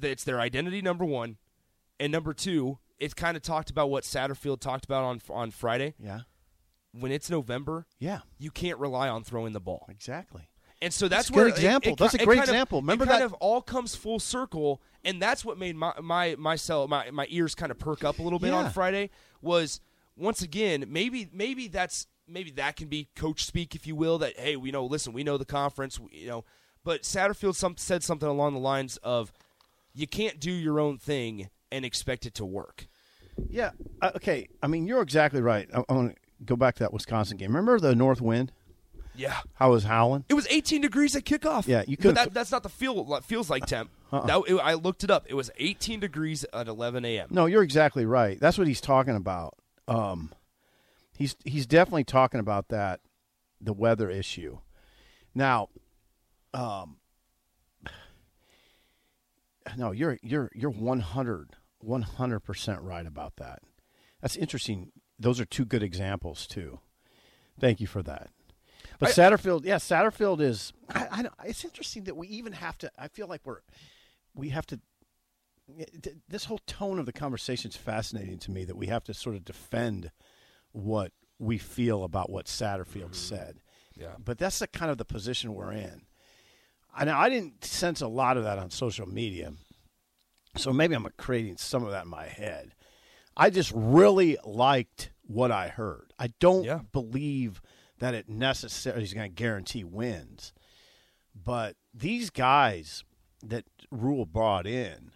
It's 0.00 0.24
their 0.24 0.40
identity 0.40 0.80
number 0.80 1.04
1, 1.04 1.36
and 2.00 2.12
number 2.12 2.32
2, 2.32 2.78
it's 2.98 3.12
kind 3.14 3.36
of 3.36 3.42
talked 3.42 3.68
about 3.70 3.90
what 3.90 4.04
Satterfield 4.04 4.60
talked 4.60 4.84
about 4.84 5.04
on 5.04 5.20
on 5.28 5.50
Friday. 5.50 5.94
Yeah. 5.98 6.20
When 6.92 7.10
it's 7.10 7.28
November, 7.30 7.86
Yeah. 7.98 8.20
you 8.38 8.50
can't 8.50 8.78
rely 8.78 9.08
on 9.08 9.24
throwing 9.24 9.52
the 9.54 9.60
ball. 9.60 9.86
Exactly. 9.88 10.48
And 10.82 10.92
so 10.92 11.08
that's, 11.08 11.28
That's 11.28 11.30
a 11.30 11.32
good 11.32 11.36
where 11.38 11.46
it- 11.48 11.54
example. 11.54 11.92
It, 11.92 11.98
That's 11.98 12.14
a 12.14 12.18
great 12.18 12.36
kind 12.38 12.48
of- 12.48 12.54
example. 12.54 12.80
Remember 12.80 13.04
it 13.04 13.08
kind 13.08 13.20
that- 13.22 13.26
of 13.26 13.32
all 13.34 13.62
comes 13.62 13.94
full 13.96 14.18
circle, 14.20 14.82
and 15.04 15.20
that's 15.22 15.44
what 15.44 15.58
made 15.58 15.74
my 15.76 15.94
my 16.00 16.34
myself 16.36 16.88
my 16.90 17.10
my 17.10 17.26
ears 17.30 17.54
kind 17.54 17.70
of 17.72 17.78
perk 17.78 18.04
up 18.04 18.18
a 18.18 18.22
little 18.22 18.38
bit 18.38 18.48
Yeah. 18.48 18.56
on 18.64 18.70
Friday. 18.70 19.10
Was 19.40 19.80
once 20.16 20.42
again 20.42 20.84
maybe 20.88 21.28
maybe 21.32 21.66
that's 21.68 22.06
maybe 22.28 22.50
that 22.52 22.76
can 22.76 22.88
be 22.88 23.08
coach 23.16 23.44
speak, 23.44 23.74
if 23.74 23.86
you 23.86 23.94
will. 23.96 24.18
That 24.18 24.38
hey, 24.38 24.56
we 24.56 24.70
know. 24.70 24.84
Listen, 24.86 25.12
we 25.12 25.24
know 25.24 25.36
the 25.38 25.44
conference, 25.44 25.98
we- 26.00 26.10
you 26.12 26.26
know. 26.28 26.44
But 26.84 27.02
Satterfield 27.02 27.54
some, 27.54 27.76
said 27.76 28.02
something 28.02 28.28
along 28.28 28.54
the 28.54 28.60
lines 28.60 28.96
of, 28.98 29.32
"You 29.94 30.06
can't 30.06 30.40
do 30.40 30.50
your 30.50 30.80
own 30.80 30.98
thing 30.98 31.48
and 31.70 31.84
expect 31.84 32.26
it 32.26 32.34
to 32.34 32.44
work." 32.44 32.86
Yeah. 33.48 33.70
Uh, 34.00 34.10
okay. 34.16 34.48
I 34.62 34.66
mean, 34.66 34.86
you're 34.86 35.00
exactly 35.02 35.40
right. 35.40 35.68
I, 35.74 35.84
I 35.88 35.92
want 35.92 36.14
to 36.14 36.44
go 36.44 36.56
back 36.56 36.74
to 36.76 36.80
that 36.80 36.92
Wisconsin 36.92 37.36
game. 37.36 37.50
Remember 37.50 37.78
the 37.78 37.94
north 37.94 38.20
wind? 38.20 38.52
Yeah. 39.14 39.38
How 39.54 39.68
it 39.68 39.72
was 39.72 39.84
howling? 39.84 40.24
It 40.28 40.34
was 40.34 40.46
18 40.50 40.80
degrees 40.80 41.14
at 41.14 41.24
kickoff. 41.24 41.66
Yeah, 41.66 41.84
you 41.86 41.96
couldn't- 41.96 42.14
that, 42.14 42.32
that's 42.34 42.50
not 42.50 42.62
the 42.62 42.68
feel 42.70 43.20
feels 43.20 43.48
like 43.50 43.66
temp. 43.66 43.90
That, 44.10 44.42
it- 44.48 44.54
I 44.56 44.74
looked 44.74 45.04
it 45.04 45.10
up. 45.10 45.26
It 45.28 45.34
was 45.34 45.50
18 45.58 46.00
degrees 46.00 46.44
at 46.52 46.66
11 46.66 47.04
a.m. 47.04 47.28
No, 47.30 47.46
you're 47.46 47.62
exactly 47.62 48.04
right. 48.06 48.40
That's 48.40 48.58
what 48.58 48.66
he's 48.66 48.80
talking 48.80 49.14
about. 49.14 49.54
Um, 49.86 50.30
he's 51.22 51.36
he's 51.44 51.66
definitely 51.66 52.04
talking 52.04 52.40
about 52.40 52.68
that, 52.68 53.00
the 53.60 53.72
weather 53.72 54.10
issue. 54.10 54.58
Now, 55.34 55.68
um, 56.52 56.96
no, 59.76 59.92
you're 59.92 60.18
you're 60.22 60.50
you're 60.54 60.70
100 60.70 61.56
100% 61.84 62.78
right 62.82 63.06
about 63.06 63.36
that. 63.36 63.60
That's 64.20 64.36
interesting. 64.36 64.92
Those 65.18 65.40
are 65.40 65.44
two 65.44 65.64
good 65.64 65.82
examples 65.82 66.46
too. 66.46 66.78
Thank 67.58 67.80
you 67.80 67.86
for 67.86 68.02
that. 68.04 68.30
But 68.98 69.08
I- 69.08 69.12
Satterfield, 69.12 69.64
yeah, 69.64 69.76
Satterfield 69.76 70.40
is. 70.40 70.72
I, 70.88 71.28
I 71.38 71.46
it's 71.46 71.64
interesting 71.64 72.04
that 72.04 72.16
we 72.16 72.28
even 72.28 72.52
have 72.52 72.78
to. 72.78 72.90
I 72.98 73.08
feel 73.08 73.28
like 73.28 73.42
we're 73.44 73.60
we 74.34 74.50
have 74.50 74.66
to 74.66 74.80
this 76.28 76.46
whole 76.46 76.60
tone 76.66 76.98
of 76.98 77.06
the 77.06 77.12
conversation 77.12 77.70
is 77.70 77.76
fascinating 77.76 78.38
to 78.38 78.50
me 78.50 78.64
that 78.64 78.76
we 78.76 78.88
have 78.88 79.04
to 79.04 79.14
sort 79.14 79.36
of 79.36 79.44
defend 79.44 80.10
what 80.72 81.12
we 81.38 81.58
feel 81.58 82.04
about 82.04 82.30
what 82.30 82.46
Satterfield 82.46 83.10
mm-hmm. 83.10 83.12
said. 83.12 83.60
Yeah. 83.96 84.14
But 84.22 84.38
that's 84.38 84.58
the 84.58 84.66
kind 84.66 84.90
of 84.90 84.98
the 84.98 85.04
position 85.04 85.54
we're 85.54 85.72
in. 85.72 86.02
I 86.94 87.04
know 87.04 87.16
I 87.16 87.28
didn't 87.28 87.64
sense 87.64 88.00
a 88.00 88.08
lot 88.08 88.36
of 88.36 88.44
that 88.44 88.58
on 88.58 88.70
social 88.70 89.06
media. 89.06 89.52
So 90.56 90.72
maybe 90.72 90.94
I'm 90.94 91.06
creating 91.16 91.56
some 91.56 91.84
of 91.84 91.90
that 91.92 92.04
in 92.04 92.10
my 92.10 92.26
head. 92.26 92.74
I 93.36 93.48
just 93.50 93.72
really 93.74 94.36
liked 94.44 95.10
what 95.22 95.50
I 95.50 95.68
heard. 95.68 96.12
I 96.18 96.28
don't 96.38 96.64
Yeah. 96.64 96.80
believe 96.92 97.62
that 97.98 98.14
it 98.14 98.28
necessarily 98.28 99.04
is 99.04 99.14
going 99.14 99.30
to 99.30 99.34
guarantee 99.34 99.84
wins. 99.84 100.52
But 101.34 101.76
these 101.94 102.30
guys 102.30 103.04
that 103.42 103.64
Rhule 103.90 104.26
brought 104.26 104.66
in, 104.66 105.12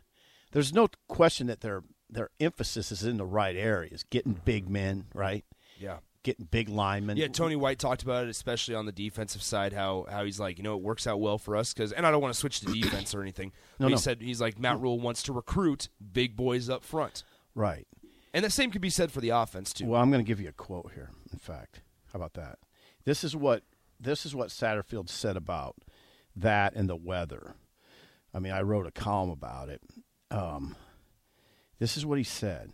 there's 0.53 0.73
no 0.73 0.88
question 1.09 1.47
that 1.49 1.61
their 1.61 1.83
their 2.11 2.31
emphasis 2.40 2.92
is 2.92 3.05
in 3.05 3.16
the 3.16 3.25
right 3.27 3.57
areas, 3.57 4.05
getting 4.11 4.40
big 4.45 4.69
men, 4.69 5.07
right? 5.14 5.45
Yeah. 5.79 5.99
Getting 6.23 6.47
big 6.47 6.69
linemen. 6.69 7.16
Yeah, 7.16 7.29
Tony 7.29 7.55
White 7.55 7.79
talked 7.79 8.03
about 8.03 8.25
it, 8.25 8.31
especially 8.31 8.75
on 8.75 8.85
the 8.87 8.90
defensive 8.92 9.42
side. 9.42 9.73
How 9.73 10.07
how 10.11 10.25
he's 10.25 10.40
like, 10.40 10.59
you 10.59 10.64
know, 10.64 10.75
it 10.77 10.83
works 10.83 11.07
out 11.07 11.21
well 11.21 11.38
for 11.38 11.57
us 11.57 11.73
because, 11.73 11.92
and 11.92 12.05
I 12.05 12.11
don't 12.11 12.21
want 12.21 12.35
to 12.35 12.40
switch 12.40 12.61
to 12.61 12.66
defense 12.66 13.14
or 13.14 13.23
anything. 13.23 13.53
No, 13.79 13.85
but 13.85 13.88
he 13.88 13.95
no. 13.95 13.99
said 14.01 14.21
he's 14.21 14.40
like 14.40 14.59
Matt 14.59 14.81
Rhule 14.81 14.99
wants 14.99 15.23
to 15.25 15.33
recruit 15.33 15.88
big 16.12 16.35
boys 16.35 16.69
up 16.69 16.83
front, 16.83 17.23
Right. 17.55 17.87
and 18.35 18.45
the 18.45 18.51
same 18.51 18.73
could 18.73 18.81
be 18.83 18.90
said 18.90 19.12
for 19.12 19.21
the 19.21 19.29
offense 19.29 19.73
too. 19.73 19.87
Well, 19.87 20.01
I'm 20.03 20.11
going 20.11 20.25
to 20.25 20.27
give 20.29 20.40
you 20.40 20.49
a 20.49 20.53
quote 20.53 20.90
here. 20.95 21.11
In 21.33 21.38
fact, 21.38 21.83
how 22.12 22.16
about 22.16 22.35
that? 22.35 22.59
This 23.05 23.23
is 23.23 23.37
what 23.37 23.62
this 24.01 24.27
is 24.27 24.35
what 24.35 24.49
Satterfield 24.49 25.09
said 25.09 25.37
about 25.37 25.77
that 26.35 26.75
and 26.75 26.88
the 26.88 26.97
weather. 26.97 27.55
I 28.35 28.40
mean, 28.40 28.53
I 28.53 28.62
wrote 28.62 28.87
a 28.88 28.90
column 28.90 29.31
about 29.31 29.69
it. 29.69 29.81
Um, 30.33 30.75
this 31.78 31.96
is 31.96 32.06
what 32.06 32.18
he 32.18 32.24
said. 32.24 32.72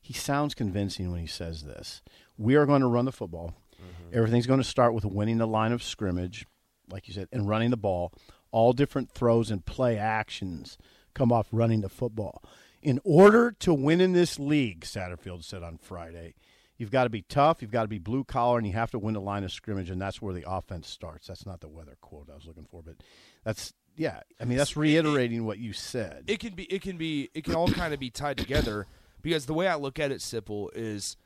He 0.00 0.12
sounds 0.12 0.54
convincing 0.54 1.10
when 1.10 1.20
he 1.20 1.26
says 1.26 1.62
this. 1.62 2.02
we 2.36 2.56
are 2.56 2.66
going 2.66 2.80
to 2.80 2.88
run 2.88 3.04
the 3.04 3.12
football. 3.12 3.54
Mm-hmm. 3.74 4.16
Everything's 4.16 4.46
going 4.46 4.60
to 4.60 4.64
start 4.64 4.94
with 4.94 5.04
winning 5.04 5.38
the 5.38 5.46
line 5.46 5.72
of 5.72 5.82
scrimmage, 5.82 6.46
like 6.90 7.08
you 7.08 7.14
said, 7.14 7.28
and 7.32 7.48
running 7.48 7.70
the 7.70 7.76
ball. 7.76 8.12
All 8.50 8.72
different 8.72 9.10
throws 9.12 9.50
and 9.50 9.64
play 9.64 9.96
actions 9.96 10.76
come 11.14 11.32
off 11.32 11.48
running 11.52 11.80
the 11.80 11.88
football. 11.88 12.42
In 12.82 13.00
order 13.04 13.52
to 13.60 13.72
win 13.72 14.00
in 14.00 14.12
this 14.12 14.38
league, 14.38 14.80
Satterfield 14.80 15.44
said 15.44 15.62
on 15.62 15.78
Friday, 15.78 16.34
you've 16.76 16.90
got 16.90 17.04
to 17.04 17.10
be 17.10 17.22
tough, 17.22 17.62
you've 17.62 17.70
got 17.70 17.82
to 17.82 17.88
be 17.88 17.98
blue 17.98 18.24
collar, 18.24 18.58
and 18.58 18.66
you 18.66 18.72
have 18.72 18.90
to 18.90 18.98
win 18.98 19.14
the 19.14 19.20
line 19.20 19.44
of 19.44 19.52
scrimmage, 19.52 19.88
and 19.88 20.02
that's 20.02 20.20
where 20.20 20.34
the 20.34 20.44
offense 20.46 20.88
starts. 20.88 21.28
That's 21.28 21.46
not 21.46 21.60
the 21.60 21.68
weather 21.68 21.96
quote 22.00 22.28
I 22.30 22.34
was 22.34 22.46
looking 22.46 22.66
for, 22.68 22.82
but 22.82 22.96
that's 23.44 23.72
yeah. 23.96 24.20
I 24.40 24.44
mean, 24.44 24.58
that's 24.58 24.76
reiterating 24.76 25.44
what 25.44 25.58
you 25.58 25.72
said. 25.72 26.24
it 26.26 26.40
can 26.40 26.54
be 26.54 26.64
it 26.64 26.82
can 26.82 26.96
be 26.96 27.30
it 27.34 27.44
can 27.44 27.54
all 27.54 27.68
kind 27.68 27.92
of 27.94 28.00
be 28.00 28.10
tied 28.10 28.36
together 28.38 28.86
because 29.22 29.46
the 29.46 29.54
way 29.54 29.68
I 29.68 29.76
look 29.76 29.98
at 29.98 30.10
it, 30.10 30.18
Sipple, 30.20 30.68
is 30.74 31.16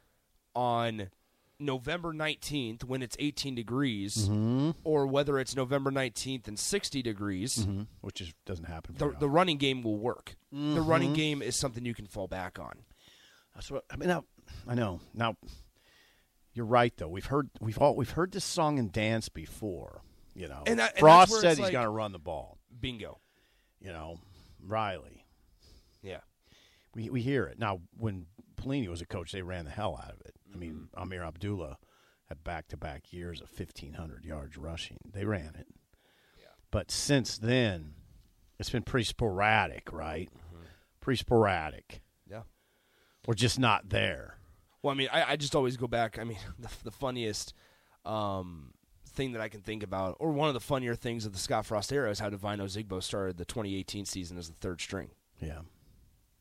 on 0.55 1.11
November 1.59 2.13
nineteenth 2.13 2.85
when 2.85 3.03
it's 3.03 3.17
eighteen 3.19 3.55
degrees, 3.55 4.29
Mm-hmm. 4.29 4.71
or 4.85 5.07
whether 5.07 5.39
it's 5.39 5.57
November 5.57 5.91
nineteenth 5.91 6.47
and 6.49 6.59
sixty 6.59 7.03
degrees. 7.03 7.59
Mm-hmm. 7.59 7.83
which 8.03 8.21
is 8.21 8.33
doesn't 8.45 8.67
happen. 8.67 8.95
The, 8.99 9.15
the 9.19 9.29
running 9.29 9.57
game 9.57 9.83
will 9.83 9.99
work. 9.99 10.37
The 10.53 10.57
Mm-hmm. 10.59 10.87
running 10.87 11.13
game 11.15 11.43
is 11.43 11.57
something 11.57 11.85
you 11.85 11.95
can 11.95 12.07
fall 12.07 12.29
back 12.29 12.59
on. 12.59 12.75
That's 13.55 13.71
what 13.71 13.85
I 13.91 13.97
mean. 13.97 14.09
Now, 14.09 14.25
I 14.69 14.75
know. 14.75 15.01
Now, 15.15 15.37
you're 16.53 16.67
right 16.67 16.93
though. 16.97 17.09
We've 17.09 17.25
heard 17.27 17.49
we've 17.61 17.79
all 17.79 17.97
we've 17.97 18.11
heard 18.11 18.33
this 18.33 18.45
song 18.45 18.79
and 18.79 18.93
dance 18.93 19.29
before. 19.31 20.03
You 20.35 20.49
know, 20.49 20.65
And 20.67 20.79
that- 20.81 20.99
Frost 20.99 21.31
where 21.31 21.41
said 21.41 21.51
he's 21.53 21.61
like- 21.61 21.73
going 21.73 21.87
to 21.87 21.91
run 21.91 22.13
the 22.13 22.19
ball. 22.19 22.56
Bingo. 22.81 23.19
You 23.81 23.93
know, 23.93 24.19
Riley. 24.65 25.25
Yeah. 26.03 26.21
We 26.95 27.11
we 27.11 27.21
hear 27.23 27.45
it 27.47 27.59
now. 27.59 27.81
When 27.97 28.27
Pelini 28.57 28.89
was 28.89 29.01
a 29.03 29.07
coach, 29.07 29.33
they 29.33 29.43
ran 29.43 29.65
the 29.65 29.71
hell 29.71 30.01
out 30.03 30.13
of 30.13 30.21
it. 30.21 30.35
I 30.53 30.57
mean, 30.57 30.89
Mm-hmm. 30.97 31.03
Ameer 31.03 31.27
Abdullah 31.27 31.79
had 32.29 32.43
back 32.43 32.69
to 32.69 32.77
back 32.77 33.13
years 33.13 33.41
of 33.41 33.49
1,500 33.57 34.25
yards 34.25 34.57
rushing. 34.57 34.99
They 35.13 35.25
ran 35.25 35.55
it. 35.59 35.67
Yeah. 36.39 36.47
But 36.71 36.91
since 36.91 37.39
then, 37.39 37.95
it's 38.59 38.71
been 38.71 38.83
pretty 38.83 39.05
sporadic, 39.05 39.93
right? 39.93 40.29
Pretty 41.01 41.19
sporadic. 41.19 42.01
Mm-hmm. 42.29 42.33
Yeah. 42.33 42.43
Or 43.29 43.35
just 43.35 43.59
not 43.61 43.91
there. 43.91 44.39
Well, 44.83 44.93
I 44.93 44.97
mean, 44.97 45.09
I, 45.13 45.33
I 45.33 45.37
just 45.37 45.55
always 45.55 45.77
go 45.77 45.87
back. 45.87 46.19
I 46.19 46.25
mean, 46.25 46.39
the, 46.59 46.71
the 46.85 46.91
funniest 46.91 47.53
um, 48.05 48.73
thing 49.17 49.33
that 49.33 49.41
I 49.43 49.49
can 49.49 49.61
think 49.63 49.83
about, 49.83 50.17
or 50.21 50.31
one 50.31 50.49
of 50.49 50.55
the 50.55 50.61
funnier 50.61 50.95
things 50.95 51.27
of 51.27 51.33
the 51.33 51.39
Scott 51.39 51.67
Frost 51.67 51.93
era, 51.93 52.11
is 52.11 52.19
how 52.21 52.29
Devine 52.31 52.59
Ozigbo 52.59 53.03
started 53.03 53.37
the 53.39 53.45
2018 53.45 54.05
season 54.05 54.39
as 54.39 54.49
the 54.49 54.55
third 54.55 54.81
string, 54.81 55.11
Yeah. 55.41 55.61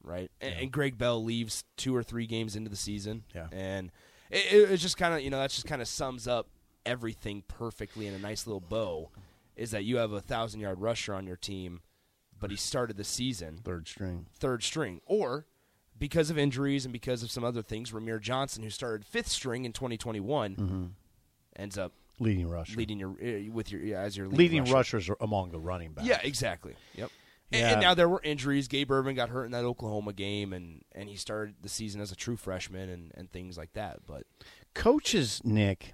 right? 0.03 0.29
And, 0.41 0.53
and 0.55 0.71
Greg 0.71 0.97
Bell 0.97 1.23
leaves 1.23 1.63
two 1.77 1.95
or 1.95 2.03
three 2.03 2.27
games 2.27 2.55
into 2.55 2.69
the 2.69 2.75
season, 2.75 3.23
Yeah. 3.33 3.47
and 3.51 3.91
it, 4.29 4.53
it, 4.53 4.71
it's 4.71 4.81
just 4.83 4.97
kind 4.97 5.13
of 5.13 5.21
you 5.21 5.29
know 5.29 5.39
that 5.39 5.49
just 5.51 5.65
kind 5.67 5.81
of 5.81 5.88
sums 5.88 6.27
up 6.27 6.47
everything 6.85 7.43
perfectly 7.47 8.05
in 8.07 8.13
a 8.13 8.19
nice 8.19 8.45
little 8.45 8.59
bow. 8.61 9.09
Is 9.55 9.71
that 9.71 9.85
you 9.85 9.97
have 9.97 10.11
a 10.11 10.19
thousand 10.19 10.59
yard 10.59 10.81
rusher 10.81 11.13
on 11.13 11.25
your 11.25 11.38
team, 11.38 11.81
but 12.39 12.51
he 12.51 12.57
started 12.57 12.97
the 12.97 13.03
season 13.05 13.61
Third 13.63 13.88
string. 13.88 14.25
third 14.38 14.63
string, 14.63 14.99
or 15.05 15.45
because 15.97 16.29
of 16.29 16.38
injuries 16.38 16.83
and 16.85 16.91
because 16.91 17.23
of 17.23 17.31
some 17.31 17.45
other 17.45 17.61
things, 17.61 17.91
Rahmir 17.91 18.19
Johnson, 18.19 18.63
who 18.63 18.69
started 18.69 19.05
fifth 19.05 19.29
string 19.29 19.63
in 19.63 19.71
2021, 19.71 20.55
mm-hmm. 20.57 20.85
ends 21.55 21.77
up 21.77 21.93
Leading 22.19 22.47
rusher. 22.47 22.78
leading 22.78 22.99
your 22.99 23.10
uh, 23.12 23.51
with 23.51 23.71
your 23.71 23.82
yeah, 23.82 23.99
as 24.01 24.15
your 24.15 24.28
lead 24.28 24.38
Leading 24.38 24.62
rusher. 24.63 24.73
rushers 24.73 25.10
are 25.10 25.17
among 25.19 25.51
the 25.51 25.60
running 25.60 25.91
backs. 25.93 26.08
Yeah, 26.08 26.19
exactly. 26.23 26.75
Yep. 26.95 27.12
And, 27.51 27.60
Yeah. 27.62 27.71
and 27.73 27.82
now 27.82 27.93
there 27.93 28.10
were 28.10 28.21
injuries. 28.23 28.67
Gabe 28.67 28.89
Ervin 28.91 29.15
got 29.15 29.30
hurt 29.30 29.45
in 29.45 29.51
that 29.51 29.65
Oklahoma 29.65 30.13
game, 30.13 30.51
and, 30.54 30.82
and 30.93 31.10
he 31.10 31.15
started 31.15 31.56
the 31.62 31.69
season 31.69 32.01
as 32.01 32.12
a 32.12 32.15
true 32.15 32.38
freshman 32.38 32.89
and, 32.89 33.12
and 33.15 33.32
things 33.32 33.58
like 33.58 33.73
that. 33.73 33.99
But 34.08 34.23
Coaches, 34.73 35.41
Nick, 35.43 35.93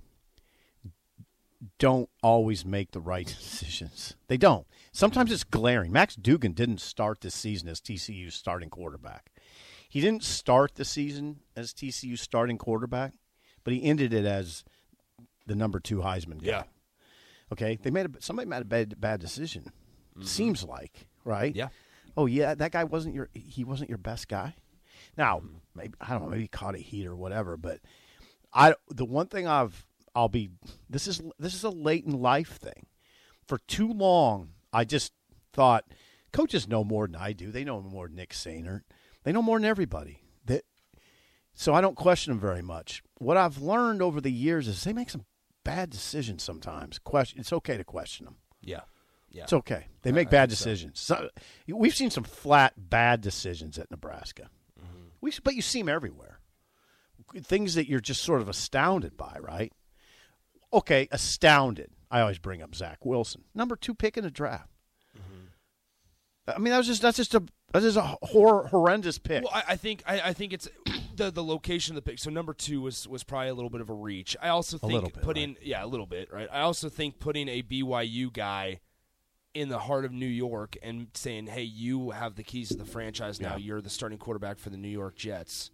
don't 1.77 2.09
always 2.23 2.65
make 2.65 2.91
the 2.91 2.99
right 3.01 3.25
decisions. 3.39 4.15
They 4.27 4.37
don't. 4.37 4.65
Sometimes 4.91 5.31
it's 5.31 5.43
glaring. 5.43 5.91
Max 5.91 6.15
Duggan 6.15 6.53
didn't 6.53 6.81
start 6.81 7.21
this 7.21 7.35
season 7.35 7.69
as 7.69 7.79
TCU's 7.79 8.35
starting 8.35 8.69
quarterback. 8.69 9.31
He 9.89 10.01
didn't 10.01 10.23
start 10.23 10.75
the 10.75 10.85
season 10.85 11.41
as 11.55 11.73
TCU's 11.73 12.21
starting 12.21 12.57
quarterback, 12.57 13.13
but 13.63 13.73
he 13.73 13.83
ended 13.83 14.13
it 14.13 14.25
as 14.25 14.63
the 15.51 15.55
number 15.57 15.81
two 15.81 15.97
Heisman 15.97 16.41
guy. 16.41 16.47
Yeah. 16.47 16.63
Okay. 17.51 17.77
They 17.81 17.91
made 17.91 18.05
a, 18.05 18.21
somebody 18.21 18.47
made 18.47 18.61
a 18.61 18.65
bad 18.65 18.99
bad 18.99 19.19
decision. 19.19 19.63
Mm-hmm. 20.17 20.25
Seems 20.25 20.63
like 20.63 21.07
right. 21.25 21.53
Yeah. 21.53 21.67
Oh 22.15 22.25
yeah, 22.25 22.55
that 22.55 22.71
guy 22.71 22.85
wasn't 22.85 23.15
your 23.15 23.29
he 23.33 23.63
wasn't 23.63 23.89
your 23.89 23.97
best 23.97 24.29
guy. 24.29 24.55
Now 25.17 25.39
mm-hmm. 25.39 25.55
maybe 25.75 25.93
I 25.99 26.11
don't 26.11 26.23
know 26.23 26.29
maybe 26.29 26.43
he 26.43 26.47
caught 26.47 26.75
a 26.75 26.79
heat 26.79 27.05
or 27.05 27.15
whatever, 27.15 27.57
but 27.57 27.79
I 28.53 28.75
the 28.89 29.05
one 29.05 29.27
thing 29.27 29.45
I've 29.45 29.85
I'll 30.15 30.29
be 30.29 30.51
this 30.89 31.05
is 31.05 31.21
this 31.37 31.53
is 31.53 31.63
a 31.63 31.69
late 31.69 32.05
in 32.05 32.13
life 32.21 32.57
thing. 32.57 32.87
For 33.45 33.57
too 33.67 33.91
long, 33.91 34.51
I 34.71 34.85
just 34.85 35.11
thought 35.51 35.83
coaches 36.31 36.69
know 36.69 36.85
more 36.85 37.07
than 37.07 37.17
I 37.17 37.33
do. 37.33 37.51
They 37.51 37.65
know 37.65 37.81
more 37.81 38.07
than 38.07 38.15
Nick 38.15 38.31
Sainer. 38.31 38.83
They 39.23 39.33
know 39.33 39.41
more 39.41 39.59
than 39.59 39.65
everybody. 39.65 40.21
That 40.45 40.63
so 41.53 41.73
I 41.73 41.81
don't 41.81 41.97
question 41.97 42.31
them 42.31 42.39
very 42.39 42.61
much. 42.61 43.03
What 43.17 43.35
I've 43.35 43.61
learned 43.61 44.01
over 44.01 44.21
the 44.21 44.31
years 44.31 44.69
is 44.69 44.81
they 44.83 44.93
make 44.93 45.09
some 45.09 45.25
bad 45.63 45.89
decisions 45.89 46.43
sometimes. 46.43 46.99
Question 46.99 47.39
it's 47.39 47.53
okay 47.53 47.77
to 47.77 47.83
question 47.83 48.25
them. 48.25 48.35
yeah, 48.61 48.81
yeah, 49.29 49.43
It's 49.43 49.53
okay. 49.53 49.87
They 50.01 50.11
make 50.11 50.29
bad 50.29 50.49
decisions. 50.49 50.99
So, 50.99 51.29
we've 51.67 51.95
seen 51.95 52.09
some 52.09 52.23
flat 52.23 52.73
bad 52.77 53.21
decisions 53.21 53.77
at 53.79 53.89
Nebraska. 53.89 54.49
Mm-hmm. 54.79 55.07
We, 55.21 55.31
but 55.43 55.55
you 55.55 55.61
see 55.61 55.79
them 55.79 55.89
everywhere. 55.89 56.39
Things 57.43 57.75
that 57.75 57.87
you're 57.87 58.01
just 58.01 58.23
sort 58.23 58.41
of 58.41 58.49
astounded 58.49 59.15
by, 59.15 59.37
right? 59.39 59.71
Okay, 60.73 61.07
astounded. 61.11 61.91
I 62.09 62.19
always 62.21 62.39
bring 62.39 62.61
up 62.61 62.75
Zach 62.75 63.05
Wilson, 63.05 63.43
number 63.55 63.77
two 63.77 63.93
pick 63.93 64.17
in 64.17 64.23
the 64.25 64.31
draft. 64.31 64.69
Mm-hmm. 65.17 66.51
I 66.53 66.57
mean, 66.57 66.71
that 66.71 66.77
was 66.79 66.87
just 66.87 67.01
that's 67.01 67.17
just 67.17 67.33
a 67.33 67.43
that 67.71 67.83
is 67.83 67.95
a 67.95 68.17
hor- 68.21 68.67
horrendous 68.67 69.17
pick. 69.17 69.43
Well, 69.43 69.53
I, 69.53 69.63
I 69.69 69.75
think 69.77 70.03
I, 70.05 70.19
I 70.19 70.33
think 70.33 70.51
it's 70.51 70.67
the 71.15 71.31
the 71.31 71.43
location 71.43 71.95
of 71.95 72.03
the 72.03 72.09
pick. 72.09 72.19
So 72.19 72.29
number 72.29 72.53
two 72.53 72.81
was 72.81 73.07
was 73.07 73.23
probably 73.23 73.49
a 73.49 73.53
little 73.53 73.69
bit 73.69 73.81
of 73.81 73.89
a 73.89 73.93
reach. 73.93 74.35
I 74.41 74.49
also 74.49 74.77
think 74.77 75.13
bit, 75.13 75.23
putting 75.23 75.57
yeah 75.61 75.83
a 75.83 75.87
little 75.87 76.05
bit 76.05 76.31
right. 76.31 76.47
I 76.51 76.61
also 76.61 76.89
think 76.89 77.19
putting 77.19 77.47
a 77.47 77.61
BYU 77.61 78.31
guy 78.31 78.79
in 79.53 79.69
the 79.69 79.79
heart 79.79 80.05
of 80.05 80.11
New 80.11 80.25
York 80.25 80.77
and 80.81 81.07
saying, 81.13 81.47
"Hey, 81.47 81.63
you 81.63 82.11
have 82.11 82.35
the 82.35 82.43
keys 82.43 82.69
to 82.69 82.75
the 82.75 82.85
franchise 82.85 83.39
now. 83.39 83.51
Yeah. 83.51 83.65
You're 83.65 83.81
the 83.81 83.89
starting 83.89 84.17
quarterback 84.17 84.59
for 84.59 84.69
the 84.69 84.77
New 84.77 84.89
York 84.89 85.15
Jets." 85.15 85.71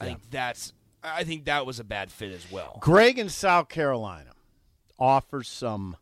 I 0.00 0.06
think 0.06 0.30
that's 0.30 0.72
I 1.02 1.24
think 1.24 1.44
that 1.44 1.66
was 1.66 1.78
a 1.80 1.84
bad 1.84 2.10
fit 2.10 2.32
as 2.32 2.50
well. 2.50 2.78
Greg 2.80 3.18
in 3.18 3.28
South 3.28 3.68
Carolina 3.68 4.32
offers 4.98 5.48
some. 5.48 5.96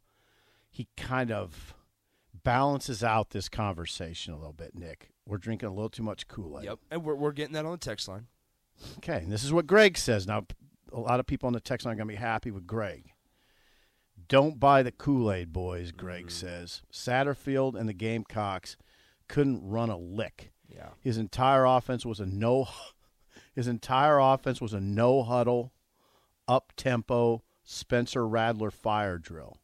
He 0.71 0.89
kind 0.97 1.31
of 1.33 1.75
balances 2.45 3.03
out 3.03 3.31
this 3.31 3.49
conversation 3.49 4.33
a 4.33 4.37
little 4.37 4.53
bit. 4.53 4.75
Nick, 4.75 5.11
we're 5.27 5.39
drinking 5.39 5.69
a 5.69 5.75
little 5.75 5.91
too 5.91 6.03
much 6.03 6.29
Kool 6.29 6.59
Aid. 6.59 6.67
Yep, 6.67 6.79
and 6.91 7.05
we're 7.05 7.15
we're 7.15 7.33
getting 7.33 7.55
that 7.55 7.65
on 7.65 7.73
the 7.73 7.79
text 7.79 8.09
line. 8.09 8.27
Okay, 8.99 9.19
and 9.19 9.33
this 9.33 9.45
is 9.45 9.53
what 9.53 9.67
Greg 9.67 9.97
says. 9.99 10.27
Now, 10.27 10.47
a 10.93 11.01
lot 11.01 11.21
of 11.21 11.27
people 11.27 11.47
on 11.47 11.53
the 11.53 11.61
text 11.61 11.87
line 11.87 11.95
are 11.95 11.97
going 11.97 12.09
to 12.09 12.15
be 12.15 12.19
happy 12.21 12.51
with 12.51 12.67
Greg. 12.67 13.13
Don't 14.29 14.59
buy 14.59 14.83
the 14.83 14.93
Kool 14.93 15.31
Aid, 15.31 15.53
boys, 15.53 15.93
Greg 15.93 16.27
mm-hmm. 16.27 16.31
says. 16.31 16.83
Satterfield 16.93 17.75
and 17.75 17.89
the 17.89 17.93
Gamecocks 17.93 18.77
couldn't 19.29 19.69
run 19.69 19.91
a 19.91 19.97
lick. 19.97 20.53
Yeah. 20.69 20.91
His 21.01 21.19
entire 21.19 21.65
offense 21.65 22.05
was 22.05 22.21
a 22.21 22.27
no. 22.27 22.69
His 23.55 23.69
entire 23.69 24.19
offense 24.19 24.61
was 24.61 24.75
a 24.75 24.81
no 24.81 25.23
huddle, 25.23 25.73
up 26.47 26.73
tempo 26.77 27.43
Spencer 27.65 28.27
Rattler 28.27 28.71
fire 28.71 29.19
drill. 29.19 29.57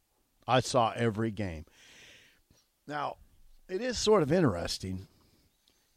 I 0.46 0.60
saw 0.60 0.92
every 0.96 1.30
game. 1.30 1.66
Now, 2.86 3.16
it 3.68 3.80
is 3.80 3.98
sort 3.98 4.22
of 4.22 4.32
interesting, 4.32 5.06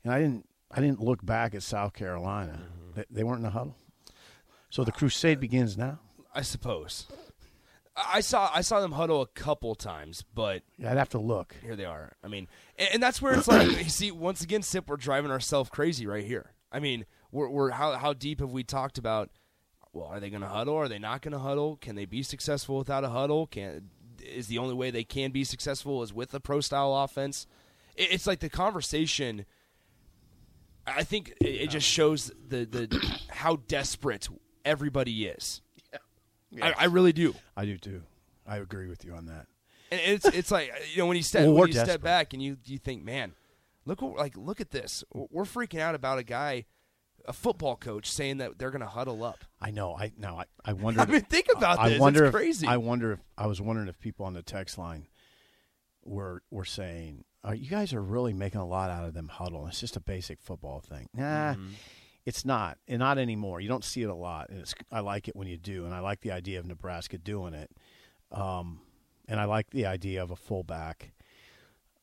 and 0.03 0.13
I 0.13 0.19
didn't. 0.19 0.47
I 0.71 0.81
didn't 0.81 1.01
look 1.01 1.25
back 1.25 1.55
at 1.55 1.63
South 1.63 1.93
Carolina. 1.93 2.61
Mm-hmm. 2.61 2.91
They, 2.95 3.05
they 3.09 3.23
weren't 3.23 3.37
in 3.39 3.43
the 3.43 3.49
huddle. 3.51 3.75
So 4.69 4.83
the 4.83 4.91
crusade 4.91 5.39
begins 5.39 5.77
now. 5.77 5.99
I 6.33 6.41
suppose. 6.41 7.07
I 7.95 8.17
I 8.17 8.19
saw 8.19 8.51
I 8.53 8.59
saw 8.59 8.81
them 8.81 8.91
huddle 8.91 9.21
a 9.21 9.27
couple 9.27 9.73
times, 9.73 10.23
but 10.33 10.63
Yeah, 10.77 10.91
I'd 10.91 10.97
have 10.97 11.09
to 11.09 11.17
look. 11.19 11.55
here 11.61 11.77
they 11.77 11.85
are. 11.85 12.13
I 12.23 12.27
mean, 12.27 12.47
and, 12.77 12.89
and 12.95 13.03
that's 13.03 13.21
where 13.21 13.33
it's 13.37 13.47
like 13.47 13.69
you 13.83 13.89
see 13.89 14.11
once 14.11 14.41
again, 14.41 14.63
Sip, 14.63 14.89
we're 14.89 14.97
driving 14.97 15.31
ourselves 15.31 15.69
crazy 15.69 16.05
right 16.05 16.25
here. 16.25 16.51
I 16.73 16.79
mean, 16.81 17.05
we're, 17.31 17.47
we're 17.47 17.69
how 17.71 17.93
how 17.93 18.11
deep 18.13 18.41
have 18.41 18.51
we 18.51 18.63
talked 18.63 18.97
about? 18.97 19.29
Well, 19.93 20.07
are 20.07 20.19
they 20.19 20.29
going 20.29 20.41
to 20.41 20.49
huddle? 20.49 20.75
Are 20.75 20.89
they 20.89 20.99
not 20.99 21.21
going 21.21 21.31
to 21.31 21.39
huddle? 21.39 21.77
Can 21.77 21.95
they 21.95 22.03
be 22.03 22.21
successful 22.21 22.77
without 22.77 23.05
a 23.05 23.09
huddle? 23.09 23.47
Can 23.47 23.89
is 24.21 24.47
the 24.47 24.57
only 24.57 24.73
way 24.73 24.91
they 24.91 25.05
can 25.05 25.31
be 25.31 25.45
successful 25.45 26.03
is 26.03 26.11
with 26.11 26.33
a 26.33 26.41
pro 26.41 26.59
style 26.59 26.93
offense? 26.95 27.47
It, 27.95 28.11
it's 28.11 28.27
like 28.27 28.39
the 28.41 28.49
conversation. 28.49 29.45
I 30.87 31.03
think 31.03 31.33
it, 31.41 31.47
it 31.47 31.69
just 31.69 31.87
shows 31.87 32.31
the 32.47 32.65
the 32.65 33.19
how 33.29 33.57
desperate 33.67 34.27
everybody 34.63 35.25
is. 35.27 35.61
I, 36.61 36.73
I 36.77 36.85
really 36.85 37.13
do. 37.13 37.35
I 37.57 37.65
do 37.65 37.77
too. 37.77 38.03
I 38.47 38.57
agree 38.57 38.87
with 38.87 39.03
you 39.03 39.13
on 39.13 39.25
that. 39.25 39.47
And 39.91 40.01
it's 40.03 40.25
it's 40.25 40.51
like 40.51 40.71
uh, 40.71 40.79
you 40.93 40.99
know 40.99 41.07
when 41.07 41.17
you 41.17 41.23
step 41.23 41.41
Well, 41.41 41.53
when 41.53 41.61
we're 41.61 41.67
you 41.67 41.73
step 41.73 42.01
back 42.01 42.33
and 42.33 42.41
you 42.41 42.57
you 42.65 42.77
think, 42.77 43.03
man, 43.03 43.33
look 43.85 44.01
what 44.01 44.17
like 44.17 44.37
look 44.37 44.61
at 44.61 44.71
this. 44.71 45.03
We're 45.13 45.43
freaking 45.43 45.79
out 45.79 45.95
about 45.95 46.17
a 46.17 46.23
guy 46.23 46.65
a 47.27 47.33
football 47.33 47.75
coach 47.75 48.09
saying 48.09 48.37
that 48.37 48.57
they're 48.59 48.69
going 48.71 48.81
to 48.81 48.87
huddle 48.87 49.23
up. 49.23 49.45
I 49.59 49.71
know. 49.71 49.95
I 49.95 50.11
now 50.17 50.37
I, 50.37 50.45
I 50.63 50.73
wonder. 50.73 51.01
I 51.01 51.05
mean, 51.05 51.21
think 51.21 51.47
about 51.55 51.79
I 51.79 51.89
this. 51.89 51.99
wonder 51.99 52.25
it's 52.25 52.29
if, 52.29 52.35
crazy. 52.35 52.67
I 52.67 52.77
wonder 52.77 53.13
if 53.13 53.19
I 53.37 53.47
was 53.47 53.61
wondering 53.61 53.87
if 53.87 53.99
people 53.99 54.25
on 54.25 54.33
the 54.33 54.43
text 54.43 54.77
line 54.77 55.07
were 56.05 56.41
were 56.51 56.65
saying, 56.65 57.25
uh, 57.47 57.51
"You 57.51 57.69
guys 57.69 57.93
are 57.93 58.01
really 58.01 58.33
making 58.33 58.61
a 58.61 58.65
lot 58.65 58.89
out 58.89 59.05
of 59.05 59.13
them 59.13 59.27
huddle. 59.27 59.67
It's 59.67 59.79
just 59.79 59.95
a 59.97 59.99
basic 60.01 60.39
football 60.39 60.79
thing." 60.79 61.09
Nah, 61.13 61.53
Mm-hmm. 61.53 61.67
it's 62.25 62.45
not, 62.45 62.77
and 62.87 62.99
not 62.99 63.17
anymore. 63.17 63.59
You 63.61 63.67
don't 63.67 63.83
see 63.83 64.01
it 64.03 64.09
a 64.09 64.15
lot, 64.15 64.49
and 64.49 64.59
it's, 64.59 64.73
I 64.91 64.99
like 65.01 65.27
it 65.27 65.35
when 65.35 65.47
you 65.47 65.57
do, 65.57 65.85
and 65.85 65.93
I 65.93 65.99
like 65.99 66.21
the 66.21 66.31
idea 66.31 66.59
of 66.59 66.65
Nebraska 66.65 67.17
doing 67.17 67.53
it, 67.53 67.69
um, 68.31 68.79
and 69.27 69.39
I 69.39 69.45
like 69.45 69.69
the 69.71 69.85
idea 69.85 70.21
of 70.23 70.31
a 70.31 70.35
fullback. 70.35 71.11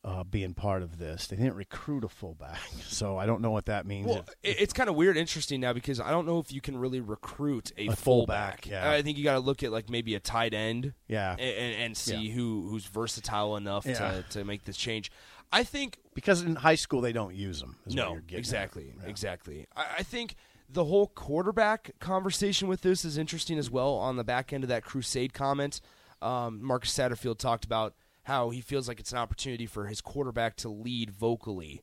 Uh, 0.05 0.25
being 0.25 0.53
part 0.53 0.83
of 0.83 0.99
this, 0.99 1.29
they 1.29 1.37
didn't 1.37 1.55
recruit 1.55 2.03
a 2.03 2.09
fullback, 2.09 2.59
so 2.89 3.17
I 3.19 3.25
don't 3.25 3.41
know 3.41 3.53
what 3.53 3.67
that 3.67 3.87
means. 3.87 4.09
Well, 4.09 4.25
if- 4.43 4.61
it's 4.61 4.73
kind 4.73 4.91
of 4.91 4.97
weird, 4.97 5.17
interesting 5.17 5.61
now 5.61 5.73
because 5.73 6.01
I 6.01 6.11
don't 6.11 6.27
know 6.27 6.41
if 6.41 6.51
you 6.51 6.61
can 6.61 6.77
really 6.77 7.01
recruit 7.01 7.71
a, 7.79 7.83
A 7.87 7.95
fullback. 7.95 8.65
fullback, 8.65 8.67
yeah. 8.67 8.91
I 8.91 9.03
think 9.03 9.17
you 9.17 9.23
got 9.23 9.35
to 9.35 9.39
look 9.39 9.63
at 9.63 9.71
like 9.71 9.89
maybe 9.89 10.17
a 10.17 10.21
tight 10.21 10.55
end, 10.55 10.95
Yeah. 11.07 11.37
and, 11.39 11.77
and, 11.83 11.97
see 11.97 12.17
Yeah. 12.17 12.33
who 12.35 12.67
who's 12.69 12.85
versatile 12.87 13.55
enough 13.57 13.87
Yeah. 13.87 13.95
to, 13.95 14.25
to 14.31 14.45
make 14.45 14.65
this 14.65 14.77
change. 14.77 15.13
I 15.53 15.63
think 15.63 15.99
because 16.15 16.43
in 16.43 16.57
high 16.57 16.75
school 16.75 17.01
they 17.01 17.13
don't 17.13 17.37
use 17.37 17.61
them. 17.61 17.77
Is 17.87 17.95
what 17.95 18.05
no, 18.05 18.19
exactly, 18.37 18.93
Yeah. 19.01 19.09
exactly. 19.09 19.67
I, 19.77 19.87
I 19.99 20.03
think 20.03 20.35
the 20.69 20.85
whole 20.87 21.07
quarterback 21.07 21.93
conversation 22.01 22.67
with 22.67 22.81
this 22.81 23.05
is 23.05 23.19
interesting 23.19 23.57
as 23.57 23.71
well. 23.71 23.95
On 23.95 24.17
the 24.17 24.25
back 24.25 24.53
end 24.53 24.65
of 24.65 24.69
that 24.69 24.83
Crusade 24.83 25.33
comment, 25.33 25.81
um, 26.21 26.61
Marcus 26.61 26.91
Satterfield 26.93 27.39
talked 27.39 27.65
about 27.65 27.95
how 28.25 28.51
he 28.51 28.61
feels 28.61 28.87
like 28.89 29.01
it's 29.01 29.13
an 29.13 29.19
opportunity 29.19 29.67
for 29.67 29.87
his 29.87 30.01
quarterback 30.01 30.57
to 30.57 30.69
lead 30.69 31.11
vocally 31.11 31.81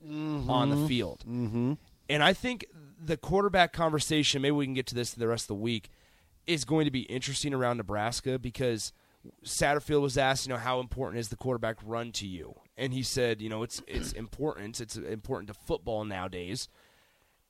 on 0.48 0.70
the 0.70 0.88
field. 0.88 1.24
Mm-hmm. 1.28 1.74
And 2.10 2.24
I 2.24 2.34
think 2.34 2.66
the 3.04 3.18
quarterback 3.18 3.74
conversation, 3.74 4.42
maybe 4.42 4.52
we 4.52 4.66
can 4.66 4.74
get 4.74 4.88
to 4.88 4.96
this 4.96 5.12
the 5.12 5.28
rest 5.28 5.44
of 5.44 5.50
the 5.50 5.56
week, 5.56 5.90
is 6.48 6.66
going 6.66 6.86
to 6.86 6.92
be 6.92 7.02
interesting 7.02 7.54
around 7.54 7.78
Nebraska 7.78 8.40
because 8.40 8.94
Satterfield 9.44 10.02
was 10.02 10.18
asked, 10.18 10.48
you 10.48 10.54
know, 10.54 10.60
how 10.60 10.80
important 10.80 11.20
is 11.20 11.30
the 11.30 11.36
quarterback 11.36 11.78
run 11.84 12.12
to 12.14 12.28
you? 12.28 12.56
And 12.78 12.94
he 12.94 13.04
said, 13.04 13.42
you 13.42 13.50
know, 13.50 13.64
it's 13.64 13.82
it's 13.88 14.12
important. 14.14 14.80
It's 14.80 14.96
important 14.96 15.50
to 15.50 15.54
football 15.54 16.06
nowadays. 16.06 16.68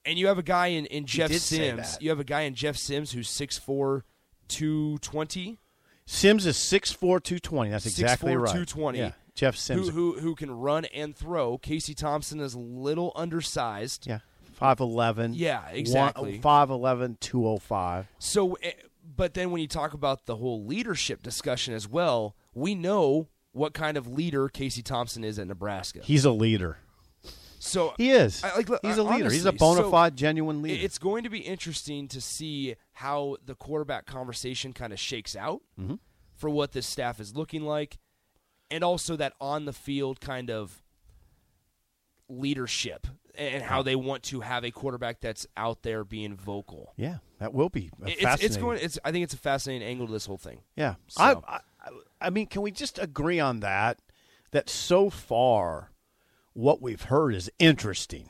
And 0.05 0.17
you 0.17 0.27
have 0.27 0.37
a 0.37 0.43
guy 0.43 0.67
in, 0.67 0.85
in 0.87 1.05
Jeff 1.05 1.31
Sims. 1.31 1.97
You 2.01 2.09
have 2.09 2.19
a 2.19 2.23
guy 2.23 2.41
in 2.41 2.55
Jeff 2.55 2.77
Sims 2.77 3.11
who's 3.11 3.29
6'4", 3.29 4.03
220. 4.47 5.59
Sims 6.11 6.47
is 6.47 6.57
6'4", 6.57 6.97
220. 6.99 7.69
That's 7.69 7.85
exactly 7.85 8.33
6'4", 8.33 8.37
right. 8.41 8.47
220. 8.47 8.97
Yeah, 8.97 9.11
Jeff 9.35 9.55
Sims. 9.55 9.89
Who, 9.89 10.13
who 10.13 10.19
who 10.19 10.35
can 10.35 10.49
run 10.49 10.85
and 10.85 11.15
throw. 11.15 11.59
Casey 11.59 11.93
Thompson 11.93 12.39
is 12.39 12.55
a 12.55 12.59
little 12.59 13.11
undersized. 13.15 14.07
yeah, 14.07 14.19
5'11". 14.59 15.33
Yeah, 15.35 15.67
exactly. 15.69 16.39
5'11", 16.39 17.19
205. 17.19 18.07
So, 18.17 18.55
eh, 18.55 18.71
but 19.15 19.35
then 19.35 19.51
when 19.51 19.61
you 19.61 19.67
talk 19.67 19.93
about 19.93 20.25
the 20.25 20.37
whole 20.37 20.65
leadership 20.65 21.21
discussion 21.21 21.75
as 21.75 21.87
well, 21.87 22.35
we 22.55 22.73
know 22.73 23.27
what 23.51 23.73
kind 23.75 23.95
of 23.95 24.07
leader 24.07 24.49
Casey 24.49 24.81
Thompson 24.81 25.23
is 25.23 25.37
at 25.37 25.45
Nebraska. 25.45 25.99
He's 26.03 26.25
a 26.25 26.31
leader. 26.31 26.77
So 27.59 27.93
He 27.97 28.09
is. 28.11 28.43
I- 28.43 28.55
like, 28.55 28.69
He's 28.81 28.97
a 28.97 29.03
leader. 29.03 29.29
He's 29.29 29.45
a 29.45 29.49
honestly, 29.49 29.57
bona 29.57 29.81
so 29.81 29.91
fide, 29.91 30.15
genuine 30.15 30.61
leader. 30.61 30.83
It's 30.83 30.97
going 30.97 31.23
to 31.23 31.29
be 31.29 31.39
interesting 31.39 32.07
to 32.07 32.21
see 32.21 32.75
how 32.99 33.37
the 33.45 33.55
quarterback 33.55 34.05
conversation 34.05 34.73
kind 34.73 34.91
of 34.93 34.99
shakes 34.99 35.35
out 35.35 35.61
Mm-hmm. 35.79 35.95
for 36.35 36.49
what 36.49 36.71
this 36.73 36.85
staff 36.85 37.19
is 37.19 37.35
looking 37.35 37.63
like, 37.63 37.97
and 38.69 38.83
also 38.83 39.15
that 39.15 39.33
on 39.39 39.65
the 39.65 39.73
field 39.73 40.19
kind 40.19 40.49
of 40.51 40.81
leadership 42.27 43.07
and 43.35 43.63
how 43.63 43.81
they 43.81 43.95
want 43.95 44.23
to 44.23 44.41
have 44.41 44.63
a 44.65 44.71
quarterback 44.71 45.21
that's 45.21 45.47
out 45.55 45.81
there 45.83 46.03
being 46.03 46.35
vocal. 46.35 46.93
yeah, 46.97 47.17
that 47.39 47.53
will 47.53 47.69
be 47.69 47.89
It's, 48.05 48.43
it's 48.43 48.57
going. 48.57 48.79
It's. 48.81 48.99
I 49.05 49.11
think 49.11 49.23
it's 49.23 49.33
a 49.33 49.37
fascinating 49.37 49.87
angle 49.87 50.07
to 50.07 50.13
this 50.13 50.25
whole 50.25 50.37
thing. 50.37 50.61
Yeah. 50.75 50.95
So- 51.07 51.43
I, 51.47 51.59
I, 51.79 51.89
I 52.21 52.29
mean, 52.29 52.47
can 52.47 52.61
we 52.61 52.71
just 52.71 52.99
agree 52.99 53.39
on 53.39 53.61
that? 53.61 53.99
That 54.51 54.67
so 54.69 55.09
far, 55.09 55.91
what 56.53 56.81
we've 56.81 57.03
heard 57.03 57.33
is 57.35 57.49
interesting. 57.59 58.29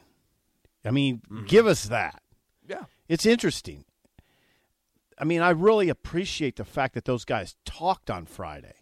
I 0.86 0.92
mean, 0.92 1.22
Mm-hmm. 1.32 1.46
give 1.46 1.66
us 1.66 1.86
that. 1.86 2.22
Yeah. 2.68 2.84
It's 3.08 3.26
interesting. 3.26 3.86
I 5.20 5.26
mean, 5.26 5.42
I 5.42 5.50
really 5.50 5.90
appreciate 5.90 6.56
the 6.56 6.64
fact 6.66 6.94
that 6.94 7.06
those 7.06 7.26
guys 7.26 7.56
talked 7.66 8.10
on 8.10 8.26
Friday. 8.26 8.74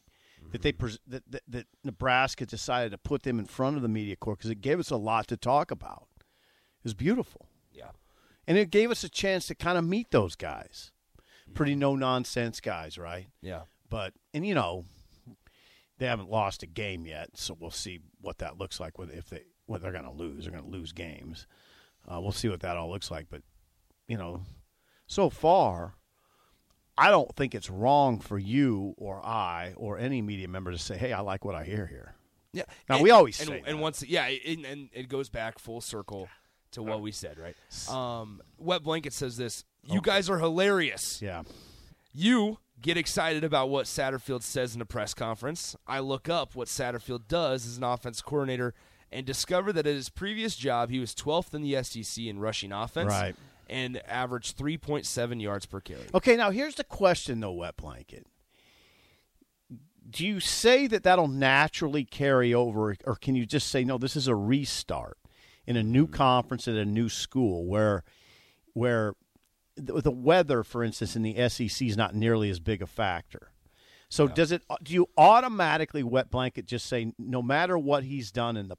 That 0.51 0.61
they 0.61 0.71
pres- 0.71 0.99
that, 1.07 1.29
that 1.29 1.41
that 1.49 1.67
Nebraska 1.83 2.45
decided 2.45 2.91
to 2.91 2.97
put 2.97 3.23
them 3.23 3.37
in 3.37 3.45
front 3.45 3.75
of 3.75 3.81
the 3.81 3.89
media 3.89 4.15
corps 4.15 4.37
because 4.37 4.49
it 4.49 4.61
gave 4.61 4.79
us 4.79 4.89
a 4.91 4.95
lot 4.95 5.27
to 5.27 5.35
talk 5.35 5.71
about. 5.71 6.07
It 6.19 6.83
was 6.85 6.93
beautiful, 6.93 7.47
Yeah. 7.73 7.89
and 8.47 8.57
it 8.57 8.69
gave 8.69 8.89
us 8.89 9.03
a 9.03 9.09
chance 9.09 9.47
to 9.47 9.55
kind 9.55 9.77
of 9.77 9.83
meet 9.83 10.11
those 10.11 10.37
guys. 10.37 10.93
Pretty 11.53 11.75
no 11.75 11.97
nonsense 11.97 12.61
guys, 12.61 12.97
right? 12.97 13.27
Yeah. 13.41 13.63
But 13.89 14.13
and 14.33 14.47
you 14.47 14.55
know, 14.55 14.85
they 15.97 16.05
haven't 16.05 16.29
lost 16.29 16.63
a 16.63 16.67
game 16.67 17.05
yet, 17.05 17.31
so 17.35 17.53
we'll 17.59 17.69
see 17.71 17.99
what 18.21 18.37
that 18.37 18.57
looks 18.57 18.79
like. 18.79 18.97
With 18.97 19.11
if 19.13 19.29
they 19.29 19.43
what 19.65 19.81
they're 19.81 19.91
going 19.91 20.05
to 20.05 20.11
lose, 20.11 20.45
they're 20.45 20.53
going 20.53 20.63
to 20.63 20.69
lose 20.69 20.93
games. 20.93 21.45
Uh, 22.07 22.21
we'll 22.21 22.31
see 22.31 22.47
what 22.47 22.61
that 22.61 22.77
all 22.77 22.89
looks 22.89 23.11
like. 23.11 23.27
But 23.29 23.41
you 24.07 24.17
know, 24.17 24.43
so 25.07 25.29
far, 25.29 25.95
I 26.97 27.09
don't 27.11 27.33
think 27.35 27.53
it's 27.55 27.69
wrong 27.69 28.19
for 28.19 28.37
you 28.39 28.95
or 28.97 29.23
I 29.25 29.73
or 29.77 29.97
any 29.99 30.21
media 30.21 30.47
member 30.47 30.71
to 30.71 30.77
say, 30.77 30.97
"Hey, 30.97 31.13
I 31.13 31.19
like 31.21 31.45
what 31.45 31.55
I 31.55 31.63
hear 31.63 31.85
here." 31.85 32.15
Yeah. 32.53 32.63
Now, 32.89 32.95
And- 32.95 33.03
we 33.03 33.11
always 33.11 33.39
and, 33.39 33.49
say 33.49 33.63
and 33.65 33.77
that. 33.77 33.81
once 33.81 34.03
yeah, 34.03 34.25
and, 34.25 34.65
and 34.65 34.89
it 34.93 35.07
goes 35.09 35.29
back 35.29 35.59
full 35.59 35.81
circle 35.81 36.27
to 36.71 36.81
what 36.83 37.01
we 37.01 37.11
said, 37.11 37.37
right? 37.37 37.55
Um, 37.89 38.41
Wet 38.57 38.83
Blanket 38.83 39.13
says 39.13 39.37
this. 39.37 39.63
You 39.83 40.01
guys 40.01 40.29
are 40.29 40.37
hilarious. 40.39 41.21
Yeah, 41.21 41.43
You 42.13 42.57
get 42.81 42.97
excited 42.97 43.43
about 43.43 43.69
what 43.69 43.85
Satterfield 43.85 44.43
says 44.43 44.75
in 44.75 44.81
a 44.81 44.85
press 44.85 45.13
conference. 45.13 45.75
I 45.87 45.99
look 45.99 46.27
up 46.29 46.55
what 46.55 46.67
Satterfield 46.67 47.27
does 47.27 47.65
as 47.65 47.77
an 47.77 47.83
offense 47.83 48.21
coordinator 48.21 48.73
and 49.11 49.25
discover 49.25 49.71
that 49.73 49.87
at 49.87 49.95
his 49.95 50.09
previous 50.09 50.55
job, 50.57 50.89
he 50.89 50.99
was 50.99 51.15
12th 51.15 51.53
in 51.53 51.61
the 51.61 51.81
SEC 51.83 52.25
in 52.25 52.39
rushing 52.39 52.71
offense 52.73 53.07
Right. 53.09 53.35
And 53.69 54.01
averaged 54.07 54.57
3.7 54.57 55.41
yards 55.41 55.65
per 55.65 55.79
carry. 55.79 56.01
Okay, 56.13 56.35
now 56.35 56.51
here's 56.51 56.75
the 56.75 56.83
question, 56.83 57.39
though, 57.39 57.53
Wet 57.53 57.77
Blanket. 57.77 58.25
Do 60.09 60.25
you 60.25 60.39
say 60.39 60.87
that 60.87 61.03
that'll 61.03 61.27
naturally 61.27 62.05
carry 62.05 62.53
over, 62.53 62.95
or 63.05 63.15
can 63.15 63.35
you 63.35 63.45
just 63.45 63.69
say, 63.69 63.83
no, 63.83 63.97
this 63.97 64.15
is 64.15 64.27
a 64.27 64.35
restart 64.35 65.17
in 65.65 65.75
a 65.75 65.83
new 65.83 66.05
hmm. 66.05 66.13
conference 66.13 66.67
at 66.67 66.75
a 66.75 66.85
new 66.85 67.09
school 67.09 67.65
where, 67.65 68.03
where 68.73 69.13
the, 69.75 70.01
the 70.01 70.11
weather, 70.11 70.63
for 70.63 70.83
instance, 70.83 71.15
in 71.15 71.23
the 71.23 71.49
SEC 71.49 71.87
is 71.87 71.97
not 71.97 72.15
nearly 72.15 72.49
as 72.49 72.59
big 72.59 72.81
a 72.81 72.87
factor? 72.87 73.51
So 74.09 74.27
does 74.27 74.51
it? 74.51 74.61
Do 74.83 74.93
you 74.93 75.09
automatically 75.17 76.03
wet 76.03 76.31
blanket 76.31 76.65
just 76.65 76.85
say 76.85 77.11
no 77.17 77.41
matter 77.41 77.77
what 77.77 78.03
he's 78.03 78.31
done 78.31 78.55
in 78.55 78.69
the, 78.69 78.77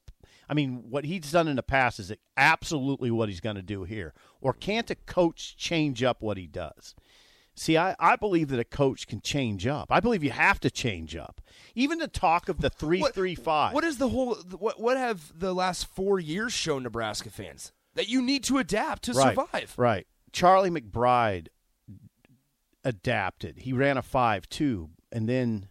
I 0.48 0.54
mean 0.54 0.84
what 0.88 1.04
he's 1.04 1.30
done 1.30 1.48
in 1.48 1.56
the 1.56 1.62
past 1.62 2.00
is 2.00 2.12
absolutely 2.36 3.10
what 3.10 3.28
he's 3.28 3.40
going 3.40 3.56
to 3.56 3.62
do 3.62 3.84
here, 3.84 4.14
or 4.40 4.52
can't 4.52 4.90
a 4.90 4.94
coach 4.94 5.56
change 5.56 6.02
up 6.02 6.22
what 6.22 6.36
he 6.36 6.46
does? 6.46 6.94
See, 7.54 7.76
I, 7.76 7.96
I 7.98 8.14
believe 8.14 8.48
that 8.50 8.60
a 8.60 8.64
coach 8.64 9.08
can 9.08 9.20
change 9.20 9.66
up. 9.66 9.88
I 9.90 9.98
believe 9.98 10.22
you 10.22 10.30
have 10.30 10.60
to 10.60 10.70
change 10.70 11.16
up. 11.16 11.40
Even 11.74 11.98
the 11.98 12.06
talk 12.06 12.48
of 12.48 12.60
the 12.60 12.70
three 12.70 13.00
What- 13.00 13.14
three 13.14 13.34
five. 13.34 13.74
What 13.74 13.84
is 13.84 13.98
the 13.98 14.08
whole? 14.08 14.36
What 14.58 14.80
what 14.80 14.96
have 14.96 15.38
the 15.38 15.52
last 15.54 15.86
four 15.86 16.20
years 16.20 16.52
shown 16.52 16.84
Nebraska 16.84 17.30
fans 17.30 17.72
that 17.94 18.08
you 18.08 18.22
need 18.22 18.44
to 18.44 18.58
adapt 18.58 19.02
to 19.04 19.12
right, 19.12 19.36
survive? 19.36 19.74
Right. 19.76 20.06
Charlie 20.32 20.70
McBride 20.70 21.48
adapted. 22.84 23.58
He 23.58 23.72
ran 23.72 23.96
a 23.96 24.02
five 24.02 24.48
two, 24.48 24.90
and 25.10 25.28
then 25.28 25.68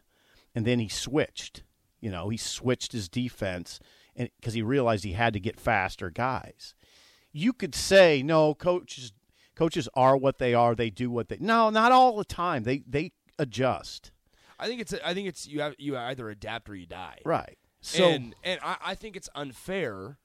and 0.53 0.65
then 0.65 0.79
he 0.79 0.89
switched. 0.89 1.63
You 2.01 2.11
know, 2.11 2.29
he 2.29 2.37
switched 2.37 2.91
his 2.91 3.09
defense, 3.09 3.79
because 4.17 4.53
he 4.53 4.61
realized 4.61 5.03
he 5.03 5.13
had 5.13 5.33
to 5.33 5.39
get 5.39 5.59
faster 5.59 6.09
guys. 6.09 6.75
You 7.31 7.53
could 7.53 7.75
say 7.75 8.23
no, 8.23 8.53
coaches 8.53 9.13
coaches 9.55 9.89
are 9.93 10.17
what 10.17 10.37
they 10.39 10.53
are. 10.53 10.75
They 10.75 10.89
do 10.89 11.09
what 11.09 11.29
they. 11.29 11.37
No, 11.39 11.69
not 11.69 11.91
all 11.91 12.17
the 12.17 12.25
time. 12.25 12.63
They 12.63 12.83
they 12.87 13.11
adjust. 13.39 14.11
I 14.59 14.67
think 14.67 14.81
it's 14.81 14.93
I 15.05 15.13
think 15.13 15.27
it's 15.27 15.47
you 15.47 15.61
have 15.61 15.75
you 15.77 15.97
either 15.97 16.29
adapt 16.29 16.69
or 16.69 16.75
you 16.75 16.85
die. 16.87 17.19
Right. 17.25 17.57
So 17.81 18.05
and 18.09 18.35
and 18.43 18.59
I, 18.63 18.77
I 18.83 18.95
think 18.95 19.15
it's 19.15 19.29
unfair 19.35 20.17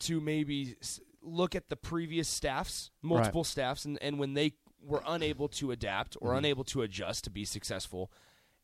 to 0.00 0.20
maybe 0.20 0.76
look 1.22 1.54
at 1.54 1.68
the 1.68 1.76
previous 1.76 2.28
staffs, 2.28 2.90
multiple 3.02 3.44
staffs, 3.44 3.84
and, 3.84 3.98
and 4.02 4.18
when 4.18 4.34
they 4.34 4.54
were 4.84 5.02
unable 5.06 5.48
to 5.48 5.70
adapt 5.70 6.14
Mm-hmm. 6.16 6.26
or 6.26 6.34
unable 6.34 6.64
to 6.64 6.82
adjust 6.82 7.24
to 7.24 7.30
be 7.30 7.44
successful, 7.44 8.10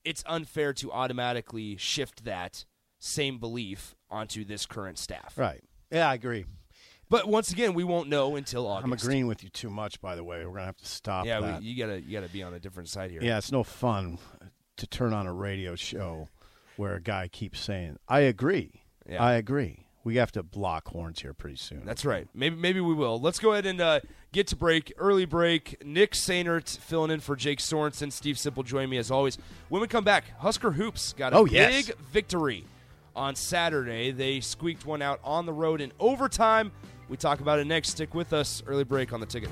it's 0.05 0.25
unfair 0.27 0.73
to 0.75 0.91
automatically 0.91 1.77
shift 1.77 2.25
that 2.25 2.65
same 2.99 3.39
belief 3.39 3.95
onto 4.11 4.45
this 4.45 4.67
current 4.67 4.99
staff. 4.99 5.35
right. 5.37 5.63
Yeah, 5.91 6.09
I 6.11 6.15
agree. 6.15 6.45
But 7.11 7.27
once 7.27 7.51
again, 7.51 7.73
we 7.73 7.83
won't 7.85 8.11
know 8.11 8.37
until 8.37 8.67
August. 8.67 8.85
I'm 8.85 8.93
agreeing 8.93 9.27
with 9.27 9.43
you 9.43 9.49
too 9.49 9.71
much. 9.71 9.99
By 10.03 10.15
the 10.17 10.23
way, 10.25 10.45
we're 10.45 10.53
gonna 10.53 10.67
have 10.67 10.77
to 10.77 10.87
stop. 10.87 11.25
Yeah, 11.25 11.41
that. 11.41 11.61
we, 11.63 11.69
you 11.69 11.83
gotta 11.83 12.01
you 12.03 12.13
gotta 12.13 12.31
be 12.31 12.43
on 12.43 12.53
a 12.53 12.61
different 12.61 12.91
side 12.91 13.11
here. 13.11 13.23
Yeah, 13.23 13.39
it's 13.39 13.51
no 13.51 13.65
fun 13.65 14.19
to 14.77 14.87
turn 14.87 15.15
on 15.15 15.27
a 15.27 15.33
radio 15.33 15.75
show 15.75 16.29
where 16.77 16.95
a 16.97 17.01
guy 17.01 17.29
keeps 17.29 17.61
saying, 17.61 17.99
"I 18.09 18.21
agree, 18.21 18.83
Yeah. 19.09 19.23
I 19.23 19.35
agree." 19.35 19.85
we 20.05 20.17
have 20.17 20.33
to 20.33 20.43
block 20.43 20.89
horns 20.89 21.21
here 21.21 21.35
pretty 21.35 21.57
soon. 21.57 21.85
That's 21.85 22.05
right. 22.05 22.29
Maybe 22.33 22.57
maybe 22.57 22.81
we 22.81 22.95
will. 22.95 23.21
Let's 23.21 23.39
go 23.39 23.53
ahead 23.53 23.67
and 23.67 23.79
uh, 23.81 24.01
get 24.33 24.47
to 24.49 24.57
break. 24.57 24.93
Early 24.97 25.25
break. 25.27 25.85
Nick 25.85 26.13
Sainert 26.13 26.79
filling 26.79 27.11
in 27.11 27.21
for 27.21 27.37
Jake 27.37 27.59
Sorensen. 27.59 28.11
Steve 28.13 28.37
Sipple 28.37 28.65
joining 28.65 28.89
me 28.91 28.97
as 28.99 29.11
always. 29.11 29.37
When 29.71 29.83
we 29.83 29.89
come 29.89 30.05
back, 30.05 30.25
Husker 30.39 30.71
Hoops 30.73 31.13
got 31.15 31.33
a 31.33 31.37
Oh, 31.37 31.45
big 31.45 31.53
yes. 31.55 31.91
victory 32.11 32.65
on 33.19 33.35
Saturday. 33.35 34.13
They 34.13 34.41
squeaked 34.41 34.87
one 34.87 35.03
out 35.03 35.21
on 35.25 35.45
the 35.45 35.53
road 35.53 35.81
in 35.81 35.93
overtime. 35.99 36.73
We 37.09 37.17
talk 37.17 37.41
about 37.41 37.59
it 37.59 37.67
next. 37.67 37.91
Stick 37.91 38.15
with 38.15 38.33
us. 38.33 38.63
Early 38.67 38.85
break 38.85 39.13
on 39.13 39.21
the 39.21 39.27
ticket. 39.27 39.51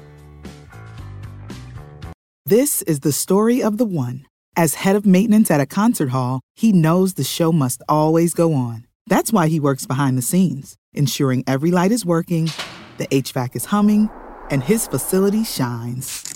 This 2.47 2.83
is 2.83 3.01
the 3.01 3.13
story 3.13 3.61
of 3.63 3.77
the 3.77 3.85
one. 3.85 4.25
As 4.55 4.75
head 4.75 4.95
of 4.97 5.05
maintenance 5.05 5.51
at 5.51 5.61
a 5.61 5.67
concert 5.67 6.11
hall, 6.11 6.41
he 6.55 6.73
knows 6.73 7.15
the 7.15 7.25
show 7.25 7.51
must 7.53 7.83
always 7.89 8.35
go 8.35 8.55
on. 8.55 8.87
That's 9.07 9.33
why 9.33 9.49
he 9.49 9.61
works 9.61 9.85
behind 9.85 10.17
the 10.17 10.23
scenes, 10.23 10.77
ensuring 10.95 11.45
every 11.47 11.71
light 11.71 11.93
is 11.93 12.07
working, 12.07 12.51
the 12.99 13.09
HVAC 13.09 13.57
is 13.57 13.67
humming, 13.67 14.09
and 14.49 14.63
his 14.63 14.87
facility 14.87 15.45
shines. 15.45 16.36